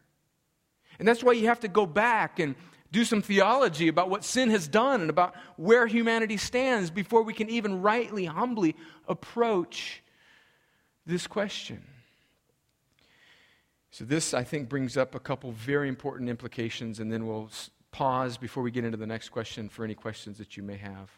And 1.00 1.08
that's 1.08 1.24
why 1.24 1.34
you 1.34 1.48
have 1.48 1.60
to 1.62 1.68
go 1.68 1.86
back 1.86 2.40
and 2.40 2.56
do 2.96 3.04
some 3.04 3.22
theology 3.22 3.90
about 3.90 4.10
what 4.10 4.24
sin 4.24 4.50
has 4.50 4.70
done 4.70 5.02
and 5.02 5.10
about 5.10 5.36
where 5.58 5.86
humanity 5.86 6.38
stands 6.38 6.90
before 6.90 7.24
we 7.24 7.34
can 7.34 7.50
even 7.50 7.82
rightly, 7.82 8.24
humbly 8.24 8.74
approach 9.10 10.02
this 11.06 11.28
question. 11.28 11.84
So, 13.92 14.06
this, 14.06 14.34
I 14.34 14.46
think, 14.46 14.70
brings 14.70 14.96
up 14.96 15.14
a 15.14 15.20
couple 15.20 15.52
very 15.52 15.90
important 15.90 16.30
implications, 16.30 17.02
and 17.02 17.12
then 17.12 17.28
we'll 17.28 17.50
pause 17.92 18.38
before 18.38 18.64
we 18.64 18.72
get 18.72 18.86
into 18.86 18.98
the 18.98 19.08
next 19.08 19.28
question 19.28 19.68
for 19.68 19.84
any 19.84 19.94
questions 19.94 20.38
that 20.38 20.56
you 20.56 20.64
may 20.64 20.78
have. 20.78 21.12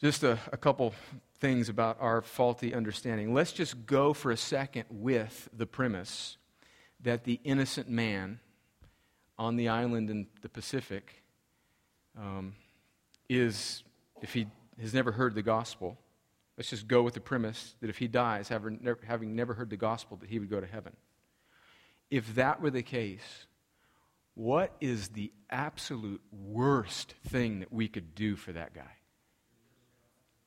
Just 0.00 0.22
a, 0.22 0.38
a 0.50 0.56
couple 0.56 0.94
things 1.40 1.68
about 1.68 1.98
our 2.00 2.22
faulty 2.22 2.72
understanding. 2.72 3.34
Let's 3.34 3.52
just 3.52 3.84
go 3.84 4.14
for 4.14 4.30
a 4.30 4.36
second 4.38 4.86
with 4.88 5.50
the 5.52 5.66
premise 5.66 6.38
that 7.02 7.24
the 7.24 7.38
innocent 7.44 7.90
man 7.90 8.40
on 9.40 9.56
the 9.56 9.70
island 9.70 10.10
in 10.10 10.26
the 10.42 10.50
Pacific 10.50 11.24
um, 12.16 12.54
is, 13.26 13.82
if 14.20 14.34
he 14.34 14.46
has 14.78 14.92
never 14.92 15.12
heard 15.12 15.34
the 15.34 15.42
gospel, 15.42 15.98
let's 16.58 16.68
just 16.68 16.86
go 16.86 17.02
with 17.02 17.14
the 17.14 17.20
premise 17.20 17.74
that 17.80 17.88
if 17.88 17.96
he 17.96 18.06
dies 18.06 18.48
having, 18.48 18.86
having 19.08 19.34
never 19.34 19.54
heard 19.54 19.70
the 19.70 19.78
gospel, 19.78 20.18
that 20.18 20.28
he 20.28 20.38
would 20.38 20.50
go 20.50 20.60
to 20.60 20.66
heaven. 20.66 20.92
If 22.10 22.34
that 22.34 22.60
were 22.60 22.68
the 22.68 22.82
case, 22.82 23.46
what 24.34 24.76
is 24.78 25.08
the 25.08 25.32
absolute 25.48 26.20
worst 26.30 27.14
thing 27.28 27.60
that 27.60 27.72
we 27.72 27.88
could 27.88 28.14
do 28.14 28.36
for 28.36 28.52
that 28.52 28.74
guy? 28.74 28.92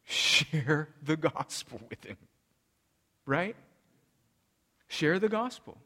Share 0.03 0.89
the 1.01 1.17
gospel 1.17 1.82
with 1.89 2.03
him. 2.06 2.17
Right? 3.25 3.56
Share 4.88 5.17
the 5.17 5.29
gospel. 5.29 5.79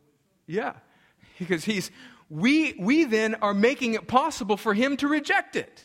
Yeah. 0.46 0.74
Because 1.40 1.64
he's, 1.64 1.90
we, 2.30 2.76
we 2.80 3.06
then 3.06 3.36
are 3.36 3.54
making 3.54 3.94
it 3.94 4.08
possible 4.08 4.58
for 4.58 4.74
him 4.74 4.98
to 4.98 5.08
reject 5.08 5.56
it. 5.56 5.84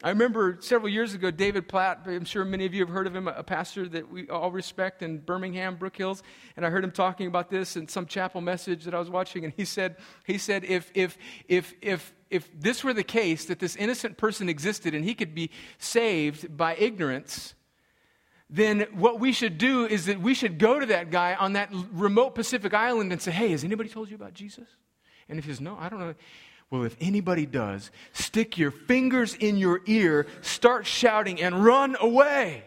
I 0.00 0.10
remember 0.10 0.58
several 0.60 0.90
years 0.90 1.14
ago, 1.14 1.32
David 1.32 1.66
Platt, 1.66 2.02
I'm 2.06 2.24
sure 2.24 2.44
many 2.44 2.64
of 2.66 2.72
you 2.72 2.82
have 2.82 2.88
heard 2.88 3.08
of 3.08 3.16
him, 3.16 3.26
a 3.26 3.42
pastor 3.42 3.88
that 3.88 4.08
we 4.08 4.28
all 4.28 4.52
respect 4.52 5.02
in 5.02 5.18
Birmingham, 5.18 5.74
Brook 5.74 5.96
Hills, 5.96 6.22
and 6.56 6.64
I 6.64 6.70
heard 6.70 6.84
him 6.84 6.92
talking 6.92 7.26
about 7.26 7.50
this 7.50 7.76
in 7.76 7.88
some 7.88 8.06
chapel 8.06 8.40
message 8.40 8.84
that 8.84 8.94
I 8.94 9.00
was 9.00 9.10
watching, 9.10 9.44
and 9.44 9.52
he 9.56 9.64
said, 9.64 9.96
he 10.24 10.38
said 10.38 10.64
if, 10.64 10.92
if, 10.94 11.18
if, 11.48 11.74
if, 11.82 12.14
if 12.30 12.48
this 12.60 12.84
were 12.84 12.94
the 12.94 13.02
case, 13.02 13.46
that 13.46 13.58
this 13.58 13.74
innocent 13.74 14.18
person 14.18 14.48
existed 14.48 14.94
and 14.94 15.04
he 15.04 15.16
could 15.16 15.34
be 15.34 15.50
saved 15.78 16.56
by 16.56 16.76
ignorance, 16.76 17.54
then 18.48 18.86
what 18.92 19.18
we 19.18 19.32
should 19.32 19.58
do 19.58 19.84
is 19.84 20.06
that 20.06 20.20
we 20.20 20.32
should 20.32 20.58
go 20.60 20.78
to 20.78 20.86
that 20.86 21.10
guy 21.10 21.34
on 21.34 21.54
that 21.54 21.70
remote 21.92 22.36
Pacific 22.36 22.72
island 22.72 23.10
and 23.10 23.20
say, 23.20 23.32
hey, 23.32 23.50
has 23.50 23.64
anybody 23.64 23.88
told 23.88 24.08
you 24.08 24.14
about 24.14 24.32
Jesus? 24.32 24.68
And 25.28 25.38
if 25.38 25.44
he 25.44 25.50
says, 25.50 25.60
no, 25.60 25.76
I 25.78 25.88
don't 25.88 26.00
know. 26.00 26.14
Well, 26.70 26.84
if 26.84 26.96
anybody 27.00 27.46
does, 27.46 27.90
stick 28.12 28.58
your 28.58 28.70
fingers 28.70 29.34
in 29.34 29.56
your 29.56 29.80
ear, 29.86 30.26
start 30.42 30.86
shouting, 30.86 31.40
and 31.40 31.64
run 31.64 31.96
away. 32.00 32.62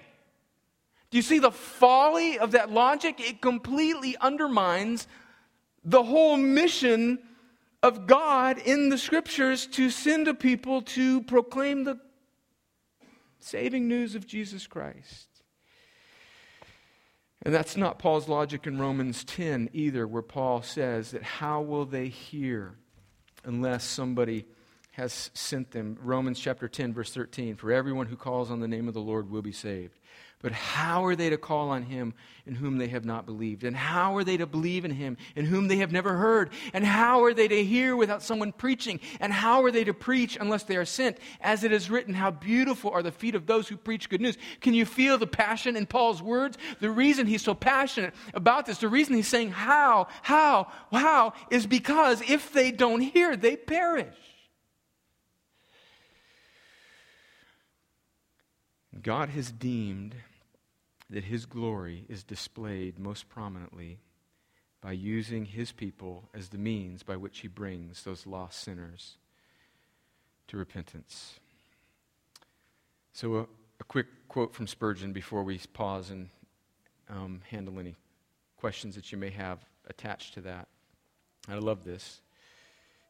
Do 1.12 1.18
you 1.18 1.22
see 1.22 1.40
the 1.40 1.52
folly 1.52 2.40
of 2.40 2.52
that 2.52 2.72
logic? 2.72 3.20
It 3.20 3.42
completely 3.42 4.18
undermines 4.18 5.08
the 5.84 6.04
whole 6.04 6.38
mission 6.38 7.20
of 7.84 8.08
God 8.08 8.58
in 8.60 8.90
the 8.90 8.98
scriptures 8.98 9.68
to 9.68 9.90
send 9.90 10.28
a 10.28 10.34
people 10.34 10.82
to 10.84 11.22
proclaim 11.24 11.84
the 11.84 12.00
saving 13.40 13.88
news 13.88 14.16
of 14.16 14.26
Jesus 14.26 14.68
Christ. 14.68 15.28
And 17.44 17.54
that's 17.54 17.76
not 17.76 17.98
Paul's 17.98 18.30
logic 18.30 18.68
in 18.68 18.78
Romans 18.78 19.24
10 19.24 19.70
either, 19.74 20.08
where 20.08 20.22
Paul 20.22 20.62
says 20.62 21.12
that 21.12 21.24
how 21.24 21.62
will 21.62 21.86
they 21.86 22.08
hear 22.08 22.76
unless 23.44 23.84
somebody 23.84 24.46
has 24.92 25.32
sent 25.34 25.72
them? 25.72 25.98
Romans 26.02 26.40
chapter 26.40 26.68
10, 26.68 26.94
verse 26.94 27.12
13 27.12 27.56
For 27.56 27.72
everyone 27.72 28.08
who 28.08 28.16
calls 28.16 28.52
on 28.52 28.60
the 28.60 28.68
name 28.68 28.88
of 28.88 28.94
the 28.94 29.02
Lord 29.02 29.30
will 29.30 29.42
be 29.42 29.52
saved. 29.52 29.98
But 30.42 30.54
how 30.54 31.06
are 31.06 31.16
they 31.16 31.30
to 31.30 31.38
call 31.38 31.70
on 31.70 31.84
him 31.84 32.16
in 32.48 32.56
whom 32.56 32.78
they 32.78 32.88
have 32.88 33.06
not 33.06 33.28
believed? 33.28 33.64
And 33.64 33.76
how 33.76 34.16
are 34.18 34.24
they 34.24 34.38
to 34.38 34.48
believe 34.48 34.86
in 34.86 34.92
him 34.92 35.18
in 35.36 35.46
whom 35.46 35.68
they 35.68 35.78
have 35.78 35.92
never 35.92 36.16
heard? 36.16 36.50
And 36.74 36.84
how 36.84 37.24
are 37.24 37.34
they 37.34 37.48
to 37.48 37.64
hear 37.64 37.96
without 37.96 38.24
someone 38.24 38.52
preaching? 38.52 39.00
And 39.20 39.32
how 39.32 39.64
are 39.64 39.72
they 39.72 39.84
to 39.84 39.94
preach 39.94 40.38
unless 40.42 40.64
they 40.64 40.78
are 40.78 40.86
sent? 40.86 41.20
As 41.42 41.64
it 41.64 41.72
is 41.72 41.92
written, 41.92 42.16
how 42.16 42.32
beautiful 42.32 42.90
are 42.90 43.04
the 43.04 43.12
feet 43.12 43.36
of 43.36 43.46
those 43.46 43.68
who 43.68 43.78
preach 43.78 44.10
good 44.10 44.22
news. 44.22 44.38
Can 44.62 44.74
you 44.74 44.86
feel 44.86 45.20
the 45.20 45.28
passion 45.28 45.76
in 45.76 45.86
Paul's 45.86 46.24
words? 46.24 46.58
The 46.80 46.90
reason 46.90 47.28
he's 47.28 47.44
so 47.44 47.54
passionate 47.54 48.16
about 48.34 48.66
this, 48.66 48.80
the 48.80 48.90
reason 48.90 49.14
he's 49.14 49.28
saying 49.28 49.52
how, 49.52 50.08
how, 50.24 50.72
how, 50.92 51.34
is 51.52 51.68
because 51.68 52.22
if 52.28 52.52
they 52.52 52.72
don't 52.72 53.02
hear, 53.02 53.36
they 53.36 53.56
perish. 53.56 54.16
God 59.02 59.30
has 59.30 59.52
deemed 59.52 60.16
that 61.12 61.26
his 61.26 61.46
glory 61.46 62.06
is 62.08 62.24
displayed 62.24 62.98
most 62.98 63.30
prominently 63.30 64.00
by 64.80 64.94
using 64.94 65.46
his 65.46 65.72
people 65.72 66.30
as 66.34 66.50
the 66.50 66.58
means 66.58 67.04
by 67.04 67.16
which 67.16 67.40
he 67.40 67.48
brings 67.48 68.04
those 68.04 68.26
lost 68.26 68.60
sinners 68.60 69.18
to 70.48 70.58
repentance. 70.58 71.40
So, 73.14 73.36
a, 73.36 73.42
a 73.80 73.84
quick 73.84 74.08
quote 74.30 74.56
from 74.56 74.68
Spurgeon 74.68 75.12
before 75.12 75.44
we 75.44 75.60
pause 75.74 76.10
and 76.10 76.30
um, 77.10 77.42
handle 77.50 77.78
any 77.78 77.96
questions 78.56 78.96
that 78.96 79.12
you 79.12 79.18
may 79.18 79.30
have 79.32 79.60
attached 79.88 80.34
to 80.36 80.42
that. 80.42 80.70
I 81.50 81.56
love 81.56 81.84
this. 81.84 82.22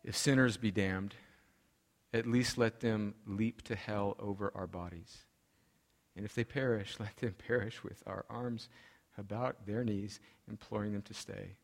If 0.03 0.17
sinners 0.17 0.57
be 0.57 0.71
damned, 0.71 1.13
at 2.13 2.25
least 2.25 2.57
let 2.57 2.79
them 2.79 3.13
leap 3.27 3.61
to 3.63 3.75
hell 3.75 4.15
over 4.19 4.51
our 4.55 4.67
bodies. 4.67 5.19
And 6.15 6.25
if 6.25 6.35
they 6.35 6.43
perish, 6.43 6.95
let 6.99 7.15
them 7.17 7.35
perish 7.47 7.83
with 7.83 8.03
our 8.05 8.25
arms 8.29 8.69
about 9.17 9.65
their 9.65 9.83
knees, 9.83 10.19
imploring 10.49 10.93
them 10.93 11.01
to 11.03 11.13
stay. 11.13 11.55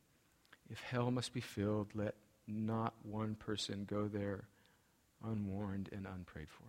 If 0.70 0.82
hell 0.82 1.12
must 1.12 1.34
be 1.34 1.40
filled, 1.40 1.88
let 1.96 2.16
not 2.48 2.94
one 3.04 3.36
person 3.36 3.86
go 3.90 4.08
there 4.08 4.46
unwarned 5.24 5.90
and 5.92 6.06
unprayed 6.06 6.50
for. 6.50 6.64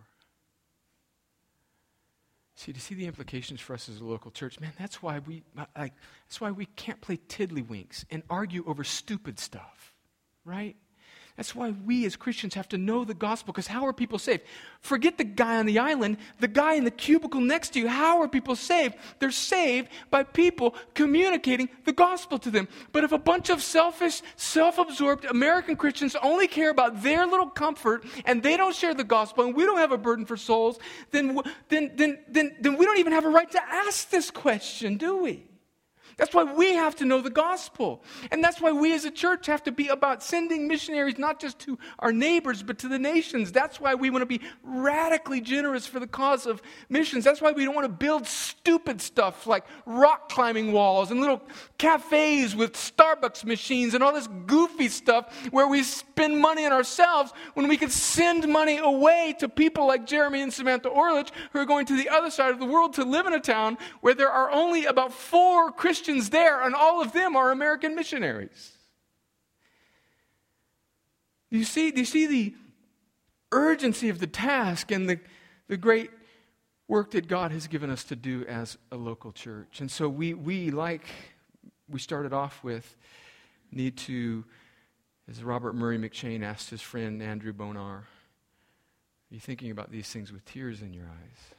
See, 2.55 2.73
to 2.73 2.81
see 2.81 2.95
the 2.95 3.05
implications 3.05 3.61
for 3.61 3.73
us 3.73 3.87
as 3.87 4.01
a 4.01 4.05
local 4.05 4.31
church, 4.31 4.59
man, 4.59 4.73
that's 4.77 5.01
why 5.01 5.19
we 5.19 5.43
like 5.55 5.93
that's 6.27 6.41
why 6.41 6.51
we 6.51 6.65
can't 6.65 6.99
play 6.99 7.15
tiddlywinks 7.15 8.03
and 8.11 8.21
argue 8.29 8.65
over 8.67 8.83
stupid 8.83 9.39
stuff, 9.39 9.93
right? 10.43 10.75
That's 11.39 11.55
why 11.55 11.73
we 11.85 12.05
as 12.05 12.17
Christians 12.17 12.53
have 12.55 12.67
to 12.67 12.77
know 12.77 13.05
the 13.05 13.13
gospel, 13.13 13.53
because 13.53 13.67
how 13.67 13.85
are 13.85 13.93
people 13.93 14.19
saved? 14.19 14.43
Forget 14.81 15.17
the 15.17 15.23
guy 15.23 15.55
on 15.55 15.67
the 15.67 15.79
island, 15.79 16.17
the 16.41 16.49
guy 16.49 16.73
in 16.73 16.83
the 16.83 16.91
cubicle 16.91 17.39
next 17.39 17.69
to 17.69 17.79
you. 17.79 17.87
How 17.87 18.21
are 18.21 18.27
people 18.27 18.57
saved? 18.57 18.95
They're 19.19 19.31
saved 19.31 19.87
by 20.11 20.23
people 20.23 20.75
communicating 20.95 21.69
the 21.85 21.93
gospel 21.93 22.39
to 22.39 22.51
them. 22.51 22.67
But 22.91 23.05
if 23.05 23.13
a 23.13 23.17
bunch 23.17 23.49
of 23.49 23.63
selfish, 23.63 24.21
self 24.35 24.79
absorbed 24.79 25.23
American 25.23 25.77
Christians 25.77 26.13
only 26.21 26.45
care 26.45 26.71
about 26.71 27.03
their 27.03 27.25
little 27.25 27.49
comfort 27.49 28.03
and 28.25 28.43
they 28.43 28.57
don't 28.57 28.75
share 28.75 28.93
the 28.93 29.05
gospel 29.05 29.45
and 29.45 29.55
we 29.55 29.63
don't 29.63 29.77
have 29.77 29.93
a 29.93 29.97
burden 29.97 30.25
for 30.25 30.35
souls, 30.35 30.77
then, 31.11 31.39
then, 31.69 31.93
then, 31.95 32.19
then, 32.27 32.57
then 32.59 32.75
we 32.75 32.83
don't 32.83 32.99
even 32.99 33.13
have 33.13 33.23
a 33.23 33.29
right 33.29 33.49
to 33.51 33.63
ask 33.63 34.09
this 34.09 34.29
question, 34.29 34.97
do 34.97 35.15
we? 35.15 35.48
That's 36.19 36.33
why 36.33 36.43
we 36.43 36.73
have 36.73 36.97
to 36.97 37.05
know 37.05 37.21
the 37.21 37.29
gospel. 37.29 38.03
And 38.29 38.43
that's 38.43 38.59
why 38.59 38.73
we 38.73 38.93
as 38.93 39.05
a 39.05 39.11
church 39.11 39.45
have 39.45 39.63
to 39.63 39.71
be 39.71 39.87
about 39.87 40.21
sending 40.21 40.67
missionaries 40.67 41.17
not 41.17 41.39
just 41.39 41.59
to 41.59 41.79
our 41.99 42.11
neighbors, 42.11 42.61
but 42.61 42.77
to 42.79 42.89
the 42.89 42.99
nations. 42.99 43.53
That's 43.53 43.79
why 43.79 43.95
we 43.95 44.09
want 44.09 44.23
to 44.23 44.25
be 44.25 44.41
radically 44.61 45.39
generous 45.39 45.87
for 45.87 46.01
the 46.01 46.07
cause 46.07 46.45
of 46.45 46.61
missions. 46.89 47.23
That's 47.23 47.41
why 47.41 47.53
we 47.53 47.63
don't 47.63 47.73
want 47.73 47.85
to 47.85 47.93
build 47.93 48.27
stupid 48.27 49.01
stuff 49.01 49.47
like 49.47 49.63
rock 49.85 50.27
climbing 50.27 50.73
walls 50.73 51.09
and 51.09 51.21
little 51.21 51.41
cafes 51.77 52.53
with 52.53 52.73
Starbucks 52.73 53.45
machines 53.45 53.93
and 53.93 54.03
all 54.03 54.11
this 54.11 54.27
goofy 54.45 54.89
stuff 54.89 55.33
where 55.51 55.69
we 55.69 55.83
spend 55.83 56.37
money 56.37 56.65
on 56.65 56.73
ourselves 56.73 57.31
when 57.53 57.69
we 57.69 57.77
could 57.77 57.91
send 57.91 58.45
money 58.45 58.77
away 58.77 59.33
to 59.39 59.47
people 59.47 59.87
like 59.87 60.05
Jeremy 60.05 60.41
and 60.41 60.51
Samantha 60.51 60.89
Orlich 60.89 61.29
who 61.53 61.59
are 61.59 61.65
going 61.65 61.85
to 61.85 61.95
the 61.95 62.09
other 62.09 62.29
side 62.29 62.51
of 62.51 62.59
the 62.59 62.65
world 62.65 62.93
to 62.95 63.05
live 63.05 63.25
in 63.25 63.33
a 63.33 63.39
town 63.39 63.77
where 64.01 64.13
there 64.13 64.29
are 64.29 64.51
only 64.51 64.83
about 64.83 65.13
four 65.13 65.71
Christians 65.71 66.08
Christians 66.09 66.31
there, 66.31 66.63
and 66.63 66.73
all 66.73 67.01
of 67.01 67.13
them 67.13 67.35
are 67.35 67.51
American 67.51 67.93
missionaries. 67.93 68.71
Do 71.51 71.57
you 71.57 71.63
see, 71.63 71.91
do 71.91 71.99
you 71.99 72.05
see 72.05 72.25
the 72.25 72.55
urgency 73.51 74.09
of 74.09 74.19
the 74.19 74.27
task 74.27 74.91
and 74.91 75.07
the, 75.07 75.19
the 75.67 75.77
great 75.77 76.09
work 76.87 77.11
that 77.11 77.27
God 77.27 77.51
has 77.51 77.67
given 77.67 77.91
us 77.91 78.03
to 78.05 78.15
do 78.15 78.43
as 78.45 78.77
a 78.91 78.95
local 78.95 79.31
church? 79.31 79.81
And 79.81 79.91
so 79.91 80.09
we, 80.09 80.33
we, 80.33 80.71
like 80.71 81.05
we 81.87 81.99
started 81.99 82.33
off 82.33 82.63
with, 82.63 82.95
need 83.71 83.97
to, 83.97 84.43
as 85.29 85.43
Robert 85.43 85.73
Murray 85.75 85.99
M'Cheyne 85.99 86.43
asked 86.43 86.71
his 86.71 86.81
friend 86.81 87.21
Andrew 87.21 87.53
Bonar, 87.53 87.97
are 87.97 88.05
you 89.29 89.39
thinking 89.39 89.69
about 89.69 89.91
these 89.91 90.09
things 90.09 90.31
with 90.31 90.43
tears 90.45 90.81
in 90.81 90.91
your 90.91 91.05
eyes? 91.05 91.58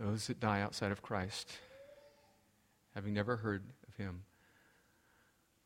Those 0.00 0.28
that 0.28 0.40
die 0.40 0.62
outside 0.62 0.92
of 0.92 1.02
Christ, 1.02 1.52
having 2.94 3.12
never 3.12 3.36
heard 3.36 3.62
of 3.86 3.96
him, 3.96 4.22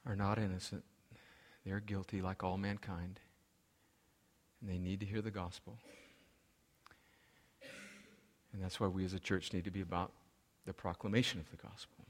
are 0.05 0.16
not 0.16 0.39
innocent. 0.39 0.82
They 1.64 1.70
are 1.70 1.78
guilty 1.78 2.20
like 2.20 2.43
all 2.43 2.59
mankind. 2.59 3.20
And 4.61 4.68
they 4.68 4.76
need 4.76 4.99
to 5.01 5.07
hear 5.07 5.22
the 5.22 5.30
gospel. 5.30 5.78
And 8.53 8.61
that's 8.61 8.80
why 8.80 8.89
we 8.89 9.05
as 9.05 9.14
a 9.14 9.20
church 9.20 9.53
need 9.53 9.64
to 9.64 9.70
be 9.70 9.80
about 9.82 10.11
the 10.66 10.72
proclamation 10.72 11.39
of 11.39 11.49
the 11.53 11.57
gospel. 11.57 12.05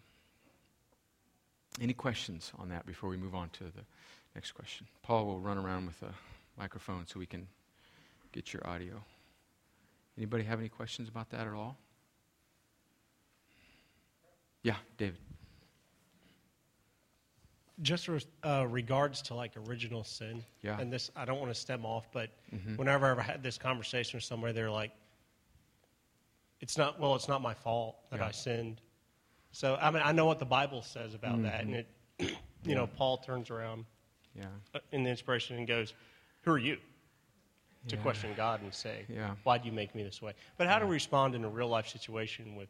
Any 1.78 1.92
questions 1.92 2.52
on 2.58 2.70
that 2.70 2.86
before 2.86 3.10
we 3.10 3.18
move 3.18 3.34
on 3.34 3.50
to 3.50 3.64
the 3.64 3.84
next 4.34 4.52
question? 4.52 4.86
Paul 5.02 5.26
will 5.26 5.40
run 5.40 5.58
around 5.58 5.86
with 5.86 6.02
a 6.02 6.14
microphone 6.58 7.06
so 7.06 7.18
we 7.18 7.26
can 7.26 7.48
get 8.32 8.54
your 8.54 8.66
audio. 8.66 9.02
Anybody 10.16 10.44
have 10.44 10.58
any 10.58 10.70
questions 10.70 11.08
about 11.08 11.28
that 11.30 11.46
at 11.46 11.52
all? 11.52 11.76
Yeah, 14.64 14.76
David. 14.96 15.18
Just 17.82 18.08
uh, 18.42 18.66
regards 18.68 19.20
to 19.22 19.34
like 19.34 19.52
original 19.68 20.02
sin. 20.02 20.42
Yeah. 20.62 20.80
And 20.80 20.92
this, 20.92 21.10
I 21.14 21.24
don't 21.24 21.38
want 21.38 21.52
to 21.52 21.58
stem 21.58 21.84
off, 21.84 22.08
but 22.12 22.30
mm-hmm. 22.52 22.76
whenever 22.76 23.06
I 23.06 23.10
ever 23.10 23.20
had 23.20 23.42
this 23.42 23.58
conversation 23.58 24.16
with 24.16 24.24
somebody, 24.24 24.52
they're 24.52 24.70
like, 24.70 24.92
"It's 26.60 26.78
not. 26.78 26.98
Well, 26.98 27.14
it's 27.14 27.28
not 27.28 27.42
my 27.42 27.52
fault 27.52 27.96
that 28.10 28.20
yeah. 28.20 28.26
I 28.26 28.30
sinned." 28.30 28.80
So 29.52 29.76
I 29.80 29.90
mean, 29.90 30.02
I 30.04 30.12
know 30.12 30.24
what 30.24 30.38
the 30.38 30.44
Bible 30.44 30.82
says 30.82 31.14
about 31.14 31.34
mm-hmm. 31.34 31.42
that, 31.42 31.64
and 31.64 31.74
it, 31.74 31.86
you 32.18 32.28
yeah. 32.64 32.74
know, 32.76 32.86
Paul 32.86 33.18
turns 33.18 33.50
around, 33.50 33.84
yeah, 34.34 34.46
uh, 34.74 34.78
in 34.92 35.02
the 35.02 35.10
inspiration 35.10 35.58
and 35.58 35.66
goes, 35.66 35.94
"Who 36.42 36.52
are 36.52 36.58
you?" 36.58 36.78
To 37.88 37.96
yeah. 37.96 38.02
question 38.02 38.30
God 38.34 38.62
and 38.62 38.72
say, 38.72 39.04
yeah. 39.10 39.34
"Why 39.42 39.58
do 39.58 39.66
you 39.66 39.72
make 39.72 39.94
me 39.94 40.04
this 40.04 40.22
way?" 40.22 40.32
But 40.56 40.68
how 40.68 40.78
to 40.78 40.86
respond 40.86 41.34
in 41.34 41.44
a 41.44 41.48
real 41.48 41.68
life 41.68 41.88
situation 41.88 42.54
with 42.56 42.68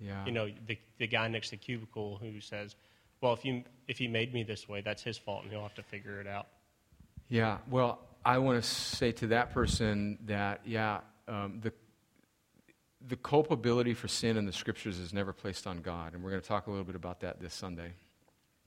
yeah. 0.00 0.24
You 0.24 0.32
know, 0.32 0.48
the, 0.66 0.78
the 0.98 1.06
guy 1.06 1.28
next 1.28 1.50
to 1.50 1.56
the 1.56 1.58
cubicle 1.58 2.18
who 2.20 2.40
says, 2.40 2.74
well, 3.20 3.34
if, 3.34 3.44
you, 3.44 3.64
if 3.86 3.98
he 3.98 4.08
made 4.08 4.32
me 4.32 4.42
this 4.42 4.68
way, 4.68 4.80
that's 4.80 5.02
his 5.02 5.18
fault 5.18 5.42
and 5.42 5.52
he'll 5.52 5.62
have 5.62 5.74
to 5.74 5.82
figure 5.82 6.20
it 6.20 6.26
out. 6.26 6.48
Yeah, 7.28 7.58
well, 7.70 8.00
I 8.24 8.38
want 8.38 8.62
to 8.62 8.68
say 8.68 9.12
to 9.12 9.28
that 9.28 9.52
person 9.52 10.18
that, 10.26 10.62
yeah, 10.64 11.00
um, 11.28 11.60
the, 11.62 11.72
the 13.06 13.16
culpability 13.16 13.94
for 13.94 14.08
sin 14.08 14.36
in 14.36 14.46
the 14.46 14.52
scriptures 14.52 14.98
is 14.98 15.12
never 15.12 15.32
placed 15.32 15.66
on 15.66 15.80
God. 15.80 16.14
And 16.14 16.22
we're 16.22 16.30
going 16.30 16.42
to 16.42 16.48
talk 16.48 16.66
a 16.66 16.70
little 16.70 16.84
bit 16.84 16.96
about 16.96 17.20
that 17.20 17.40
this 17.40 17.54
Sunday. 17.54 17.92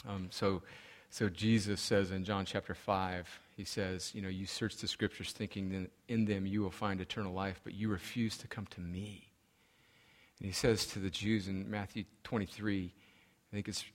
Um, 0.07 0.27
so, 0.31 0.61
so 1.09 1.29
Jesus 1.29 1.81
says 1.81 2.11
in 2.11 2.23
John 2.23 2.45
chapter 2.45 2.73
5, 2.73 3.39
he 3.57 3.63
says, 3.63 4.13
You 4.15 4.21
know, 4.21 4.29
you 4.29 4.45
search 4.45 4.77
the 4.77 4.87
scriptures 4.87 5.31
thinking 5.31 5.69
that 5.69 5.91
in 6.07 6.25
them 6.25 6.45
you 6.45 6.61
will 6.61 6.71
find 6.71 7.01
eternal 7.01 7.33
life, 7.33 7.59
but 7.63 7.73
you 7.73 7.89
refuse 7.89 8.37
to 8.37 8.47
come 8.47 8.65
to 8.67 8.81
me. 8.81 9.32
And 10.39 10.47
he 10.47 10.51
says 10.51 10.85
to 10.87 10.99
the 10.99 11.09
Jews 11.09 11.47
in 11.47 11.69
Matthew 11.69 12.03
23, 12.23 12.93
I 13.51 13.55
think 13.55 13.67
it's 13.67 13.85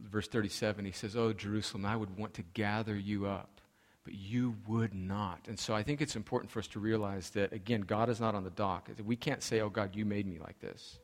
verse 0.00 0.28
37, 0.28 0.84
he 0.84 0.92
says, 0.92 1.16
Oh, 1.16 1.32
Jerusalem, 1.32 1.86
I 1.86 1.96
would 1.96 2.16
want 2.16 2.34
to 2.34 2.42
gather 2.42 2.96
you 2.96 3.26
up, 3.26 3.60
but 4.04 4.14
you 4.14 4.56
would 4.66 4.94
not. 4.94 5.40
And 5.48 5.58
so 5.58 5.74
I 5.74 5.82
think 5.82 6.00
it's 6.00 6.16
important 6.16 6.50
for 6.50 6.58
us 6.58 6.68
to 6.68 6.80
realize 6.80 7.30
that, 7.30 7.52
again, 7.52 7.82
God 7.82 8.08
is 8.08 8.20
not 8.20 8.34
on 8.34 8.44
the 8.44 8.50
dock. 8.50 8.88
We 9.04 9.16
can't 9.16 9.42
say, 9.42 9.60
Oh, 9.60 9.70
God, 9.70 9.94
you 9.94 10.04
made 10.04 10.26
me 10.26 10.38
like 10.38 10.60
this. 10.60 10.98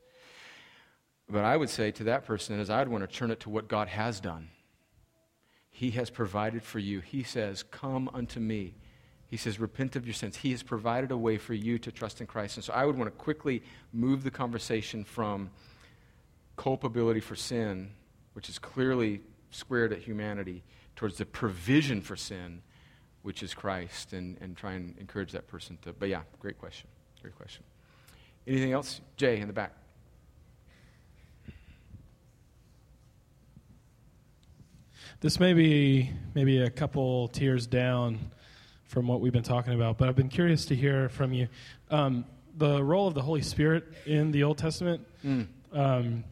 But 1.29 1.43
I 1.43 1.57
would 1.57 1.69
say 1.69 1.91
to 1.91 2.03
that 2.05 2.25
person 2.25 2.59
is 2.59 2.69
I'd 2.69 2.87
want 2.87 3.09
to 3.09 3.15
turn 3.15 3.31
it 3.31 3.39
to 3.41 3.49
what 3.49 3.67
God 3.67 3.87
has 3.87 4.19
done. 4.19 4.49
He 5.71 5.91
has 5.91 6.09
provided 6.09 6.63
for 6.63 6.79
you. 6.79 7.01
He 7.01 7.23
says, 7.23 7.63
Come 7.63 8.09
unto 8.13 8.39
me. 8.39 8.75
He 9.35 9.37
says, 9.37 9.59
Repent 9.59 9.97
of 9.97 10.05
your 10.07 10.13
sins. 10.13 10.37
He 10.37 10.51
has 10.51 10.63
provided 10.63 11.11
a 11.11 11.17
way 11.17 11.37
for 11.37 11.53
you 11.53 11.77
to 11.79 11.91
trust 11.91 12.21
in 12.21 12.25
Christ. 12.25 12.55
And 12.55 12.63
so 12.63 12.71
I 12.71 12.85
would 12.85 12.97
want 12.97 13.11
to 13.11 13.17
quickly 13.17 13.63
move 13.91 14.23
the 14.23 14.31
conversation 14.31 15.03
from 15.03 15.49
culpability 16.55 17.19
for 17.19 17.35
sin, 17.35 17.91
which 18.31 18.47
is 18.47 18.57
clearly 18.57 19.19
squared 19.51 19.91
at 19.91 19.99
humanity, 19.99 20.63
towards 20.95 21.17
the 21.17 21.25
provision 21.25 21.99
for 21.99 22.15
sin, 22.15 22.61
which 23.23 23.43
is 23.43 23.53
Christ, 23.53 24.13
and, 24.13 24.37
and 24.39 24.55
try 24.55 24.71
and 24.71 24.97
encourage 24.99 25.33
that 25.33 25.49
person 25.49 25.77
to. 25.81 25.91
But 25.91 26.07
yeah, 26.07 26.21
great 26.39 26.57
question. 26.57 26.87
Great 27.21 27.35
question. 27.35 27.65
Anything 28.47 28.71
else? 28.71 29.01
Jay 29.17 29.41
in 29.41 29.47
the 29.47 29.53
back. 29.53 29.73
This 35.19 35.41
may 35.41 35.51
be 35.51 36.09
maybe 36.33 36.61
a 36.61 36.69
couple 36.69 37.27
tiers 37.27 37.67
down 37.67 38.31
from 38.95 39.07
what 39.09 39.19
we've 39.19 39.33
been 39.33 39.43
talking 39.43 39.73
about, 39.73 39.97
but 39.97 40.07
I've 40.07 40.15
been 40.15 40.29
curious 40.29 40.63
to 40.67 40.75
hear 40.75 41.09
from 41.09 41.33
you. 41.33 41.49
Um, 41.91 42.23
the 42.55 42.81
role 42.81 43.09
of 43.09 43.13
the 43.13 43.21
Holy 43.21 43.41
Spirit 43.41 43.83
in 44.05 44.31
the 44.31 44.43
Old 44.43 44.57
Testament. 44.57 45.05
Mm. 45.21 45.47
Um, 45.73 46.23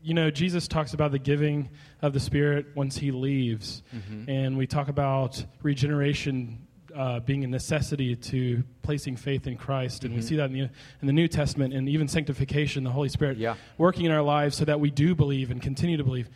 you 0.00 0.14
know, 0.14 0.30
Jesus 0.30 0.68
talks 0.68 0.94
about 0.94 1.10
the 1.10 1.18
giving 1.18 1.68
of 2.00 2.12
the 2.12 2.20
Spirit 2.20 2.66
once 2.76 2.96
he 2.96 3.10
leaves. 3.10 3.82
Mm-hmm. 3.92 4.30
And 4.30 4.56
we 4.56 4.68
talk 4.68 4.86
about 4.86 5.44
regeneration 5.64 6.64
uh, 6.94 7.18
being 7.18 7.42
a 7.42 7.48
necessity 7.48 8.14
to 8.14 8.62
placing 8.82 9.16
faith 9.16 9.48
in 9.48 9.56
Christ. 9.56 10.04
And 10.04 10.12
mm-hmm. 10.12 10.20
we 10.20 10.26
see 10.28 10.36
that 10.36 10.44
in 10.44 10.52
the, 10.52 10.60
in 10.60 11.06
the, 11.08 11.12
New 11.12 11.26
Testament 11.26 11.74
and 11.74 11.88
even 11.88 12.06
sanctification, 12.06 12.84
the 12.84 12.90
Holy 12.90 13.08
Spirit 13.08 13.36
yeah. 13.36 13.56
working 13.78 14.04
in 14.04 14.12
our 14.12 14.22
lives 14.22 14.56
so 14.56 14.64
that 14.64 14.78
we 14.78 14.92
do 14.92 15.16
believe 15.16 15.50
and 15.50 15.60
continue 15.60 15.96
to 15.96 16.04
believe. 16.04 16.30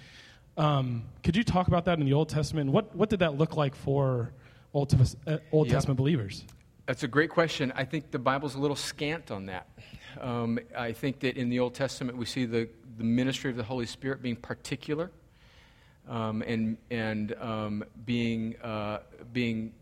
Um, 0.56 1.04
could 1.22 1.36
you 1.36 1.44
talk 1.44 1.68
about 1.68 1.84
that 1.84 2.00
in 2.00 2.06
the 2.06 2.12
Old 2.12 2.28
Testament? 2.28 2.72
What, 2.72 2.96
what 2.96 3.08
did 3.08 3.20
that 3.20 3.38
look 3.38 3.56
like 3.56 3.76
for 3.76 4.32
Old, 4.74 4.94
uh, 5.26 5.38
Old 5.50 5.66
yep. 5.66 5.74
Testament 5.74 5.98
believers? 5.98 6.44
That's 6.86 7.02
a 7.02 7.08
great 7.08 7.30
question. 7.30 7.72
I 7.76 7.84
think 7.84 8.10
the 8.10 8.18
Bible's 8.18 8.54
a 8.54 8.58
little 8.58 8.76
scant 8.76 9.30
on 9.30 9.46
that. 9.46 9.68
Um, 10.20 10.58
I 10.76 10.92
think 10.92 11.20
that 11.20 11.36
in 11.36 11.48
the 11.48 11.60
Old 11.60 11.74
Testament 11.74 12.18
we 12.18 12.26
see 12.26 12.44
the, 12.44 12.68
the 12.98 13.04
ministry 13.04 13.50
of 13.50 13.56
the 13.56 13.62
Holy 13.62 13.86
Spirit 13.86 14.22
being 14.22 14.36
particular 14.36 15.10
um, 16.08 16.42
and, 16.42 16.76
and 16.90 17.34
um, 17.40 17.84
being, 18.04 18.56
uh, 18.62 18.98
being 19.32 19.72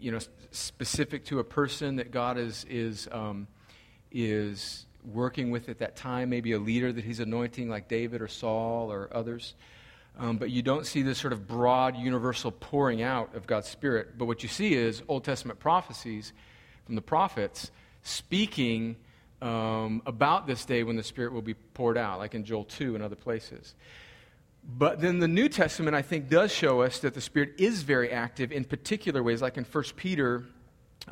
you 0.00 0.12
know, 0.12 0.18
specific 0.50 1.24
to 1.26 1.40
a 1.40 1.44
person 1.44 1.96
that 1.96 2.10
God 2.10 2.38
is, 2.38 2.64
is, 2.68 3.08
um, 3.12 3.46
is 4.10 4.86
working 5.12 5.50
with 5.50 5.68
at 5.68 5.78
that 5.78 5.96
time, 5.96 6.30
maybe 6.30 6.52
a 6.52 6.58
leader 6.58 6.92
that 6.92 7.04
he's 7.04 7.20
anointing 7.20 7.68
like 7.68 7.88
David 7.88 8.22
or 8.22 8.28
Saul 8.28 8.90
or 8.90 9.08
others. 9.12 9.54
Um, 10.18 10.38
but 10.38 10.50
you 10.50 10.62
don't 10.62 10.86
see 10.86 11.02
this 11.02 11.18
sort 11.18 11.32
of 11.32 11.46
broad, 11.46 11.96
universal 11.96 12.50
pouring 12.50 13.02
out 13.02 13.34
of 13.34 13.46
God's 13.46 13.68
Spirit. 13.68 14.16
But 14.16 14.24
what 14.24 14.42
you 14.42 14.48
see 14.48 14.74
is 14.74 15.02
Old 15.08 15.24
Testament 15.24 15.58
prophecies 15.58 16.32
from 16.86 16.94
the 16.94 17.02
prophets 17.02 17.70
speaking 18.02 18.96
um, 19.42 20.00
about 20.06 20.46
this 20.46 20.64
day 20.64 20.82
when 20.82 20.96
the 20.96 21.02
Spirit 21.02 21.32
will 21.32 21.42
be 21.42 21.54
poured 21.54 21.98
out, 21.98 22.18
like 22.18 22.34
in 22.34 22.44
Joel 22.44 22.64
2 22.64 22.94
and 22.94 23.04
other 23.04 23.16
places. 23.16 23.74
But 24.64 25.00
then 25.00 25.18
the 25.18 25.28
New 25.28 25.48
Testament, 25.48 25.94
I 25.94 26.02
think, 26.02 26.28
does 26.28 26.52
show 26.52 26.80
us 26.80 26.98
that 27.00 27.14
the 27.14 27.20
Spirit 27.20 27.54
is 27.58 27.82
very 27.82 28.10
active 28.10 28.52
in 28.52 28.64
particular 28.64 29.22
ways, 29.22 29.42
like 29.42 29.58
in 29.58 29.64
1 29.64 29.84
Peter 29.96 30.44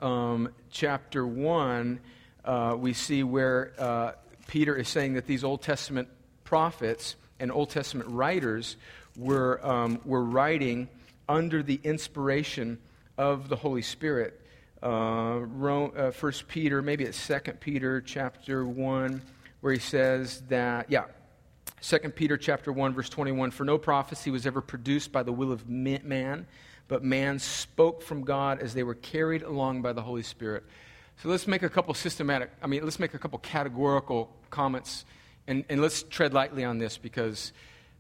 um, 0.01 0.49
chapter 0.71 1.27
1, 1.27 2.01
uh, 2.45 2.77
we 2.79 2.93
see 2.93 3.23
where 3.23 3.73
uh, 3.79 4.13
Peter 4.49 4.75
is 4.75 4.89
saying 4.89 5.15
that 5.15 5.27
these 5.27 5.45
Old 5.45 5.63
Testament 5.63 6.09
prophets 6.43 7.17
and 7.41 7.51
Old 7.53 7.71
Testament 7.71 8.09
writers 8.11 8.77
were, 9.17 9.65
um, 9.67 10.01
were 10.05 10.25
writing 10.25 10.89
under 11.29 11.63
the 11.63 11.81
inspiration 11.85 12.79
of 13.17 13.49
the 13.49 13.57
Holy 13.57 13.83
Spirit. 13.83 14.41
Uh, 14.83 15.41
Rome, 15.41 15.93
uh, 15.97 16.11
1 16.11 16.33
Peter, 16.49 16.83
maybe 16.83 17.05
it's 17.05 17.27
2 17.27 17.39
Peter 17.61 18.01
chapter 18.01 18.67
1, 18.67 19.23
where 19.61 19.73
he 19.73 19.79
says 19.79 20.43
that, 20.49 20.91
yeah, 20.91 21.05
2 21.81 21.99
Peter 22.11 22.37
chapter 22.37 22.73
1, 22.73 22.93
verse 22.95 23.09
21, 23.09 23.51
for 23.51 23.65
no 23.65 23.79
prophecy 23.79 24.31
was 24.31 24.47
ever 24.47 24.61
produced 24.61 25.13
by 25.13 25.23
the 25.23 25.33
will 25.33 25.53
of 25.53 25.69
man, 25.69 26.47
but 26.89 27.03
man 27.03 27.39
spoke 27.39 28.03
from 28.03 28.25
God 28.25 28.61
as 28.61 28.75
they 28.75 28.83
were 28.83 28.95
carried 28.95 29.43
along 29.43 29.83
by 29.83 29.93
the 29.93 30.03
Holy 30.03 30.23
Spirit. 30.23 30.65
So 31.23 31.29
let's 31.29 31.47
make 31.47 31.63
a 31.63 31.69
couple 31.69 31.95
systematic, 31.95 32.51
I 32.63 32.67
mean, 32.67 32.83
let's 32.85 32.99
make 32.99 33.15
a 33.15 33.19
couple 33.19 33.39
categorical 33.39 34.31
comments, 34.51 35.05
and, 35.47 35.65
and 35.69 35.81
let's 35.81 36.03
tread 36.05 36.33
lightly 36.33 36.65
on 36.65 36.79
this 36.79 36.97
because, 36.97 37.53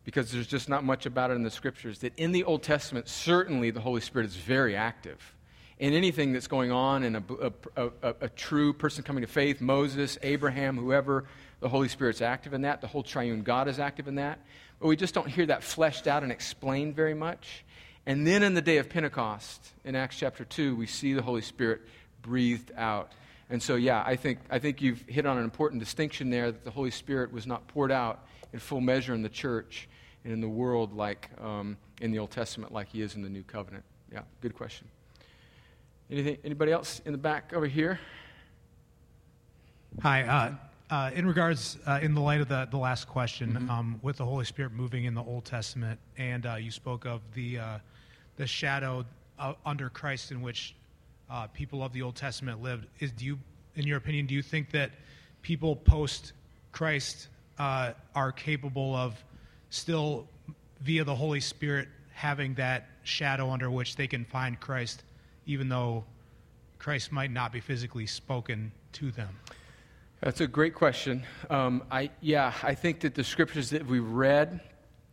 because 0.04 0.32
there's 0.32 0.46
just 0.46 0.68
not 0.68 0.84
much 0.84 1.06
about 1.06 1.30
it 1.30 1.34
in 1.34 1.42
the 1.42 1.50
scriptures. 1.50 1.98
That 2.00 2.12
in 2.16 2.32
the 2.32 2.44
Old 2.44 2.62
Testament, 2.62 3.08
certainly 3.08 3.70
the 3.70 3.80
Holy 3.80 4.00
Spirit 4.00 4.26
is 4.26 4.36
very 4.36 4.76
active. 4.76 5.34
In 5.78 5.92
anything 5.92 6.32
that's 6.32 6.46
going 6.46 6.70
on 6.70 7.02
in 7.02 7.16
a, 7.16 7.22
a, 7.76 7.90
a, 8.02 8.14
a 8.22 8.28
true 8.28 8.72
person 8.72 9.02
coming 9.02 9.22
to 9.22 9.26
faith, 9.26 9.60
Moses, 9.60 10.16
Abraham, 10.22 10.76
whoever, 10.78 11.24
the 11.60 11.68
Holy 11.68 11.88
Spirit's 11.88 12.22
active 12.22 12.54
in 12.54 12.62
that. 12.62 12.80
The 12.80 12.86
whole 12.86 13.02
triune 13.02 13.42
God 13.42 13.68
is 13.68 13.78
active 13.78 14.06
in 14.06 14.14
that. 14.16 14.38
But 14.80 14.88
we 14.88 14.96
just 14.96 15.14
don't 15.14 15.28
hear 15.28 15.46
that 15.46 15.62
fleshed 15.62 16.06
out 16.06 16.22
and 16.22 16.30
explained 16.30 16.94
very 16.94 17.14
much. 17.14 17.64
And 18.06 18.26
then 18.26 18.42
in 18.42 18.54
the 18.54 18.62
day 18.62 18.78
of 18.78 18.88
Pentecost, 18.88 19.66
in 19.84 19.96
Acts 19.96 20.18
chapter 20.18 20.44
2, 20.44 20.76
we 20.76 20.86
see 20.86 21.14
the 21.14 21.22
Holy 21.22 21.40
Spirit 21.40 21.80
breathed 22.22 22.70
out. 22.76 23.12
And 23.50 23.62
so, 23.62 23.76
yeah, 23.76 24.02
I 24.06 24.16
think, 24.16 24.38
I 24.50 24.58
think 24.58 24.80
you've 24.80 25.02
hit 25.02 25.26
on 25.26 25.36
an 25.36 25.44
important 25.44 25.80
distinction 25.80 26.30
there 26.30 26.50
that 26.50 26.64
the 26.64 26.70
Holy 26.70 26.90
Spirit 26.90 27.32
was 27.32 27.46
not 27.46 27.66
poured 27.68 27.92
out 27.92 28.26
in 28.52 28.58
full 28.58 28.80
measure 28.80 29.14
in 29.14 29.22
the 29.22 29.28
church 29.28 29.88
and 30.24 30.32
in 30.32 30.40
the 30.40 30.48
world 30.48 30.94
like 30.94 31.28
um, 31.40 31.76
in 32.00 32.10
the 32.10 32.18
Old 32.18 32.30
Testament, 32.30 32.72
like 32.72 32.88
he 32.88 33.02
is 33.02 33.14
in 33.14 33.22
the 33.22 33.28
New 33.28 33.42
Covenant. 33.42 33.84
Yeah, 34.12 34.22
good 34.40 34.54
question. 34.54 34.88
Anything, 36.10 36.38
anybody 36.44 36.72
else 36.72 37.00
in 37.04 37.12
the 37.12 37.18
back 37.18 37.52
over 37.52 37.66
here? 37.66 37.98
Hi. 40.02 40.22
Uh, 40.22 40.54
uh, 40.90 41.10
in 41.14 41.26
regards, 41.26 41.78
uh, 41.86 41.98
in 42.02 42.14
the 42.14 42.20
light 42.20 42.40
of 42.40 42.48
the, 42.48 42.68
the 42.70 42.76
last 42.76 43.08
question, 43.08 43.52
mm-hmm. 43.52 43.70
um, 43.70 43.98
with 44.02 44.18
the 44.18 44.24
Holy 44.24 44.44
Spirit 44.44 44.72
moving 44.72 45.04
in 45.04 45.14
the 45.14 45.22
Old 45.22 45.44
Testament, 45.44 45.98
and 46.18 46.46
uh, 46.46 46.56
you 46.56 46.70
spoke 46.70 47.06
of 47.06 47.20
the, 47.32 47.58
uh, 47.58 47.78
the 48.36 48.46
shadow 48.46 49.04
uh, 49.38 49.54
under 49.64 49.88
Christ 49.88 50.30
in 50.30 50.42
which 50.42 50.74
uh, 51.30 51.46
people 51.48 51.82
of 51.82 51.92
the 51.92 52.02
Old 52.02 52.16
Testament 52.16 52.62
lived. 52.62 52.86
Is, 53.00 53.12
do 53.12 53.24
you, 53.24 53.38
in 53.74 53.86
your 53.86 53.98
opinion, 53.98 54.26
do 54.26 54.34
you 54.34 54.42
think 54.42 54.70
that 54.72 54.90
people 55.42 55.76
post 55.76 56.32
Christ 56.72 57.28
are 57.58 58.32
capable 58.34 58.94
of 58.94 59.22
still, 59.70 60.26
via 60.80 61.04
the 61.04 61.14
Holy 61.14 61.40
Spirit, 61.40 61.88
having 62.12 62.54
that 62.54 62.86
shadow 63.02 63.50
under 63.50 63.70
which 63.70 63.96
they 63.96 64.06
can 64.06 64.24
find 64.24 64.58
Christ, 64.58 65.04
even 65.46 65.68
though 65.68 66.04
Christ 66.78 67.12
might 67.12 67.30
not 67.30 67.52
be 67.52 67.60
physically 67.60 68.06
spoken 68.06 68.72
to 68.92 69.10
them? 69.10 69.38
That's 70.20 70.40
a 70.40 70.46
great 70.46 70.74
question. 70.74 71.24
Um, 71.50 71.82
I, 71.90 72.10
yeah, 72.20 72.52
I 72.62 72.74
think 72.74 73.00
that 73.00 73.14
the 73.14 73.24
scriptures 73.24 73.70
that 73.70 73.86
we 73.86 73.98
read 73.98 74.60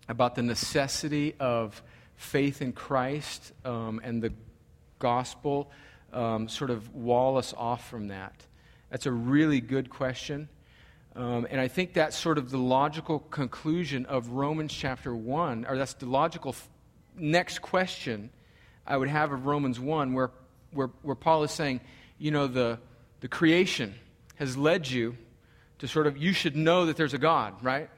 about 0.07 0.35
the 0.35 0.41
necessity 0.41 1.35
of 1.39 1.81
faith 2.15 2.61
in 2.61 2.71
Christ 2.71 3.51
um, 3.65 3.99
and 4.03 4.21
the 4.21 4.31
gospel 4.99 5.71
um, 6.13 6.47
sort 6.47 6.69
of 6.69 6.93
wall 6.93 7.37
us 7.37 7.53
off 7.57 7.89
from 7.89 8.07
that. 8.07 8.33
That's 8.89 9.05
a 9.05 9.11
really 9.11 9.61
good 9.61 9.89
question. 9.89 10.49
Um, 11.15 11.45
and 11.49 11.59
I 11.59 11.67
think 11.67 11.93
that's 11.93 12.15
sort 12.15 12.37
of 12.37 12.49
the 12.49 12.57
logical 12.57 13.19
conclusion 13.19 14.05
of 14.05 14.29
Romans 14.29 14.73
chapter 14.73 15.15
1, 15.15 15.65
or 15.67 15.77
that's 15.77 15.93
the 15.95 16.05
logical 16.05 16.51
f- 16.51 16.69
next 17.17 17.59
question 17.59 18.29
I 18.87 18.97
would 18.97 19.09
have 19.09 19.31
of 19.31 19.45
Romans 19.45 19.79
1, 19.79 20.13
where, 20.13 20.31
where, 20.71 20.89
where 21.01 21.15
Paul 21.15 21.43
is 21.43 21.51
saying, 21.51 21.81
you 22.17 22.31
know, 22.31 22.47
the, 22.47 22.79
the 23.19 23.27
creation 23.27 23.93
has 24.35 24.57
led 24.57 24.89
you 24.89 25.17
to 25.79 25.87
sort 25.87 26.07
of, 26.07 26.17
you 26.17 26.33
should 26.33 26.55
know 26.55 26.85
that 26.85 26.95
there's 26.95 27.13
a 27.13 27.17
God, 27.17 27.61
right? 27.61 27.89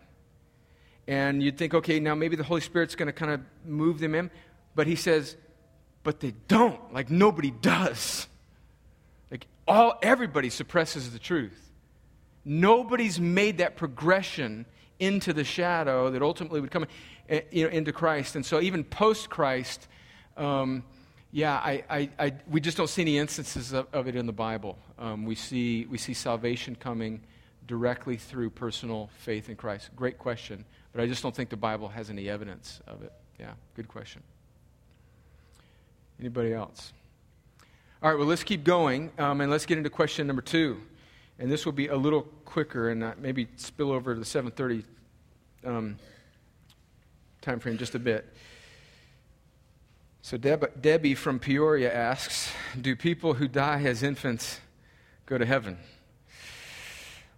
And 1.07 1.43
you'd 1.43 1.57
think, 1.57 1.73
okay, 1.73 1.99
now 1.99 2.15
maybe 2.15 2.35
the 2.35 2.43
Holy 2.43 2.61
Spirit's 2.61 2.95
going 2.95 3.07
to 3.07 3.13
kind 3.13 3.31
of 3.31 3.41
move 3.65 3.99
them 3.99 4.15
in. 4.15 4.31
But 4.75 4.87
he 4.87 4.95
says, 4.95 5.35
but 6.03 6.19
they 6.19 6.33
don't. 6.47 6.93
Like 6.93 7.09
nobody 7.09 7.51
does. 7.51 8.27
Like 9.31 9.47
all, 9.67 9.97
everybody 10.01 10.49
suppresses 10.49 11.11
the 11.11 11.19
truth. 11.19 11.59
Nobody's 12.45 13.19
made 13.19 13.59
that 13.59 13.77
progression 13.77 14.65
into 14.99 15.33
the 15.33 15.43
shadow 15.43 16.11
that 16.11 16.21
ultimately 16.21 16.61
would 16.61 16.71
come 16.71 16.85
eh, 17.29 17.41
you 17.51 17.63
know, 17.63 17.69
into 17.69 17.91
Christ. 17.91 18.35
And 18.35 18.45
so 18.45 18.61
even 18.61 18.83
post 18.83 19.29
Christ, 19.29 19.87
um, 20.37 20.83
yeah, 21.31 21.55
I, 21.55 21.83
I, 21.89 22.09
I, 22.19 22.33
we 22.47 22.61
just 22.61 22.77
don't 22.77 22.89
see 22.89 23.01
any 23.01 23.17
instances 23.17 23.73
of, 23.73 23.87
of 23.93 24.07
it 24.07 24.15
in 24.15 24.25
the 24.25 24.33
Bible. 24.33 24.77
Um, 24.99 25.25
we, 25.25 25.35
see, 25.35 25.85
we 25.85 25.97
see 25.97 26.13
salvation 26.13 26.75
coming 26.75 27.21
directly 27.65 28.17
through 28.17 28.49
personal 28.49 29.09
faith 29.19 29.49
in 29.49 29.55
Christ. 29.55 29.89
Great 29.95 30.17
question, 30.19 30.65
but 30.91 31.01
I 31.01 31.07
just 31.07 31.23
don't 31.23 31.35
think 31.35 31.49
the 31.49 31.57
Bible 31.57 31.87
has 31.87 32.09
any 32.09 32.29
evidence 32.29 32.81
of 32.87 33.01
it. 33.03 33.13
Yeah, 33.39 33.53
good 33.75 33.87
question. 33.87 34.21
Anybody 36.23 36.53
else? 36.53 36.93
All 38.01 38.09
right, 38.09 38.17
well, 38.17 38.25
let's 38.25 38.45
keep 38.45 38.63
going, 38.63 39.11
um, 39.17 39.41
and 39.41 39.51
let's 39.51 39.65
get 39.65 39.77
into 39.77 39.89
question 39.89 40.25
number 40.25 40.41
two. 40.41 40.79
And 41.37 41.51
this 41.51 41.65
will 41.65 41.73
be 41.73 41.87
a 41.87 41.97
little 41.97 42.21
quicker 42.45 42.91
and 42.91 43.03
uh, 43.03 43.11
maybe 43.17 43.49
spill 43.57 43.91
over 43.91 44.13
to 44.13 44.19
the 44.21 44.25
7.30 44.25 44.85
um, 45.65 45.97
time 47.41 47.59
frame 47.59 47.77
just 47.77 47.93
a 47.93 47.99
bit. 47.99 48.25
So 50.21 50.37
Deb- 50.37 50.81
Debbie 50.81 51.13
from 51.13 51.39
Peoria 51.39 51.93
asks 51.93 52.49
Do 52.79 52.95
people 52.95 53.33
who 53.33 53.49
die 53.49 53.83
as 53.83 54.01
infants 54.01 54.61
go 55.25 55.37
to 55.37 55.45
heaven? 55.45 55.77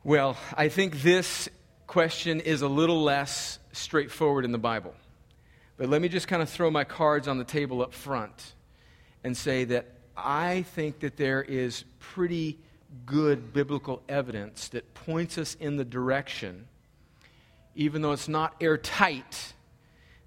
Well, 0.04 0.38
I 0.56 0.70
think 0.70 1.02
this 1.02 1.50
question 1.88 2.40
is 2.40 2.62
a 2.62 2.68
little 2.68 3.02
less 3.02 3.58
straightforward 3.72 4.46
in 4.46 4.52
the 4.52 4.60
Bible. 4.60 4.94
But 5.78 5.90
let 5.90 6.02
me 6.02 6.08
just 6.08 6.28
kind 6.28 6.42
of 6.42 6.50
throw 6.50 6.72
my 6.72 6.84
cards 6.84 7.28
on 7.28 7.40
the 7.40 7.44
table 7.44 7.82
up 7.82 7.94
front 7.94 8.54
and 9.26 9.36
say 9.36 9.66
that 9.66 9.88
I 10.16 10.62
think 10.62 11.02
that 11.02 11.18
there 11.18 11.44
is 11.44 11.84
pretty 12.00 12.58
good 13.06 13.52
biblical 13.52 14.02
evidence 14.08 14.70
that 14.70 14.94
points 14.94 15.38
us 15.38 15.56
in 15.60 15.76
the 15.76 15.84
direction, 15.84 16.68
even 17.76 18.02
though 18.02 18.14
it's 18.14 18.30
not 18.30 18.56
airtight 18.62 19.54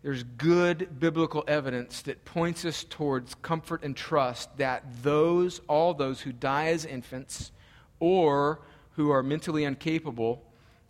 there's 0.03 0.23
good 0.23 1.01
biblical 1.01 1.43
evidence 1.49 2.03
that 2.03 2.25
points 2.25 2.65
us 2.65 2.85
towards 2.89 3.35
comfort 3.37 3.83
and 3.83 3.97
trust 3.97 4.57
that 4.59 4.85
those, 5.03 5.61
all 5.67 5.93
those 5.93 6.21
who 6.21 6.33
die 6.33 6.69
as 6.69 6.85
infants 6.85 7.51
or 7.99 8.61
who 8.93 9.11
are 9.11 9.23
mentally 9.23 9.65
incapable, 9.65 10.43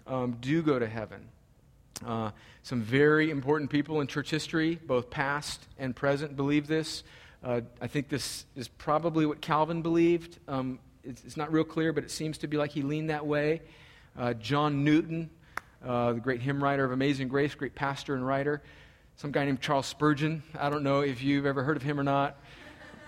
um, 0.07 0.37
do 0.41 0.63
go 0.63 0.79
to 0.79 0.87
heaven. 0.87 1.27
Uh, 2.05 2.31
some 2.63 2.83
very 2.83 3.31
important 3.31 3.71
people 3.71 4.01
in 4.01 4.07
church 4.07 4.31
history, 4.31 4.79
both 4.87 5.09
past 5.09 5.67
and 5.79 5.97
present, 5.97 6.37
believe 6.37 6.67
this. 6.67 7.03
Uh, 7.43 7.61
I 7.81 7.87
think 7.87 8.09
this 8.09 8.47
is 8.57 8.69
probably 8.69 9.25
what 9.25 9.41
Calvin 9.41 9.83
believed. 9.83 10.39
Um, 10.49 10.81
it's, 11.05 11.23
it's, 11.25 11.37
not 11.37 11.53
real 11.53 11.65
clear, 11.65 11.93
but 11.93 12.03
it 12.03 12.11
seems 12.11 12.39
to 12.39 12.49
be 12.49 12.57
like 12.57 12.73
he 12.73 12.83
leaned 12.83 13.11
that 13.11 13.27
way. 13.27 13.63
Uh, 14.19 14.35
John 14.35 14.83
Newton, 14.83 15.31
uh, 15.85 16.15
the 16.15 16.21
great 16.21 16.41
hymn 16.41 16.63
writer 16.63 16.85
of 16.85 16.91
Amazing 16.91 17.29
Grace, 17.29 17.55
great 17.55 17.77
pastor 17.77 18.15
and 18.15 18.27
writer, 18.27 18.63
some 19.17 19.31
guy 19.31 19.45
named 19.45 19.61
Charles 19.61 19.87
Spurgeon. 19.87 20.43
I 20.59 20.69
don't 20.69 20.83
know 20.83 21.01
if 21.01 21.23
you've 21.23 21.47
ever 21.47 21.63
heard 21.63 21.77
of 21.77 21.83
him 21.83 22.01
or 22.01 22.03
not. 22.03 22.37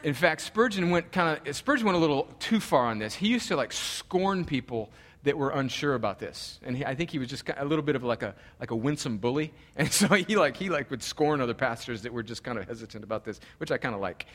In 0.03 0.15
fact, 0.15 0.41
Spurgeon 0.43 0.91
went 0.91 1.13
kind 1.13 1.41
of 1.47 1.57
Spurgeon 1.57 1.85
went 1.87 1.97
a 1.97 2.01
little 2.01 2.25
too 2.39 2.61
far 2.61 2.87
on 2.87 2.99
this. 2.99 3.15
He 3.15 3.29
used 3.29 3.49
to 3.49 3.57
like 3.57 3.73
scorn 3.73 4.45
people 4.45 4.91
that 5.23 5.37
were 5.37 5.51
unsure 5.51 5.95
about 5.95 6.19
this, 6.19 6.59
and 6.63 6.77
he, 6.77 6.85
I 6.85 6.95
think 6.95 7.11
he 7.11 7.19
was 7.19 7.29
just 7.29 7.49
a 7.55 7.65
little 7.65 7.85
bit 7.85 7.95
of 7.95 8.03
like 8.03 8.23
a 8.23 8.35
like 8.59 8.71
a 8.71 8.77
winsome 8.77 9.19
bully, 9.19 9.53
and 9.77 9.93
so 9.93 10.09
he 10.09 10.37
like 10.37 10.57
he 10.57 10.71
like 10.71 10.91
would 10.91 11.03
scorn 11.03 11.41
other 11.41 11.55
pastors 11.55 12.03
that 12.03 12.13
were 12.13 12.23
just 12.23 12.43
kind 12.43 12.59
of 12.59 12.67
hesitant 12.67 13.05
about 13.05 13.25
this, 13.25 13.41
which 13.59 13.71
I 13.71 13.79
kind 13.79 13.95
of 13.95 14.01
like. 14.01 14.27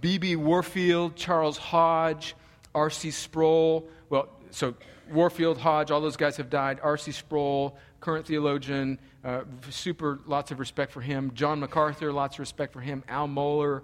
B.B. 0.00 0.36
Uh, 0.36 0.38
Warfield, 0.38 1.16
Charles 1.16 1.58
Hodge, 1.58 2.34
R.C. 2.74 3.10
Sproul. 3.10 3.88
Well, 4.08 4.28
so 4.50 4.74
Warfield, 5.10 5.58
Hodge, 5.58 5.90
all 5.90 6.00
those 6.00 6.16
guys 6.16 6.36
have 6.36 6.50
died. 6.50 6.80
R.C. 6.82 7.12
Sproul, 7.12 7.76
current 8.00 8.26
theologian, 8.26 8.98
uh, 9.24 9.42
super, 9.70 10.20
lots 10.26 10.50
of 10.50 10.58
respect 10.58 10.92
for 10.92 11.00
him. 11.00 11.32
John 11.34 11.60
MacArthur, 11.60 12.12
lots 12.12 12.36
of 12.36 12.40
respect 12.40 12.72
for 12.72 12.80
him. 12.80 13.02
Al 13.08 13.28
Mohler, 13.28 13.82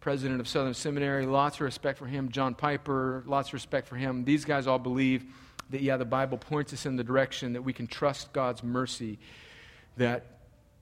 president 0.00 0.40
of 0.40 0.48
Southern 0.48 0.74
Seminary. 0.74 1.26
Lots 1.26 1.56
of 1.56 1.62
respect 1.62 1.98
for 1.98 2.06
him. 2.06 2.30
John 2.30 2.54
Piper, 2.54 3.22
lots 3.26 3.48
of 3.48 3.54
respect 3.54 3.88
for 3.88 3.96
him. 3.96 4.24
These 4.24 4.44
guys 4.44 4.66
all 4.66 4.78
believe 4.78 5.24
that, 5.72 5.82
yeah, 5.82 5.96
the 5.96 6.04
Bible 6.04 6.38
points 6.38 6.72
us 6.72 6.86
in 6.86 6.96
the 6.96 7.04
direction 7.04 7.52
that 7.54 7.62
we 7.62 7.72
can 7.72 7.86
trust 7.86 8.32
God's 8.32 8.62
mercy, 8.62 9.18
that 9.96 10.24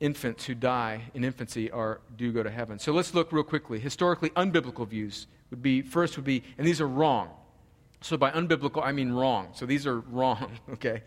infants 0.01 0.47
who 0.47 0.55
die 0.55 1.03
in 1.15 1.25
infancy 1.25 1.71
are, 1.71 2.01
do 2.17 2.33
go 2.33 2.43
to 2.43 2.51
heaven. 2.51 2.79
So 2.79 2.93
let's 2.93 3.15
look 3.15 3.33
real 3.33 3.45
quickly. 3.45 3.79
Historically, 3.79 4.31
unbiblical 4.31 4.87
views 4.87 5.27
would 5.51 5.63
be, 5.63 5.83
first 5.83 6.17
would 6.17 6.25
be, 6.25 6.43
and 6.59 6.67
these 6.67 6.81
are 6.81 6.89
wrong. 6.89 7.31
So 8.01 8.17
by 8.17 8.31
unbiblical, 8.31 8.83
I 8.85 8.93
mean 8.93 9.13
wrong. 9.13 9.49
So 9.55 9.67
these 9.67 9.87
are 9.87 10.01
wrong, 10.01 10.53
okay? 10.73 11.03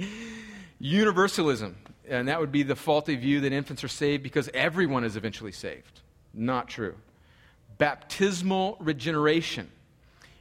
Universalism, 0.79 1.75
and 2.07 2.27
that 2.27 2.39
would 2.39 2.51
be 2.51 2.63
the 2.63 2.75
faulty 2.75 3.15
view 3.15 3.41
that 3.41 3.51
infants 3.51 3.84
are 3.84 3.89
saved 3.89 4.21
because 4.21 4.49
everyone 4.53 5.03
is 5.03 5.15
eventually 5.15 5.51
saved. 5.51 6.01
Not 6.34 6.67
true. 6.67 6.95
Baptismal 7.77 8.77
regeneration, 8.79 9.71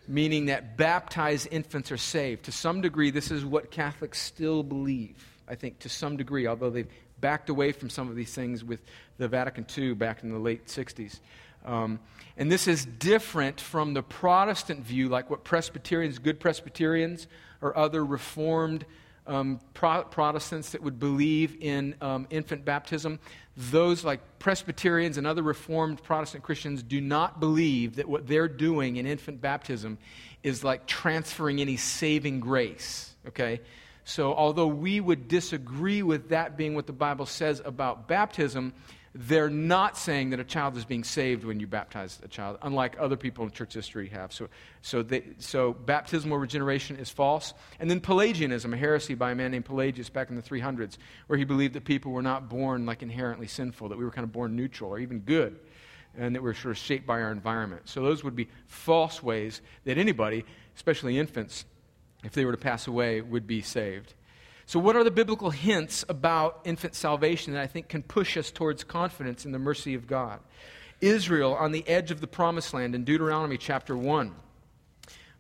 meaning 0.09 0.47
that 0.47 0.77
baptized 0.77 1.49
infants 1.51 1.93
are 1.93 1.97
saved. 1.97 2.45
To 2.45 2.53
some 2.53 2.81
degree, 2.81 3.11
this 3.11 3.31
is 3.31 3.45
what 3.45 3.71
Catholics 3.71 4.21
still 4.21 4.63
believe, 4.63 5.17
I 5.49 5.55
think, 5.55 5.79
to 5.81 5.89
some 5.89 6.17
degree, 6.17 6.47
although 6.47 6.71
they've 6.71 6.91
backed 7.21 7.49
away 7.49 7.73
from 7.73 7.89
some 7.89 8.09
of 8.09 8.17
these 8.17 8.35
things 8.35 8.65
with 8.65 8.81
the 9.19 9.29
Vatican 9.29 9.65
II 9.77 9.95
back 9.95 10.23
in 10.23 10.31
the 10.31 10.39
late 10.39 10.67
60s. 10.67 11.21
Um, 11.65 12.01
and 12.37 12.51
this 12.51 12.67
is 12.67 12.85
different 12.85 13.61
from 13.61 13.95
the 13.95 14.03
Protestant 14.03 14.81
view, 14.85 15.09
like 15.09 15.31
what 15.31 15.45
Presbyterians, 15.45 16.19
good 16.19 16.41
Presbyterians, 16.41 17.29
or 17.61 17.77
other 17.77 18.05
Reformed 18.05 18.85
um, 19.27 19.61
Pro- 19.75 20.05
Protestants 20.05 20.71
that 20.71 20.83
would 20.83 20.99
believe 20.99 21.57
in 21.61 21.95
um, 22.01 22.27
infant 22.31 22.65
baptism. 22.65 23.19
Those, 23.57 24.05
like 24.05 24.21
Presbyterians 24.39 25.19
and 25.19 25.27
other 25.27 25.43
Reformed 25.43 26.03
Protestant 26.03 26.43
Christians, 26.43 26.83
do 26.83 27.01
not 27.01 27.41
believe 27.41 27.97
that 27.97 28.09
what 28.09 28.27
they're 28.27 28.49
doing 28.49 28.97
in 28.97 29.07
infant 29.07 29.41
baptism 29.41 29.99
is 30.43 30.65
like 30.65 30.87
transferring 30.87 31.61
any 31.61 31.77
saving 31.77 32.41
grace. 32.41 33.15
Okay? 33.29 33.61
So, 34.05 34.35
although 34.35 34.67
we 34.67 35.01
would 35.01 35.29
disagree 35.29 36.03
with 36.03 36.31
that 36.31 36.57
being 36.57 36.75
what 36.75 36.87
the 36.87 36.93
Bible 36.93 37.27
says 37.27 37.63
about 37.65 38.09
baptism, 38.09 38.73
they're 39.15 39.51
not 39.51 39.99
saying 39.99 40.31
that 40.31 40.41
a 40.41 40.45
child 40.45 40.77
is 40.77 40.87
being 40.87 41.05
saved 41.05 41.45
when 41.45 41.61
you 41.61 41.67
baptize 41.67 42.19
a 42.23 42.29
child, 42.29 42.57
unlike 42.63 42.97
other 42.99 43.17
people 43.17 43.45
in 43.45 43.51
church 43.51 43.75
history 43.75 44.09
have. 44.09 44.33
So, 44.33 44.49
so, 44.81 45.03
they, 45.03 45.25
so 45.39 45.75
baptismal 45.75 46.39
regeneration 46.39 46.97
is 46.97 47.11
false. 47.11 47.53
And 47.79 47.91
then 47.91 48.01
Pelagianism, 48.01 48.73
a 48.73 48.77
heresy 48.77 49.15
by 49.15 49.33
a 49.33 49.35
man 49.35 49.51
named 49.51 49.67
Pelagius 49.67 50.09
back 50.09 50.31
in 50.31 50.37
the 50.37 50.43
300s, 50.43 50.97
where 51.27 51.39
he 51.39 51.45
believed 51.45 51.75
that 51.75 51.85
people 51.85 52.11
were 52.11 52.23
not 52.23 52.49
born 52.49 52.87
like 52.87 53.03
inherently 53.03 53.47
sinful, 53.47 53.91
that 53.91 53.99
we 53.99 54.05
were 54.05 54.11
kind 54.11 54.25
of 54.25 54.33
born 54.33 54.57
neutral 54.57 54.91
or 54.91 54.99
even 54.99 55.21
good, 55.21 55.61
and 56.17 56.35
that 56.35 56.43
we're 56.43 56.55
sort 56.55 56.73
of 56.73 56.79
shaped 56.79 57.07
by 57.07 57.21
our 57.21 57.33
environment. 57.33 57.83
So 57.91 58.03
those 58.03 58.25
would 58.25 58.37
be 58.37 58.49
false 58.67 59.23
ways 59.23 59.61
that 59.85 59.99
anybody, 59.99 60.47
especially 60.75 61.19
infants, 61.19 61.67
if 62.25 62.33
they 62.33 62.47
were 62.47 62.53
to 62.53 62.59
pass 62.59 62.87
away, 62.87 63.21
would 63.21 63.47
be 63.47 63.61
saved. 63.61 64.15
So, 64.67 64.79
what 64.79 64.97
are 64.97 65.05
the 65.05 65.11
biblical 65.11 65.51
hints 65.51 66.05
about 66.09 66.61
infant 66.65 66.95
salvation 66.95 67.53
that 67.55 67.63
I 67.63 67.67
think 67.67 67.89
can 67.89 68.03
push 68.03 68.37
us 68.37 68.51
towards 68.51 68.85
confidence 68.85 69.45
in 69.45 69.53
the 69.53 69.59
mercy 69.59 69.95
of 69.95 70.07
God? 70.07 70.41
Israel 71.01 71.55
on 71.55 71.73
the 71.73 71.87
edge 71.89 72.11
of 72.11 72.21
the 72.21 72.29
promised 72.29 72.73
land 72.73 72.95
in 72.95 73.05
Deuteronomy 73.05 73.59
chapter 73.59 73.97
1. 73.97 74.33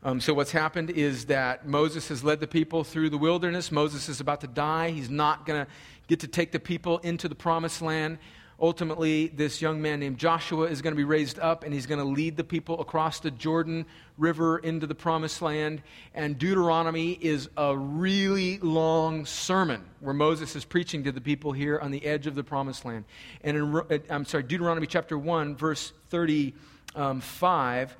Um, 0.03 0.20
so, 0.20 0.35
what's 0.35 0.51
happened 0.51 0.91
is 0.91 1.27
that 1.27 1.66
Moses 1.66 2.09
has 2.09 2.25
led 2.25 2.41
the 2.41 2.49
people 2.49 2.83
through 2.83 3.11
the 3.11 3.18
wilderness. 3.18 3.70
Moses 3.70 4.09
is 4.09 4.20
about 4.20 4.41
to 4.41 4.49
die. 4.49 4.91
He's 4.91 5.11
not 5.11 5.47
going 5.47 5.64
to 5.64 5.70
get 6.09 6.20
to 6.20 6.27
take 6.27 6.51
the 6.51 6.59
people 6.59 6.99
into 6.99 7.29
the 7.29 7.37
promised 7.37 7.81
land 7.81 8.18
ultimately, 8.63 9.27
this 9.27 9.61
young 9.61 9.83
man 9.83 9.99
named 9.99 10.17
Joshua 10.19 10.67
is 10.67 10.81
going 10.81 10.93
to 10.93 10.97
be 10.97 11.05
raised 11.05 11.41
up 11.41 11.65
and 11.65 11.75
he's 11.75 11.87
going 11.87 11.99
to 11.99 12.05
lead 12.05 12.37
the 12.37 12.45
people 12.45 12.81
across 12.81 13.19
the 13.19 13.33
Jordan 13.33 13.85
River 14.17 14.59
into 14.59 14.87
the 14.87 14.95
promised 14.95 15.43
land. 15.43 15.83
And 16.15 16.39
Deuteronomy 16.39 17.19
is 17.21 17.51
a 17.57 17.77
really 17.77 18.59
long 18.59 19.27
sermon 19.27 19.83
where 19.99 20.15
Moses 20.15 20.55
is 20.55 20.65
preaching 20.65 21.03
to 21.05 21.13
the 21.13 21.21
people 21.21 21.51
here 21.51 21.81
on 21.81 21.91
the 21.91 22.07
edge 22.07 22.29
of 22.29 22.37
the 22.37 22.45
promised 22.45 22.85
land. 22.85 23.05
And 23.43 23.57
in, 23.57 23.77
uh, 23.77 23.99
I'm 24.09 24.25
sorry, 24.25 24.45
Deuteronomy 24.45 24.87
chapter 24.87 25.19
1, 25.19 25.57
verse 25.57 25.93
35, 26.11 27.97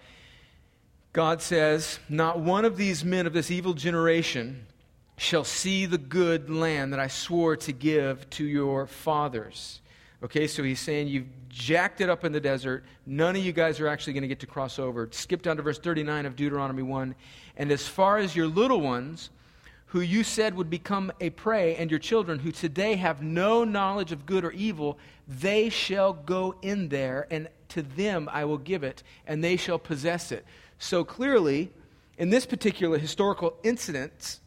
God 1.13 1.43
says, 1.43 1.99
Not 2.09 2.39
one 2.39 2.65
of 2.65 2.77
these 2.77 3.05
men 3.05 3.27
of 3.27 3.33
this 3.33 3.51
evil 3.51 3.75
generation 3.75 4.67
shall 5.17 5.45
see 5.45 5.87
the 5.87 5.99
good 5.99 6.49
land 6.49 6.93
that 6.93 7.01
I 7.01 7.09
swore 7.09 7.57
to 7.57 7.73
give 7.73 8.31
to 8.31 8.45
your 8.45 8.87
fathers. 8.87 9.81
Okay, 10.23 10.47
so 10.47 10.63
he's 10.63 10.79
saying 10.79 11.09
you've 11.09 11.27
jacked 11.49 12.01
it 12.01 12.09
up 12.09 12.25
in 12.25 12.31
the 12.31 12.41
desert. 12.41 12.85
None 13.07 13.35
of 13.35 13.45
you 13.45 13.53
guys 13.53 13.81
are 13.81 13.89
actually 13.89 14.13
going 14.13 14.23
to 14.23 14.29
get 14.29 14.39
to 14.41 14.47
cross 14.47 14.79
over. 14.79 15.09
Skip 15.11 15.43
down 15.43 15.57
to 15.57 15.63
verse 15.65 15.81
39 15.81 16.27
of 16.27 16.37
Deuteronomy 16.37 16.83
1. 16.83 17.17
And 17.57 17.73
as 17.73 17.89
far 17.89 18.19
as 18.19 18.37
your 18.37 18.47
little 18.47 18.81
ones, 18.81 19.31
who 19.87 20.01
you 20.01 20.23
said 20.23 20.55
would 20.55 20.71
become 20.71 21.11
a 21.21 21.31
prey, 21.31 21.75
and 21.75 21.91
your 21.91 21.99
children, 21.99 22.39
who 22.39 22.53
today 22.53 22.95
have 22.95 23.21
no 23.21 23.65
knowledge 23.65 24.13
of 24.13 24.25
good 24.25 24.45
or 24.45 24.53
evil, 24.53 24.97
they 25.27 25.69
shall 25.69 26.13
go 26.13 26.55
in 26.63 26.89
there, 26.89 27.27
and 27.29 27.49
to 27.71 27.83
them 27.83 28.29
I 28.33 28.45
will 28.45 28.59
give 28.59 28.85
it, 28.85 29.03
and 29.27 29.43
they 29.43 29.57
shall 29.57 29.79
possess 29.79 30.31
it. 30.31 30.47
So 30.79 31.03
clearly, 31.03 31.71
in 32.17 32.31
this 32.31 32.47
particular 32.47 32.97
historical 32.97 33.57
incident, 33.65 34.39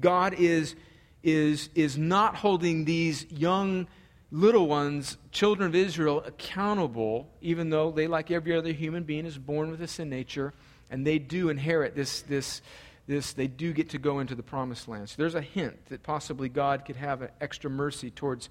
God 0.00 0.34
is, 0.34 0.74
is, 1.22 1.68
is 1.76 1.96
not 1.96 2.34
holding 2.34 2.84
these 2.84 3.30
young 3.30 3.86
little 4.32 4.66
ones, 4.66 5.18
children 5.30 5.68
of 5.68 5.74
Israel, 5.74 6.24
accountable, 6.26 7.28
even 7.42 7.68
though 7.68 7.90
they, 7.92 8.06
like 8.06 8.30
every 8.30 8.56
other 8.56 8.72
human 8.72 9.04
being, 9.04 9.26
is 9.26 9.36
born 9.36 9.70
with 9.70 9.82
a 9.82 9.86
sin 9.86 10.08
nature, 10.08 10.54
and 10.90 11.06
they 11.06 11.18
do 11.18 11.50
inherit 11.50 11.94
this, 11.94 12.22
this, 12.22 12.62
this, 13.06 13.34
they 13.34 13.46
do 13.46 13.74
get 13.74 13.90
to 13.90 13.98
go 13.98 14.20
into 14.20 14.34
the 14.34 14.42
promised 14.42 14.88
land. 14.88 15.10
So 15.10 15.16
there's 15.18 15.34
a 15.34 15.42
hint 15.42 15.86
that 15.86 16.02
possibly 16.02 16.48
God 16.48 16.86
could 16.86 16.96
have 16.96 17.20
an 17.20 17.28
extra 17.42 17.70
mercy 17.70 18.10
towards 18.10 18.48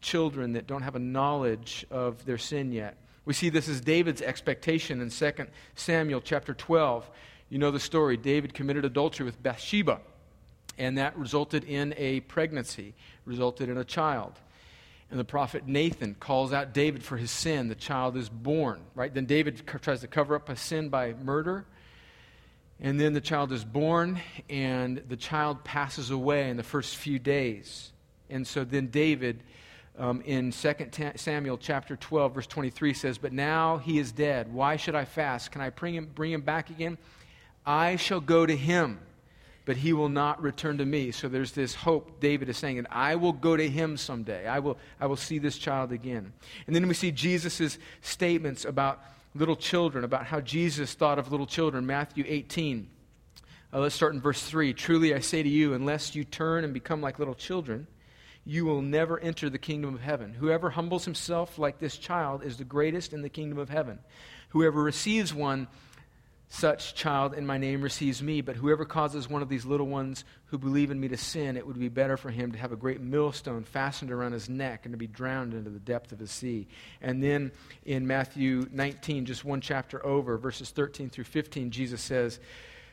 children 0.00 0.54
that 0.54 0.66
don't 0.66 0.82
have 0.82 0.96
a 0.96 1.00
knowledge 1.00 1.86
of 1.90 2.24
their 2.24 2.38
sin 2.38 2.72
yet. 2.72 2.96
We 3.26 3.34
see 3.34 3.50
this 3.50 3.68
as 3.68 3.82
David's 3.82 4.22
expectation 4.22 5.02
in 5.02 5.10
2 5.10 5.32
Samuel 5.74 6.22
chapter 6.22 6.54
12. 6.54 7.08
You 7.50 7.58
know 7.58 7.70
the 7.70 7.80
story. 7.80 8.16
David 8.16 8.54
committed 8.54 8.86
adultery 8.86 9.26
with 9.26 9.42
Bathsheba, 9.42 10.00
and 10.78 10.96
that 10.96 11.18
resulted 11.18 11.64
in 11.64 11.92
a 11.98 12.20
pregnancy, 12.20 12.94
resulted 13.26 13.68
in 13.68 13.76
a 13.76 13.84
child. 13.84 14.32
And 15.10 15.20
the 15.20 15.24
prophet 15.24 15.68
Nathan 15.68 16.16
calls 16.18 16.52
out 16.52 16.74
David 16.74 17.02
for 17.02 17.16
his 17.16 17.30
sin. 17.30 17.68
The 17.68 17.76
child 17.76 18.16
is 18.16 18.28
born, 18.28 18.82
right? 18.94 19.12
Then 19.12 19.26
David 19.26 19.62
tries 19.66 20.00
to 20.00 20.08
cover 20.08 20.34
up 20.34 20.48
a 20.48 20.56
sin 20.56 20.88
by 20.88 21.14
murder. 21.14 21.64
And 22.80 23.00
then 23.00 23.14
the 23.14 23.20
child 23.20 23.52
is 23.52 23.64
born, 23.64 24.20
and 24.50 25.02
the 25.08 25.16
child 25.16 25.64
passes 25.64 26.10
away 26.10 26.50
in 26.50 26.56
the 26.56 26.62
first 26.62 26.96
few 26.96 27.18
days. 27.18 27.92
And 28.28 28.46
so 28.46 28.64
then 28.64 28.88
David, 28.88 29.42
um, 29.98 30.20
in 30.22 30.50
2 30.50 30.74
Samuel 31.14 31.56
chapter 31.56 31.96
12, 31.96 32.34
verse 32.34 32.46
23, 32.46 32.92
says, 32.92 33.16
But 33.16 33.32
now 33.32 33.78
he 33.78 33.98
is 33.98 34.12
dead. 34.12 34.52
Why 34.52 34.76
should 34.76 34.94
I 34.94 35.06
fast? 35.06 35.52
Can 35.52 35.62
I 35.62 35.70
bring 35.70 35.94
him, 35.94 36.10
bring 36.14 36.32
him 36.32 36.42
back 36.42 36.68
again? 36.68 36.98
I 37.64 37.96
shall 37.96 38.20
go 38.20 38.44
to 38.44 38.56
him 38.56 38.98
but 39.66 39.76
he 39.76 39.92
will 39.92 40.08
not 40.08 40.40
return 40.40 40.78
to 40.78 40.86
me. 40.86 41.10
So 41.10 41.28
there's 41.28 41.52
this 41.52 41.74
hope 41.74 42.20
David 42.20 42.48
is 42.48 42.56
saying, 42.56 42.78
and 42.78 42.86
I 42.88 43.16
will 43.16 43.32
go 43.32 43.56
to 43.56 43.68
him 43.68 43.96
someday. 43.96 44.46
I 44.46 44.60
will, 44.60 44.78
I 45.00 45.06
will 45.06 45.16
see 45.16 45.38
this 45.38 45.58
child 45.58 45.92
again. 45.92 46.32
And 46.66 46.74
then 46.74 46.86
we 46.86 46.94
see 46.94 47.10
Jesus' 47.10 47.76
statements 48.00 48.64
about 48.64 49.02
little 49.34 49.56
children, 49.56 50.04
about 50.04 50.24
how 50.24 50.40
Jesus 50.40 50.94
thought 50.94 51.18
of 51.18 51.32
little 51.32 51.46
children. 51.46 51.84
Matthew 51.84 52.24
18. 52.26 52.88
Uh, 53.72 53.80
let's 53.80 53.96
start 53.96 54.14
in 54.14 54.20
verse 54.20 54.40
3. 54.40 54.72
Truly 54.72 55.12
I 55.12 55.18
say 55.18 55.42
to 55.42 55.48
you, 55.48 55.74
unless 55.74 56.14
you 56.14 56.22
turn 56.22 56.62
and 56.62 56.72
become 56.72 57.02
like 57.02 57.18
little 57.18 57.34
children, 57.34 57.88
you 58.44 58.64
will 58.64 58.82
never 58.82 59.18
enter 59.18 59.50
the 59.50 59.58
kingdom 59.58 59.92
of 59.92 60.00
heaven. 60.00 60.32
Whoever 60.32 60.70
humbles 60.70 61.04
himself 61.04 61.58
like 61.58 61.80
this 61.80 61.98
child 61.98 62.44
is 62.44 62.56
the 62.56 62.64
greatest 62.64 63.12
in 63.12 63.22
the 63.22 63.28
kingdom 63.28 63.58
of 63.58 63.68
heaven. 63.68 63.98
Whoever 64.50 64.80
receives 64.80 65.34
one 65.34 65.66
such 66.48 66.94
child 66.94 67.34
in 67.34 67.44
my 67.44 67.58
name 67.58 67.82
receives 67.82 68.22
me, 68.22 68.40
but 68.40 68.56
whoever 68.56 68.84
causes 68.84 69.28
one 69.28 69.42
of 69.42 69.48
these 69.48 69.66
little 69.66 69.86
ones 69.86 70.24
who 70.46 70.58
believe 70.58 70.92
in 70.92 71.00
me 71.00 71.08
to 71.08 71.16
sin, 71.16 71.56
it 71.56 71.66
would 71.66 71.78
be 71.78 71.88
better 71.88 72.16
for 72.16 72.30
him 72.30 72.52
to 72.52 72.58
have 72.58 72.70
a 72.70 72.76
great 72.76 73.00
millstone 73.00 73.64
fastened 73.64 74.12
around 74.12 74.32
his 74.32 74.48
neck 74.48 74.84
and 74.84 74.92
to 74.92 74.96
be 74.96 75.08
drowned 75.08 75.54
into 75.54 75.70
the 75.70 75.80
depth 75.80 76.12
of 76.12 76.18
the 76.18 76.26
sea. 76.28 76.68
And 77.02 77.22
then 77.22 77.50
in 77.84 78.06
Matthew 78.06 78.68
19, 78.70 79.26
just 79.26 79.44
one 79.44 79.60
chapter 79.60 80.04
over, 80.06 80.38
verses 80.38 80.70
13 80.70 81.10
through 81.10 81.24
15, 81.24 81.72
Jesus 81.72 82.00
says, 82.00 82.38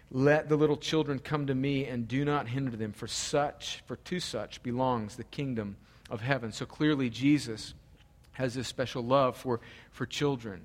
Let 0.10 0.50
the 0.50 0.56
little 0.56 0.78
children 0.78 1.20
come 1.20 1.46
to 1.46 1.56
me 1.56 1.86
and 1.86 2.08
do 2.08 2.26
not 2.26 2.48
hinder 2.48 2.76
them, 2.76 2.92
for 2.92 3.08
such, 3.08 3.84
for 3.86 3.98
to 3.98 4.20
such 4.20 4.64
belongs 4.64 5.16
the 5.16 5.24
kingdom 5.26 5.78
of 6.10 6.22
heaven. 6.22 6.52
So 6.52 6.66
clearly, 6.66 7.12
Jesus 7.12 7.76
has 8.34 8.56
this 8.56 8.68
special 8.68 9.04
love 9.04 9.38
for, 9.38 9.60
for 9.92 10.08
children. 10.08 10.62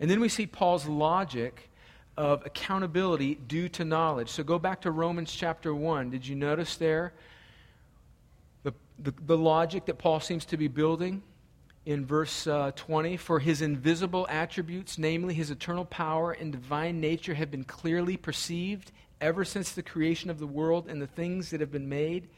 And 0.00 0.10
then 0.10 0.20
we 0.20 0.30
see 0.30 0.46
Paul's 0.46 0.86
logic 0.86 1.70
of 2.16 2.44
accountability 2.46 3.34
due 3.34 3.68
to 3.70 3.84
knowledge. 3.84 4.30
So 4.30 4.42
go 4.42 4.58
back 4.58 4.82
to 4.82 4.90
Romans 4.90 5.32
chapter 5.32 5.74
1. 5.74 6.10
Did 6.10 6.26
you 6.26 6.34
notice 6.34 6.76
there 6.76 7.12
the, 8.62 8.72
the, 8.98 9.14
the, 9.26 9.36
logic 9.36 9.86
that 9.86 9.98
Paul 9.98 10.20
seems 10.20 10.44
to 10.46 10.56
be 10.56 10.68
building? 10.68 11.22
in 11.86 12.04
verse 12.04 12.46
uh, 12.48 12.72
20 12.74 13.16
For 13.16 13.38
his 13.38 13.62
invisible 13.62 14.26
attributes, 14.28 14.98
namely 14.98 15.32
his 15.32 15.50
eternal 15.50 15.84
power 15.84 16.32
and 16.32 16.52
divine 16.52 17.00
nature, 17.00 17.34
have 17.34 17.50
been 17.50 17.64
clearly 17.64 18.16
perceived 18.16 18.92
ever 19.20 19.44
since 19.44 19.72
the 19.72 19.82
creation 19.82 20.28
of 20.28 20.38
the 20.38 20.46
world 20.46 20.88
and 20.88 21.00
the 21.00 21.06
things 21.06 21.50
that 21.50 21.60
have 21.60 21.72
been 21.72 21.88
made, 21.88 22.28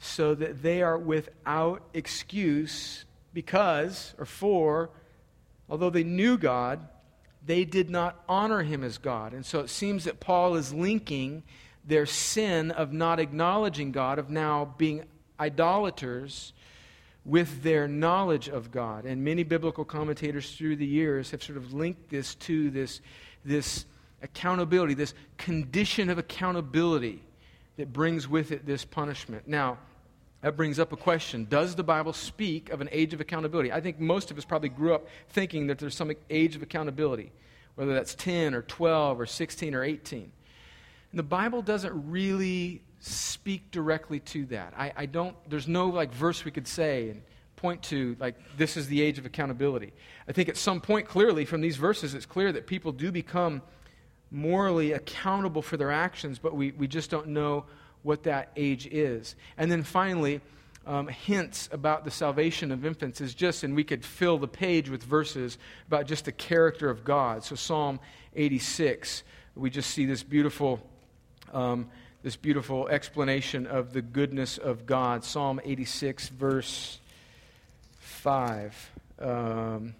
so 0.00 0.34
that 0.34 0.62
they 0.62 0.82
are 0.82 0.98
without 0.98 1.82
excuse 1.94 3.04
because, 3.32 4.14
or 4.18 4.26
for, 4.26 4.90
although 5.70 5.90
they 5.90 6.04
knew 6.04 6.36
God, 6.36 6.86
they 7.48 7.64
did 7.64 7.88
not 7.88 8.22
honor 8.28 8.62
him 8.62 8.84
as 8.84 8.98
God. 8.98 9.32
And 9.32 9.44
so 9.44 9.60
it 9.60 9.70
seems 9.70 10.04
that 10.04 10.20
Paul 10.20 10.54
is 10.54 10.74
linking 10.74 11.42
their 11.82 12.04
sin 12.04 12.70
of 12.70 12.92
not 12.92 13.18
acknowledging 13.18 13.90
God, 13.90 14.18
of 14.18 14.28
now 14.28 14.74
being 14.76 15.04
idolaters, 15.40 16.52
with 17.24 17.62
their 17.62 17.88
knowledge 17.88 18.48
of 18.50 18.70
God. 18.70 19.06
And 19.06 19.24
many 19.24 19.44
biblical 19.44 19.86
commentators 19.86 20.56
through 20.56 20.76
the 20.76 20.86
years 20.86 21.30
have 21.30 21.42
sort 21.42 21.56
of 21.56 21.72
linked 21.72 22.10
this 22.10 22.34
to 22.34 22.70
this, 22.70 23.00
this 23.46 23.86
accountability, 24.22 24.92
this 24.92 25.14
condition 25.38 26.10
of 26.10 26.18
accountability 26.18 27.22
that 27.78 27.94
brings 27.94 28.28
with 28.28 28.52
it 28.52 28.66
this 28.66 28.84
punishment. 28.84 29.48
Now, 29.48 29.78
that 30.40 30.56
brings 30.56 30.78
up 30.78 30.92
a 30.92 30.96
question 30.96 31.46
Does 31.48 31.74
the 31.74 31.82
Bible 31.82 32.12
speak 32.12 32.70
of 32.70 32.80
an 32.80 32.88
age 32.92 33.12
of 33.12 33.20
accountability? 33.20 33.72
I 33.72 33.80
think 33.80 33.98
most 33.98 34.30
of 34.30 34.38
us 34.38 34.44
probably 34.44 34.68
grew 34.68 34.94
up 34.94 35.06
thinking 35.30 35.66
that 35.68 35.78
there's 35.78 35.94
some 35.94 36.12
age 36.30 36.56
of 36.56 36.62
accountability, 36.62 37.32
whether 37.74 37.94
that's 37.94 38.14
10 38.14 38.54
or 38.54 38.62
12 38.62 39.20
or 39.20 39.26
16 39.26 39.74
or 39.74 39.82
18. 39.84 40.32
And 41.10 41.18
the 41.18 41.22
Bible 41.22 41.62
doesn't 41.62 42.10
really 42.10 42.82
speak 43.00 43.70
directly 43.70 44.20
to 44.20 44.46
that. 44.46 44.74
I, 44.76 44.92
I 44.96 45.06
don't, 45.06 45.36
there's 45.48 45.68
no 45.68 45.88
like 45.88 46.12
verse 46.12 46.44
we 46.44 46.50
could 46.50 46.66
say 46.66 47.10
and 47.10 47.22
point 47.56 47.82
to 47.82 48.16
like 48.20 48.36
this 48.56 48.76
is 48.76 48.86
the 48.86 49.02
age 49.02 49.18
of 49.18 49.26
accountability. 49.26 49.92
I 50.28 50.32
think 50.32 50.48
at 50.48 50.56
some 50.56 50.80
point 50.80 51.08
clearly 51.08 51.44
from 51.44 51.60
these 51.60 51.76
verses 51.76 52.14
it's 52.14 52.26
clear 52.26 52.52
that 52.52 52.68
people 52.68 52.92
do 52.92 53.10
become 53.10 53.62
morally 54.30 54.92
accountable 54.92 55.62
for 55.62 55.76
their 55.76 55.90
actions, 55.90 56.38
but 56.38 56.54
we, 56.54 56.70
we 56.72 56.86
just 56.86 57.10
don't 57.10 57.28
know 57.28 57.64
what 58.02 58.24
that 58.24 58.50
age 58.56 58.86
is. 58.86 59.36
And 59.56 59.70
then 59.70 59.82
finally, 59.82 60.40
um, 60.86 61.08
hints 61.08 61.68
about 61.70 62.04
the 62.04 62.10
salvation 62.10 62.72
of 62.72 62.84
infants 62.84 63.20
is 63.20 63.34
just, 63.34 63.62
and 63.62 63.76
we 63.76 63.84
could 63.84 64.04
fill 64.04 64.38
the 64.38 64.48
page 64.48 64.88
with 64.88 65.02
verses 65.02 65.58
about 65.86 66.06
just 66.06 66.24
the 66.24 66.32
character 66.32 66.88
of 66.88 67.04
God. 67.04 67.44
So 67.44 67.56
Psalm 67.56 68.00
86, 68.34 69.22
we 69.54 69.70
just 69.70 69.90
see 69.90 70.06
this 70.06 70.22
beautiful. 70.22 70.80
Um, 71.52 71.88
this 72.22 72.36
beautiful 72.36 72.88
explanation 72.88 73.66
of 73.66 73.92
the 73.92 74.02
goodness 74.02 74.58
of 74.58 74.86
God. 74.86 75.24
Psalm 75.24 75.60
86, 75.64 76.28
verse 76.30 76.98
5. 78.00 78.90
Um, 79.20 79.94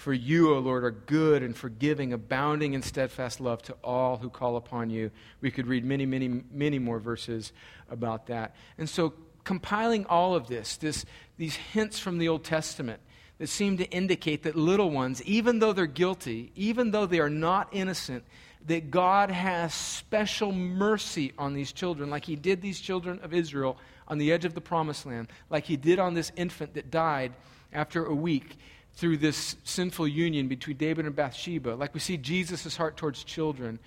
For 0.00 0.14
you, 0.14 0.54
O 0.54 0.60
Lord, 0.60 0.82
are 0.82 0.92
good 0.92 1.42
and 1.42 1.54
forgiving, 1.54 2.14
abounding 2.14 2.72
in 2.72 2.80
steadfast 2.80 3.38
love 3.38 3.60
to 3.64 3.74
all 3.84 4.16
who 4.16 4.30
call 4.30 4.56
upon 4.56 4.88
you. 4.88 5.10
We 5.42 5.50
could 5.50 5.66
read 5.66 5.84
many, 5.84 6.06
many, 6.06 6.42
many 6.50 6.78
more 6.78 6.98
verses 6.98 7.52
about 7.90 8.28
that. 8.28 8.56
And 8.78 8.88
so, 8.88 9.12
compiling 9.44 10.06
all 10.06 10.34
of 10.34 10.46
this, 10.46 10.78
this 10.78 11.04
these 11.36 11.54
hints 11.54 11.98
from 11.98 12.16
the 12.16 12.28
Old 12.28 12.44
Testament, 12.44 12.98
that 13.36 13.48
seem 13.48 13.76
to 13.76 13.84
indicate 13.90 14.44
that 14.44 14.56
little 14.56 14.90
ones, 14.90 15.22
even 15.24 15.58
though 15.58 15.74
they're 15.74 15.84
guilty, 15.84 16.50
even 16.56 16.92
though 16.92 17.04
they 17.04 17.20
are 17.20 17.28
not 17.28 17.68
innocent, 17.70 18.24
that 18.68 18.90
God 18.90 19.30
has 19.30 19.74
special 19.74 20.50
mercy 20.50 21.34
on 21.36 21.52
these 21.52 21.72
children, 21.72 22.08
like 22.08 22.24
He 22.24 22.36
did 22.36 22.62
these 22.62 22.80
children 22.80 23.20
of 23.22 23.34
Israel 23.34 23.76
on 24.08 24.16
the 24.16 24.32
edge 24.32 24.46
of 24.46 24.54
the 24.54 24.62
promised 24.62 25.04
land, 25.04 25.28
like 25.50 25.66
He 25.66 25.76
did 25.76 25.98
on 25.98 26.14
this 26.14 26.32
infant 26.36 26.72
that 26.72 26.90
died 26.90 27.34
after 27.70 28.06
a 28.06 28.14
week 28.14 28.56
through 28.94 29.16
this 29.18 29.56
sinful 29.64 30.08
union 30.08 30.48
between 30.48 30.76
David 30.76 31.06
and 31.06 31.14
Bathsheba, 31.14 31.70
like 31.70 31.94
we 31.94 32.00
see 32.00 32.16
Jesus' 32.16 32.76
heart 32.76 32.96
towards 32.96 33.24
children. 33.24 33.78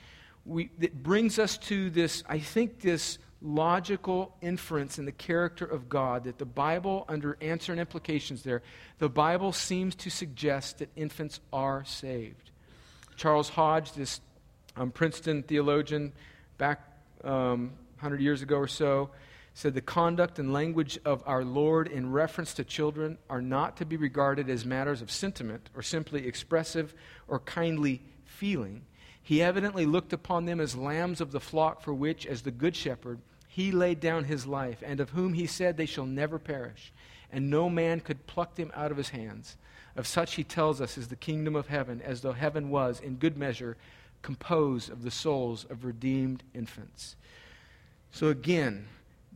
We, 0.45 0.69
it 0.79 1.01
brings 1.03 1.39
us 1.39 1.57
to 1.59 1.89
this, 1.89 2.23
I 2.27 2.39
think, 2.39 2.81
this 2.81 3.17
logical 3.41 4.35
inference 4.41 4.97
in 4.97 5.05
the 5.05 5.11
character 5.11 5.65
of 5.65 5.89
God 5.89 6.23
that 6.23 6.37
the 6.37 6.45
Bible, 6.45 7.05
under 7.09 7.37
answer 7.41 7.73
and 7.73 7.79
implications 7.79 8.41
there, 8.43 8.61
the 8.99 9.09
Bible 9.09 9.51
seems 9.51 9.95
to 9.95 10.09
suggest 10.09 10.79
that 10.79 10.89
infants 10.95 11.41
are 11.51 11.83
saved. 11.85 12.51
Charles 13.15 13.49
Hodge, 13.49 13.91
this 13.93 14.21
um, 14.75 14.91
Princeton 14.91 15.43
theologian 15.43 16.13
back 16.57 16.81
um, 17.23 17.71
100 17.99 18.21
years 18.21 18.41
ago 18.41 18.55
or 18.55 18.67
so, 18.67 19.09
said 19.53 19.73
the 19.73 19.81
conduct 19.81 20.39
and 20.39 20.51
language 20.51 20.97
of 21.05 21.23
our 21.25 21.43
Lord 21.43 21.87
in 21.87 22.11
reference 22.11 22.53
to 22.55 22.63
children 22.63 23.17
are 23.29 23.41
not 23.41 23.77
to 23.77 23.85
be 23.85 23.97
regarded 23.97 24.49
as 24.49 24.65
matters 24.65 25.01
of 25.01 25.11
sentiment 25.11 25.69
or 25.75 25.83
simply 25.83 26.27
expressive 26.27 26.93
or 27.27 27.39
kindly 27.39 28.01
feeling. 28.25 28.81
He 29.21 29.41
evidently 29.41 29.85
looked 29.85 30.11
upon 30.11 30.45
them 30.45 30.59
as 30.59 30.75
lambs 30.75 31.21
of 31.21 31.31
the 31.31 31.39
flock 31.39 31.81
for 31.81 31.93
which, 31.93 32.25
as 32.25 32.41
the 32.41 32.51
good 32.51 32.75
shepherd, 32.75 33.19
he 33.47 33.71
laid 33.71 33.99
down 33.99 34.23
his 34.23 34.47
life, 34.47 34.81
and 34.83 34.99
of 34.99 35.11
whom 35.11 35.33
he 35.33 35.45
said, 35.45 35.77
They 35.77 35.85
shall 35.85 36.07
never 36.07 36.39
perish, 36.39 36.91
and 37.31 37.49
no 37.49 37.69
man 37.69 37.99
could 37.99 38.25
pluck 38.25 38.55
them 38.55 38.71
out 38.75 38.89
of 38.89 38.97
his 38.97 39.09
hands. 39.09 39.55
Of 39.95 40.07
such 40.07 40.33
he 40.33 40.43
tells 40.43 40.81
us 40.81 40.97
is 40.97 41.07
the 41.07 41.15
kingdom 41.15 41.55
of 41.55 41.67
heaven, 41.67 42.01
as 42.01 42.21
though 42.21 42.31
heaven 42.31 42.71
was, 42.71 42.99
in 42.99 43.17
good 43.17 43.37
measure, 43.37 43.77
composed 44.23 44.89
of 44.89 45.03
the 45.03 45.11
souls 45.11 45.65
of 45.69 45.85
redeemed 45.85 46.41
infants. 46.55 47.15
So 48.11 48.29
again, 48.29 48.87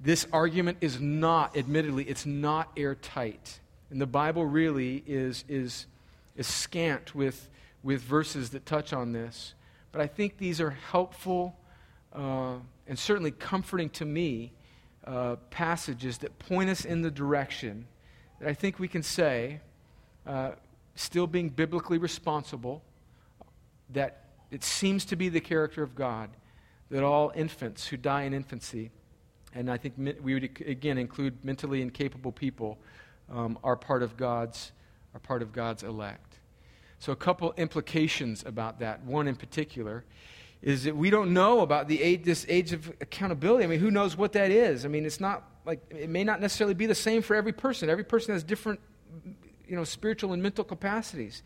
this 0.02 0.28
argument 0.32 0.78
is 0.82 1.00
not, 1.00 1.58
admittedly, 1.58 2.04
it's 2.04 2.26
not 2.26 2.72
airtight. 2.78 3.60
And 3.90 4.00
the 4.00 4.08
Bible 4.08 4.46
really 4.46 5.04
is, 5.08 5.44
is, 5.48 5.88
is 6.36 6.48
scant 6.48 7.16
with, 7.16 7.50
with 7.84 8.02
verses 8.02 8.52
that 8.52 8.66
touch 8.66 8.94
on 8.94 9.12
this. 9.12 9.54
But 9.92 10.02
I 10.02 10.08
think 10.08 10.38
these 10.38 10.62
are 10.62 10.72
helpful 10.72 11.58
uh, 12.14 12.56
and 12.88 12.98
certainly 12.98 13.32
comforting 13.32 13.90
to 13.92 14.06
me 14.06 14.52
uh, 15.06 15.38
passages 15.50 16.20
that 16.20 16.38
point 16.40 16.70
us 16.70 16.86
in 16.86 17.02
the 17.02 17.12
direction 17.12 17.88
that 18.40 18.50
I 18.50 18.54
think 18.54 18.80
we 18.80 18.88
can 18.88 19.04
say, 19.04 19.62
uh, 20.26 20.52
still 20.96 21.28
being 21.28 21.50
biblically 21.50 21.98
responsible, 21.98 22.84
that 23.90 24.26
it 24.52 24.64
seems 24.64 25.06
to 25.06 25.16
be 25.16 25.30
the 25.30 25.40
character 25.40 25.82
of 25.84 25.96
God 25.96 26.30
that 26.90 27.04
all 27.04 27.32
infants 27.36 27.88
who 27.88 27.98
die 27.98 28.24
in 28.24 28.34
infancy, 28.34 28.92
and 29.54 29.72
I 29.72 29.78
think 29.78 29.96
we 30.22 30.34
would 30.34 30.44
again 30.66 30.98
include 30.98 31.44
mentally 31.44 31.82
incapable 31.82 32.32
people, 32.32 32.78
um, 33.32 33.58
are 33.64 33.76
part 33.76 34.04
of 34.04 34.18
God's 34.18 34.72
are 35.14 35.20
part 35.20 35.42
of 35.42 35.52
God's 35.52 35.84
elect. 35.84 36.40
So 37.00 37.12
a 37.12 37.16
couple 37.16 37.54
implications 37.58 38.44
about 38.46 38.80
that. 38.80 39.04
One 39.04 39.28
in 39.28 39.36
particular 39.36 40.04
is 40.62 40.84
that 40.86 40.96
we 40.96 41.10
don't 41.10 41.34
know 41.34 41.62
about 41.62 41.88
the 41.88 42.02
age, 42.02 42.24
this 42.24 42.46
age 42.50 42.74
of 42.74 42.92
accountability. 43.02 43.64
I 43.64 43.68
mean, 43.68 43.80
who 43.80 43.92
knows 43.92 44.18
what 44.18 44.34
that 44.34 44.52
is? 44.52 44.86
I 44.86 44.88
mean, 44.88 45.06
it's 45.06 45.20
not 45.20 45.44
like 45.66 45.80
it 45.90 46.10
may 46.10 46.24
not 46.24 46.42
necessarily 46.42 46.74
be 46.74 46.86
the 46.86 46.96
same 46.96 47.22
for 47.22 47.36
every 47.36 47.54
person. 47.54 47.90
Every 47.90 48.04
person 48.04 48.34
has 48.34 48.44
different, 48.44 48.80
you 49.68 49.76
know, 49.76 49.84
spiritual 49.84 50.34
and 50.34 50.42
mental 50.42 50.64
capacities. 50.64 51.44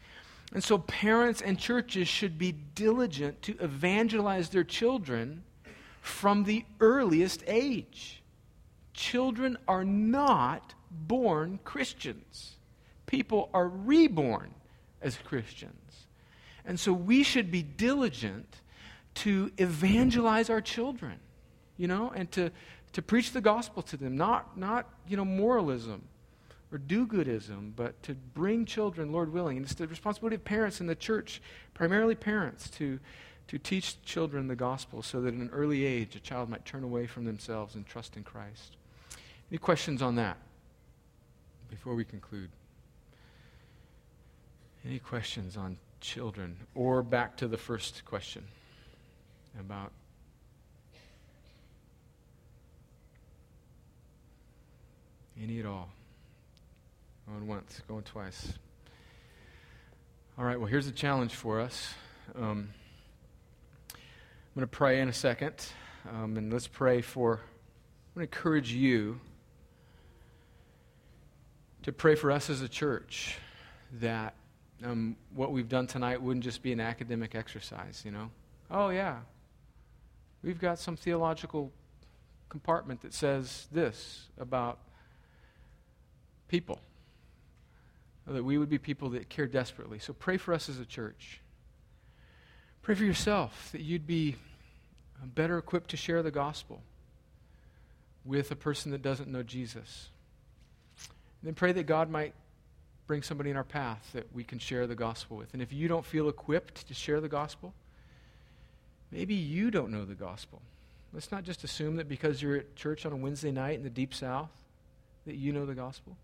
And 0.54 0.64
so, 0.64 0.78
parents 0.78 1.42
and 1.42 1.58
churches 1.58 2.08
should 2.08 2.38
be 2.38 2.52
diligent 2.52 3.42
to 3.44 3.56
evangelize 3.60 4.50
their 4.50 4.64
children 4.64 5.44
from 6.02 6.44
the 6.44 6.66
earliest 6.80 7.44
age. 7.48 8.22
Children 8.94 9.58
are 9.68 9.86
not 9.86 10.74
born 10.90 11.60
Christians, 11.64 12.58
people 13.06 13.50
are 13.54 13.68
reborn 13.68 14.54
as 15.02 15.18
Christians. 15.24 15.76
And 16.66 16.80
so, 16.80 16.94
we 16.94 17.24
should 17.24 17.50
be 17.50 17.64
diligent 17.64 18.62
to 19.16 19.52
evangelize 19.58 20.50
our 20.50 20.62
children, 20.62 21.20
you 21.78 21.88
know, 21.88 22.12
and 22.16 22.32
to, 22.34 22.52
to 22.94 23.02
preach 23.02 23.32
the 23.32 23.42
gospel 23.42 23.82
to 23.84 23.98
them, 23.98 24.16
not, 24.16 24.58
not 24.58 24.88
you 25.08 25.18
know, 25.18 25.26
moralism 25.26 26.04
or 26.72 26.78
do 26.78 27.06
goodism, 27.06 27.72
but 27.76 28.02
to 28.04 28.16
bring 28.16 28.66
children, 28.66 29.12
Lord 29.12 29.34
willing. 29.34 29.58
And 29.58 29.66
it's 29.66 29.76
the 29.76 29.88
responsibility 29.88 30.36
of 30.36 30.46
parents 30.46 30.80
in 30.80 30.88
the 30.88 30.96
church, 30.96 31.42
primarily 31.74 32.16
parents, 32.16 32.70
to, 32.72 33.00
to 33.52 33.60
teach 33.60 34.02
children 34.04 34.48
the 34.48 34.56
gospel 34.56 35.02
so 35.02 35.20
that 35.20 35.34
in 35.34 35.42
an 35.42 35.50
early 35.52 35.86
age 35.86 36.16
a 36.16 36.22
child 36.22 36.48
might 36.48 36.64
turn 36.64 36.86
away 36.86 37.06
from 37.06 37.26
themselves 37.26 37.76
and 37.76 37.86
trust 37.86 38.16
in 38.16 38.24
Christ. 38.24 38.78
Any 39.52 39.58
questions 39.58 40.02
on 40.02 40.16
that 40.16 40.38
before 41.70 41.94
we 41.94 42.06
conclude? 42.06 42.50
Any 44.86 45.00
questions 45.00 45.58
on 45.58 45.76
children? 46.00 46.56
Or 46.76 47.04
back 47.04 47.36
to 47.38 47.48
the 47.50 47.58
first 47.58 48.06
question 48.06 48.46
about 49.60 49.92
any 55.44 55.60
at 55.60 55.66
all? 55.66 55.90
Going 57.28 57.48
once, 57.48 57.82
going 57.86 58.04
twice. 58.04 58.54
All 60.38 60.46
right, 60.46 60.58
well, 60.58 60.70
here's 60.70 60.88
a 60.88 60.94
challenge 60.94 61.36
for 61.36 61.60
us. 61.60 61.94
Um, 62.34 62.70
going 64.56 64.68
to 64.68 64.68
pray 64.68 65.00
in 65.00 65.08
a 65.08 65.14
second, 65.14 65.54
um, 66.10 66.36
and 66.36 66.52
let's 66.52 66.68
pray 66.68 67.02
for, 67.02 67.36
I'm 67.36 68.16
going 68.16 68.28
to 68.28 68.36
encourage 68.38 68.74
you 68.74 69.20
to 71.84 71.92
pray 71.92 72.16
for 72.16 72.32
us 72.32 72.50
as 72.50 72.62
a 72.62 72.68
church 72.68 73.38
that 73.94 74.36
um, 74.84 75.16
what 75.34 75.52
we've 75.52 75.70
done 75.70 75.88
tonight 75.88 76.22
wouldn't 76.22 76.44
just 76.44 76.62
be 76.62 76.74
an 76.74 76.80
academic 76.80 77.34
exercise, 77.34 78.02
you 78.04 78.12
know? 78.12 78.30
Oh, 78.70 78.90
yeah. 78.90 79.20
We've 80.44 80.60
got 80.60 80.80
some 80.80 80.96
theological 80.96 81.72
compartment 82.50 83.02
that 83.02 83.14
says 83.14 83.68
this 83.72 84.28
about 84.38 84.80
people. 86.48 86.80
That 88.28 88.44
we 88.44 88.58
would 88.58 88.70
be 88.70 88.78
people 88.78 89.10
that 89.12 89.30
care 89.30 89.48
desperately. 89.48 90.00
So 90.00 90.14
pray 90.14 90.38
for 90.38 90.54
us 90.54 90.70
as 90.70 90.80
a 90.80 90.86
church. 90.86 91.41
Pray 92.82 92.96
for 92.96 93.04
yourself 93.04 93.70
that 93.74 93.82
you'd 93.82 94.08
be 94.08 94.36
uh, 95.22 95.28
better 95.28 95.58
equipped 95.60 95.92
to 95.92 95.98
share 95.98 96.24
the 96.24 96.32
gospel 96.32 96.82
with 98.26 98.50
a 98.52 98.56
person 98.56 98.92
that 98.92 99.04
doesn't 99.04 99.30
know 99.30 99.44
Jesus. 99.44 100.10
And 101.42 101.48
then 101.48 101.54
pray 101.54 101.74
that 101.74 101.84
God 101.84 102.10
might 102.10 102.34
bring 103.06 103.22
somebody 103.22 103.52
in 103.52 103.58
our 103.58 103.64
path 103.64 104.10
that 104.14 104.34
we 104.34 104.44
can 104.44 104.58
share 104.58 104.88
the 104.88 104.96
gospel 104.96 105.38
with. 105.38 105.54
And 105.54 105.62
if 105.62 105.72
you 105.72 105.88
don't 105.88 106.06
feel 106.06 106.28
equipped 106.28 106.88
to 106.88 106.94
share 106.94 107.22
the 107.22 107.30
gospel, 107.30 107.74
maybe 109.12 109.36
you 109.36 109.70
don't 109.70 109.92
know 109.92 110.06
the 110.06 110.16
gospel. 110.16 110.62
Let's 111.14 111.32
not 111.32 111.44
just 111.44 111.64
assume 111.64 111.98
that 111.98 112.08
because 112.08 112.42
you're 112.42 112.58
at 112.58 112.76
church 112.76 113.06
on 113.06 113.12
a 113.12 113.18
Wednesday 113.18 113.52
night 113.52 113.76
in 113.76 113.84
the 113.84 113.90
deep 113.90 114.14
south 114.14 114.50
that 115.28 115.36
you 115.36 115.52
know 115.52 115.66
the 115.66 115.76
gospel. 115.76 116.16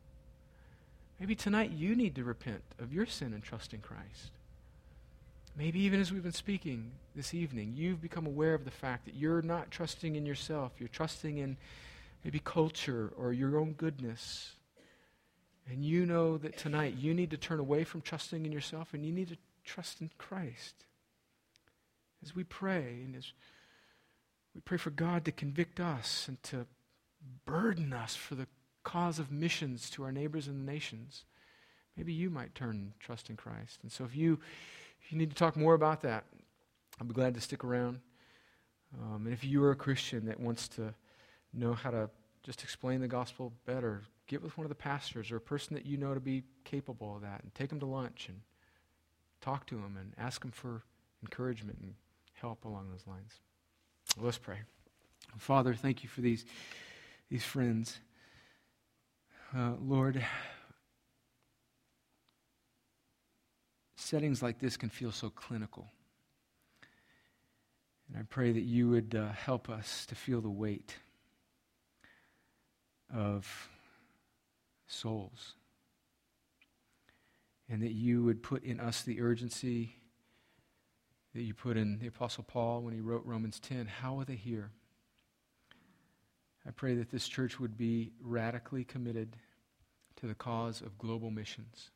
Maybe 1.19 1.35
tonight 1.35 1.71
you 1.71 1.95
need 1.95 2.15
to 2.15 2.23
repent 2.23 2.61
of 2.79 2.93
your 2.93 3.05
sin 3.05 3.33
and 3.33 3.43
trust 3.43 3.73
in 3.73 3.81
Christ. 3.81 4.31
Maybe 5.57 5.79
even 5.81 5.99
as 5.99 6.11
we've 6.11 6.21
been 6.21 6.31
speaking 6.31 6.91
this 7.15 7.33
evening, 7.33 7.73
you've 7.75 8.01
become 8.01 8.27
aware 8.27 8.53
of 8.53 8.63
the 8.63 8.71
fact 8.71 9.05
that 9.05 9.15
you're 9.15 9.41
not 9.41 9.71
trusting 9.71 10.15
in 10.15 10.23
yourself. 10.23 10.73
You're 10.77 10.87
trusting 10.87 11.39
in 11.39 11.57
maybe 12.23 12.39
culture 12.43 13.11
or 13.17 13.33
your 13.33 13.57
own 13.57 13.73
goodness 13.73 14.51
and 15.69 15.83
you 15.83 16.05
know 16.05 16.37
that 16.37 16.57
tonight 16.57 16.95
you 16.97 17.13
need 17.13 17.31
to 17.31 17.37
turn 17.37 17.59
away 17.59 17.83
from 17.83 18.01
trusting 18.01 18.45
in 18.45 18.51
yourself 18.51 18.93
and 18.93 19.05
you 19.05 19.11
need 19.11 19.29
to 19.29 19.37
trust 19.65 19.99
in 19.99 20.09
Christ. 20.17 20.85
As 22.23 22.35
we 22.35 22.43
pray 22.43 23.01
and 23.03 23.15
as 23.15 23.31
we 24.55 24.61
pray 24.61 24.77
for 24.77 24.91
God 24.91 25.25
to 25.25 25.31
convict 25.31 25.79
us 25.79 26.27
and 26.27 26.41
to 26.43 26.65
burden 27.45 27.93
us 27.93 28.15
for 28.15 28.35
the 28.35 28.47
cause 28.83 29.19
of 29.19 29.31
missions 29.31 29.89
to 29.89 30.03
our 30.03 30.11
neighbors 30.11 30.47
and 30.47 30.65
the 30.65 30.71
nations, 30.71 31.25
maybe 31.97 32.13
you 32.13 32.29
might 32.29 32.55
turn 32.55 32.69
and 32.69 32.93
trust 32.99 33.29
in 33.29 33.35
Christ. 33.35 33.79
And 33.83 33.91
so 33.91 34.05
if 34.05 34.15
you, 34.15 34.39
if 35.07 35.13
you 35.13 35.17
need 35.17 35.29
to 35.29 35.37
talk 35.37 35.55
more 35.55 35.73
about 35.73 36.01
that, 36.01 36.25
I'll 36.99 37.07
be 37.07 37.13
glad 37.13 37.33
to 37.35 37.39
stick 37.39 37.63
around. 37.63 38.01
Um, 38.93 39.23
and 39.23 39.33
if 39.33 39.41
you 39.41 39.63
are 39.63 39.71
a 39.71 39.75
Christian 39.75 40.25
that 40.25 40.37
wants 40.37 40.67
to 40.69 40.93
know 41.53 41.73
how 41.73 41.91
to 41.91 42.09
just 42.43 42.61
explain 42.61 42.99
the 42.99 43.07
gospel 43.07 43.53
better, 43.65 44.03
get 44.27 44.43
with 44.43 44.57
one 44.57 44.65
of 44.65 44.69
the 44.69 44.75
pastors 44.75 45.31
or 45.31 45.37
a 45.37 45.41
person 45.41 45.75
that 45.75 45.85
you 45.85 45.95
know 45.95 46.13
to 46.13 46.19
be 46.19 46.43
capable 46.65 47.15
of 47.15 47.21
that 47.21 47.41
and 47.41 47.55
take 47.55 47.69
them 47.69 47.79
to 47.79 47.85
lunch 47.85 48.25
and 48.27 48.41
talk 49.39 49.65
to 49.67 49.75
them 49.75 49.95
and 49.97 50.11
ask 50.17 50.41
them 50.41 50.51
for 50.51 50.83
encouragement 51.21 51.77
and 51.81 51.93
help 52.33 52.65
along 52.65 52.89
those 52.91 53.07
lines. 53.07 53.39
Let's 54.19 54.37
pray. 54.37 54.57
Father, 55.37 55.73
thank 55.73 56.03
you 56.03 56.09
for 56.09 56.19
these, 56.19 56.43
these 57.29 57.45
friends. 57.45 57.97
Uh, 59.57 59.71
Lord, 59.81 60.21
settings 64.07 64.41
like 64.41 64.59
this 64.59 64.77
can 64.77 64.89
feel 64.89 65.11
so 65.11 65.29
clinical. 65.29 65.89
And 68.07 68.17
I 68.17 68.23
pray 68.23 68.53
that 68.53 68.61
you 68.61 68.89
would 68.89 69.13
uh, 69.15 69.33
help 69.33 69.69
us 69.69 70.05
to 70.05 70.15
feel 70.15 70.39
the 70.39 70.49
weight 70.49 70.95
of 73.13 73.69
souls. 74.87 75.55
And 77.69 77.81
that 77.81 77.91
you 77.91 78.23
would 78.23 78.41
put 78.41 78.63
in 78.63 78.79
us 78.79 79.01
the 79.01 79.19
urgency 79.19 79.97
that 81.35 81.41
you 81.41 81.53
put 81.53 81.75
in 81.75 81.99
the 81.99 82.07
Apostle 82.07 82.45
Paul 82.47 82.81
when 82.81 82.93
he 82.93 83.01
wrote 83.01 83.25
Romans 83.25 83.59
10. 83.59 83.87
How 83.87 84.13
will 84.13 84.23
they 84.23 84.35
hear? 84.35 84.71
I 86.65 86.71
pray 86.71 86.95
that 86.95 87.11
this 87.11 87.27
church 87.27 87.59
would 87.59 87.77
be 87.77 88.13
radically 88.21 88.85
committed 88.85 89.35
to 90.15 90.27
the 90.27 90.33
cause 90.33 90.79
of 90.79 90.97
global 90.97 91.29
missions. 91.29 91.91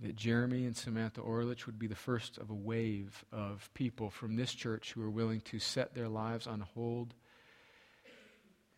That 0.00 0.16
Jeremy 0.16 0.64
and 0.64 0.74
Samantha 0.74 1.20
Orlich 1.20 1.66
would 1.66 1.78
be 1.78 1.86
the 1.86 1.94
first 1.94 2.38
of 2.38 2.48
a 2.48 2.54
wave 2.54 3.22
of 3.32 3.68
people 3.74 4.08
from 4.08 4.34
this 4.34 4.54
church 4.54 4.92
who 4.92 5.02
are 5.02 5.10
willing 5.10 5.42
to 5.42 5.58
set 5.58 5.94
their 5.94 6.08
lives 6.08 6.46
on 6.46 6.60
hold 6.60 7.12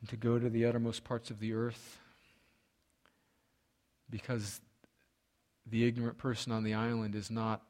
and 0.00 0.08
to 0.10 0.16
go 0.16 0.38
to 0.38 0.50
the 0.50 0.66
uttermost 0.66 1.04
parts 1.04 1.30
of 1.30 1.38
the 1.38 1.54
earth 1.54 2.00
because 4.10 4.60
the 5.66 5.86
ignorant 5.86 6.18
person 6.18 6.52
on 6.52 6.64
the 6.64 6.74
island 6.74 7.14
is 7.14 7.30
not 7.30 7.62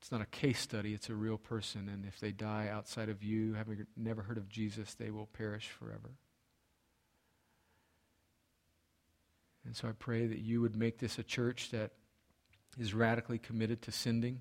it's 0.00 0.10
not 0.10 0.20
a 0.20 0.26
case 0.26 0.58
study 0.58 0.92
it's 0.92 1.08
a 1.08 1.14
real 1.14 1.38
person. 1.38 1.88
And 1.88 2.04
if 2.04 2.18
they 2.20 2.32
die 2.32 2.68
outside 2.70 3.08
of 3.08 3.22
you 3.22 3.54
having 3.54 3.86
never 3.96 4.22
heard 4.22 4.38
of 4.38 4.48
jesus 4.48 4.94
they 4.94 5.10
will 5.10 5.26
perish 5.26 5.68
forever. 5.68 6.10
And 9.66 9.76
so 9.76 9.88
i 9.88 9.92
pray 9.92 10.26
that 10.26 10.40
you 10.40 10.62
would 10.62 10.74
make 10.74 10.98
this 10.98 11.18
a 11.18 11.22
church 11.22 11.70
that 11.70 11.92
is 12.78 12.94
radically 12.94 13.38
committed 13.38 13.82
to 13.82 13.92
sending 13.92 14.40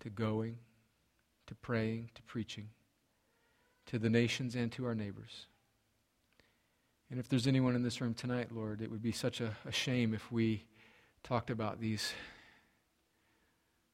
to 0.00 0.10
going 0.10 0.58
to 1.46 1.54
praying 1.54 2.10
to 2.14 2.22
preaching 2.22 2.68
to 3.86 3.98
the 3.98 4.10
nations 4.10 4.54
and 4.54 4.72
to 4.72 4.86
our 4.86 4.94
neighbors 4.94 5.46
and 7.10 7.18
if 7.18 7.28
there's 7.28 7.48
anyone 7.48 7.74
in 7.74 7.82
this 7.82 8.00
room 8.00 8.14
tonight, 8.14 8.52
Lord, 8.52 8.80
it 8.80 8.90
would 8.90 9.02
be 9.02 9.10
such 9.10 9.40
a, 9.40 9.56
a 9.66 9.72
shame 9.72 10.14
if 10.14 10.30
we 10.30 10.62
talked 11.24 11.50
about 11.50 11.80
these 11.80 12.12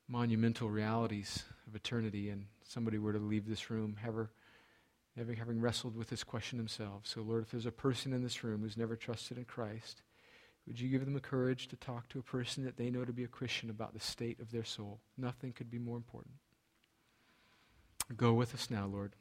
monumental 0.06 0.68
realities 0.68 1.44
of 1.66 1.74
eternity 1.74 2.28
and 2.28 2.44
somebody 2.62 2.98
were 2.98 3.14
to 3.14 3.18
leave 3.18 3.48
this 3.48 3.70
room 3.70 3.96
ever, 4.06 4.30
never 5.16 5.32
having 5.32 5.62
wrestled 5.62 5.96
with 5.96 6.10
this 6.10 6.22
question 6.22 6.58
themselves. 6.58 7.08
So, 7.08 7.22
Lord, 7.22 7.42
if 7.42 7.50
there's 7.50 7.64
a 7.64 7.72
person 7.72 8.12
in 8.12 8.22
this 8.22 8.44
room 8.44 8.60
who's 8.60 8.76
never 8.76 8.96
trusted 8.96 9.38
in 9.38 9.46
Christ, 9.46 10.02
would 10.66 10.80
you 10.80 10.88
give 10.88 11.04
them 11.04 11.14
the 11.14 11.20
courage 11.20 11.68
to 11.68 11.76
talk 11.76 12.08
to 12.08 12.18
a 12.18 12.22
person 12.22 12.64
that 12.64 12.76
they 12.76 12.90
know 12.90 13.04
to 13.04 13.12
be 13.12 13.24
a 13.24 13.28
Christian 13.28 13.70
about 13.70 13.94
the 13.94 14.00
state 14.00 14.40
of 14.40 14.50
their 14.50 14.64
soul? 14.64 15.00
Nothing 15.16 15.52
could 15.52 15.70
be 15.70 15.78
more 15.78 15.96
important. 15.96 16.34
Go 18.16 18.32
with 18.32 18.54
us 18.54 18.70
now, 18.70 18.86
Lord. 18.86 19.12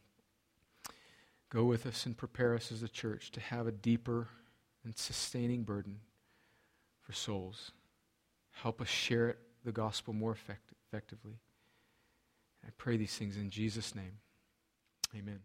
Go 1.50 1.66
with 1.66 1.86
us 1.86 2.06
and 2.06 2.18
prepare 2.18 2.56
us 2.56 2.72
as 2.72 2.84
a 2.84 2.88
church 2.88 3.32
to 3.32 3.40
have 3.40 3.68
a 3.68 3.72
deeper 3.72 4.28
and 4.84 4.98
sustaining 4.98 5.64
burden 5.64 6.00
for 7.02 7.14
souls. 7.14 7.72
Help 8.52 8.82
us 8.82 8.88
share 8.88 9.30
it, 9.30 9.40
the 9.64 9.72
gospel 9.72 10.14
more 10.14 10.32
effect- 10.32 10.74
effectively. 10.88 11.40
I 12.66 12.70
pray 12.78 12.98
these 12.98 13.16
things 13.16 13.38
in 13.38 13.50
Jesus' 13.50 13.94
name. 13.94 14.18
Amen. 15.16 15.42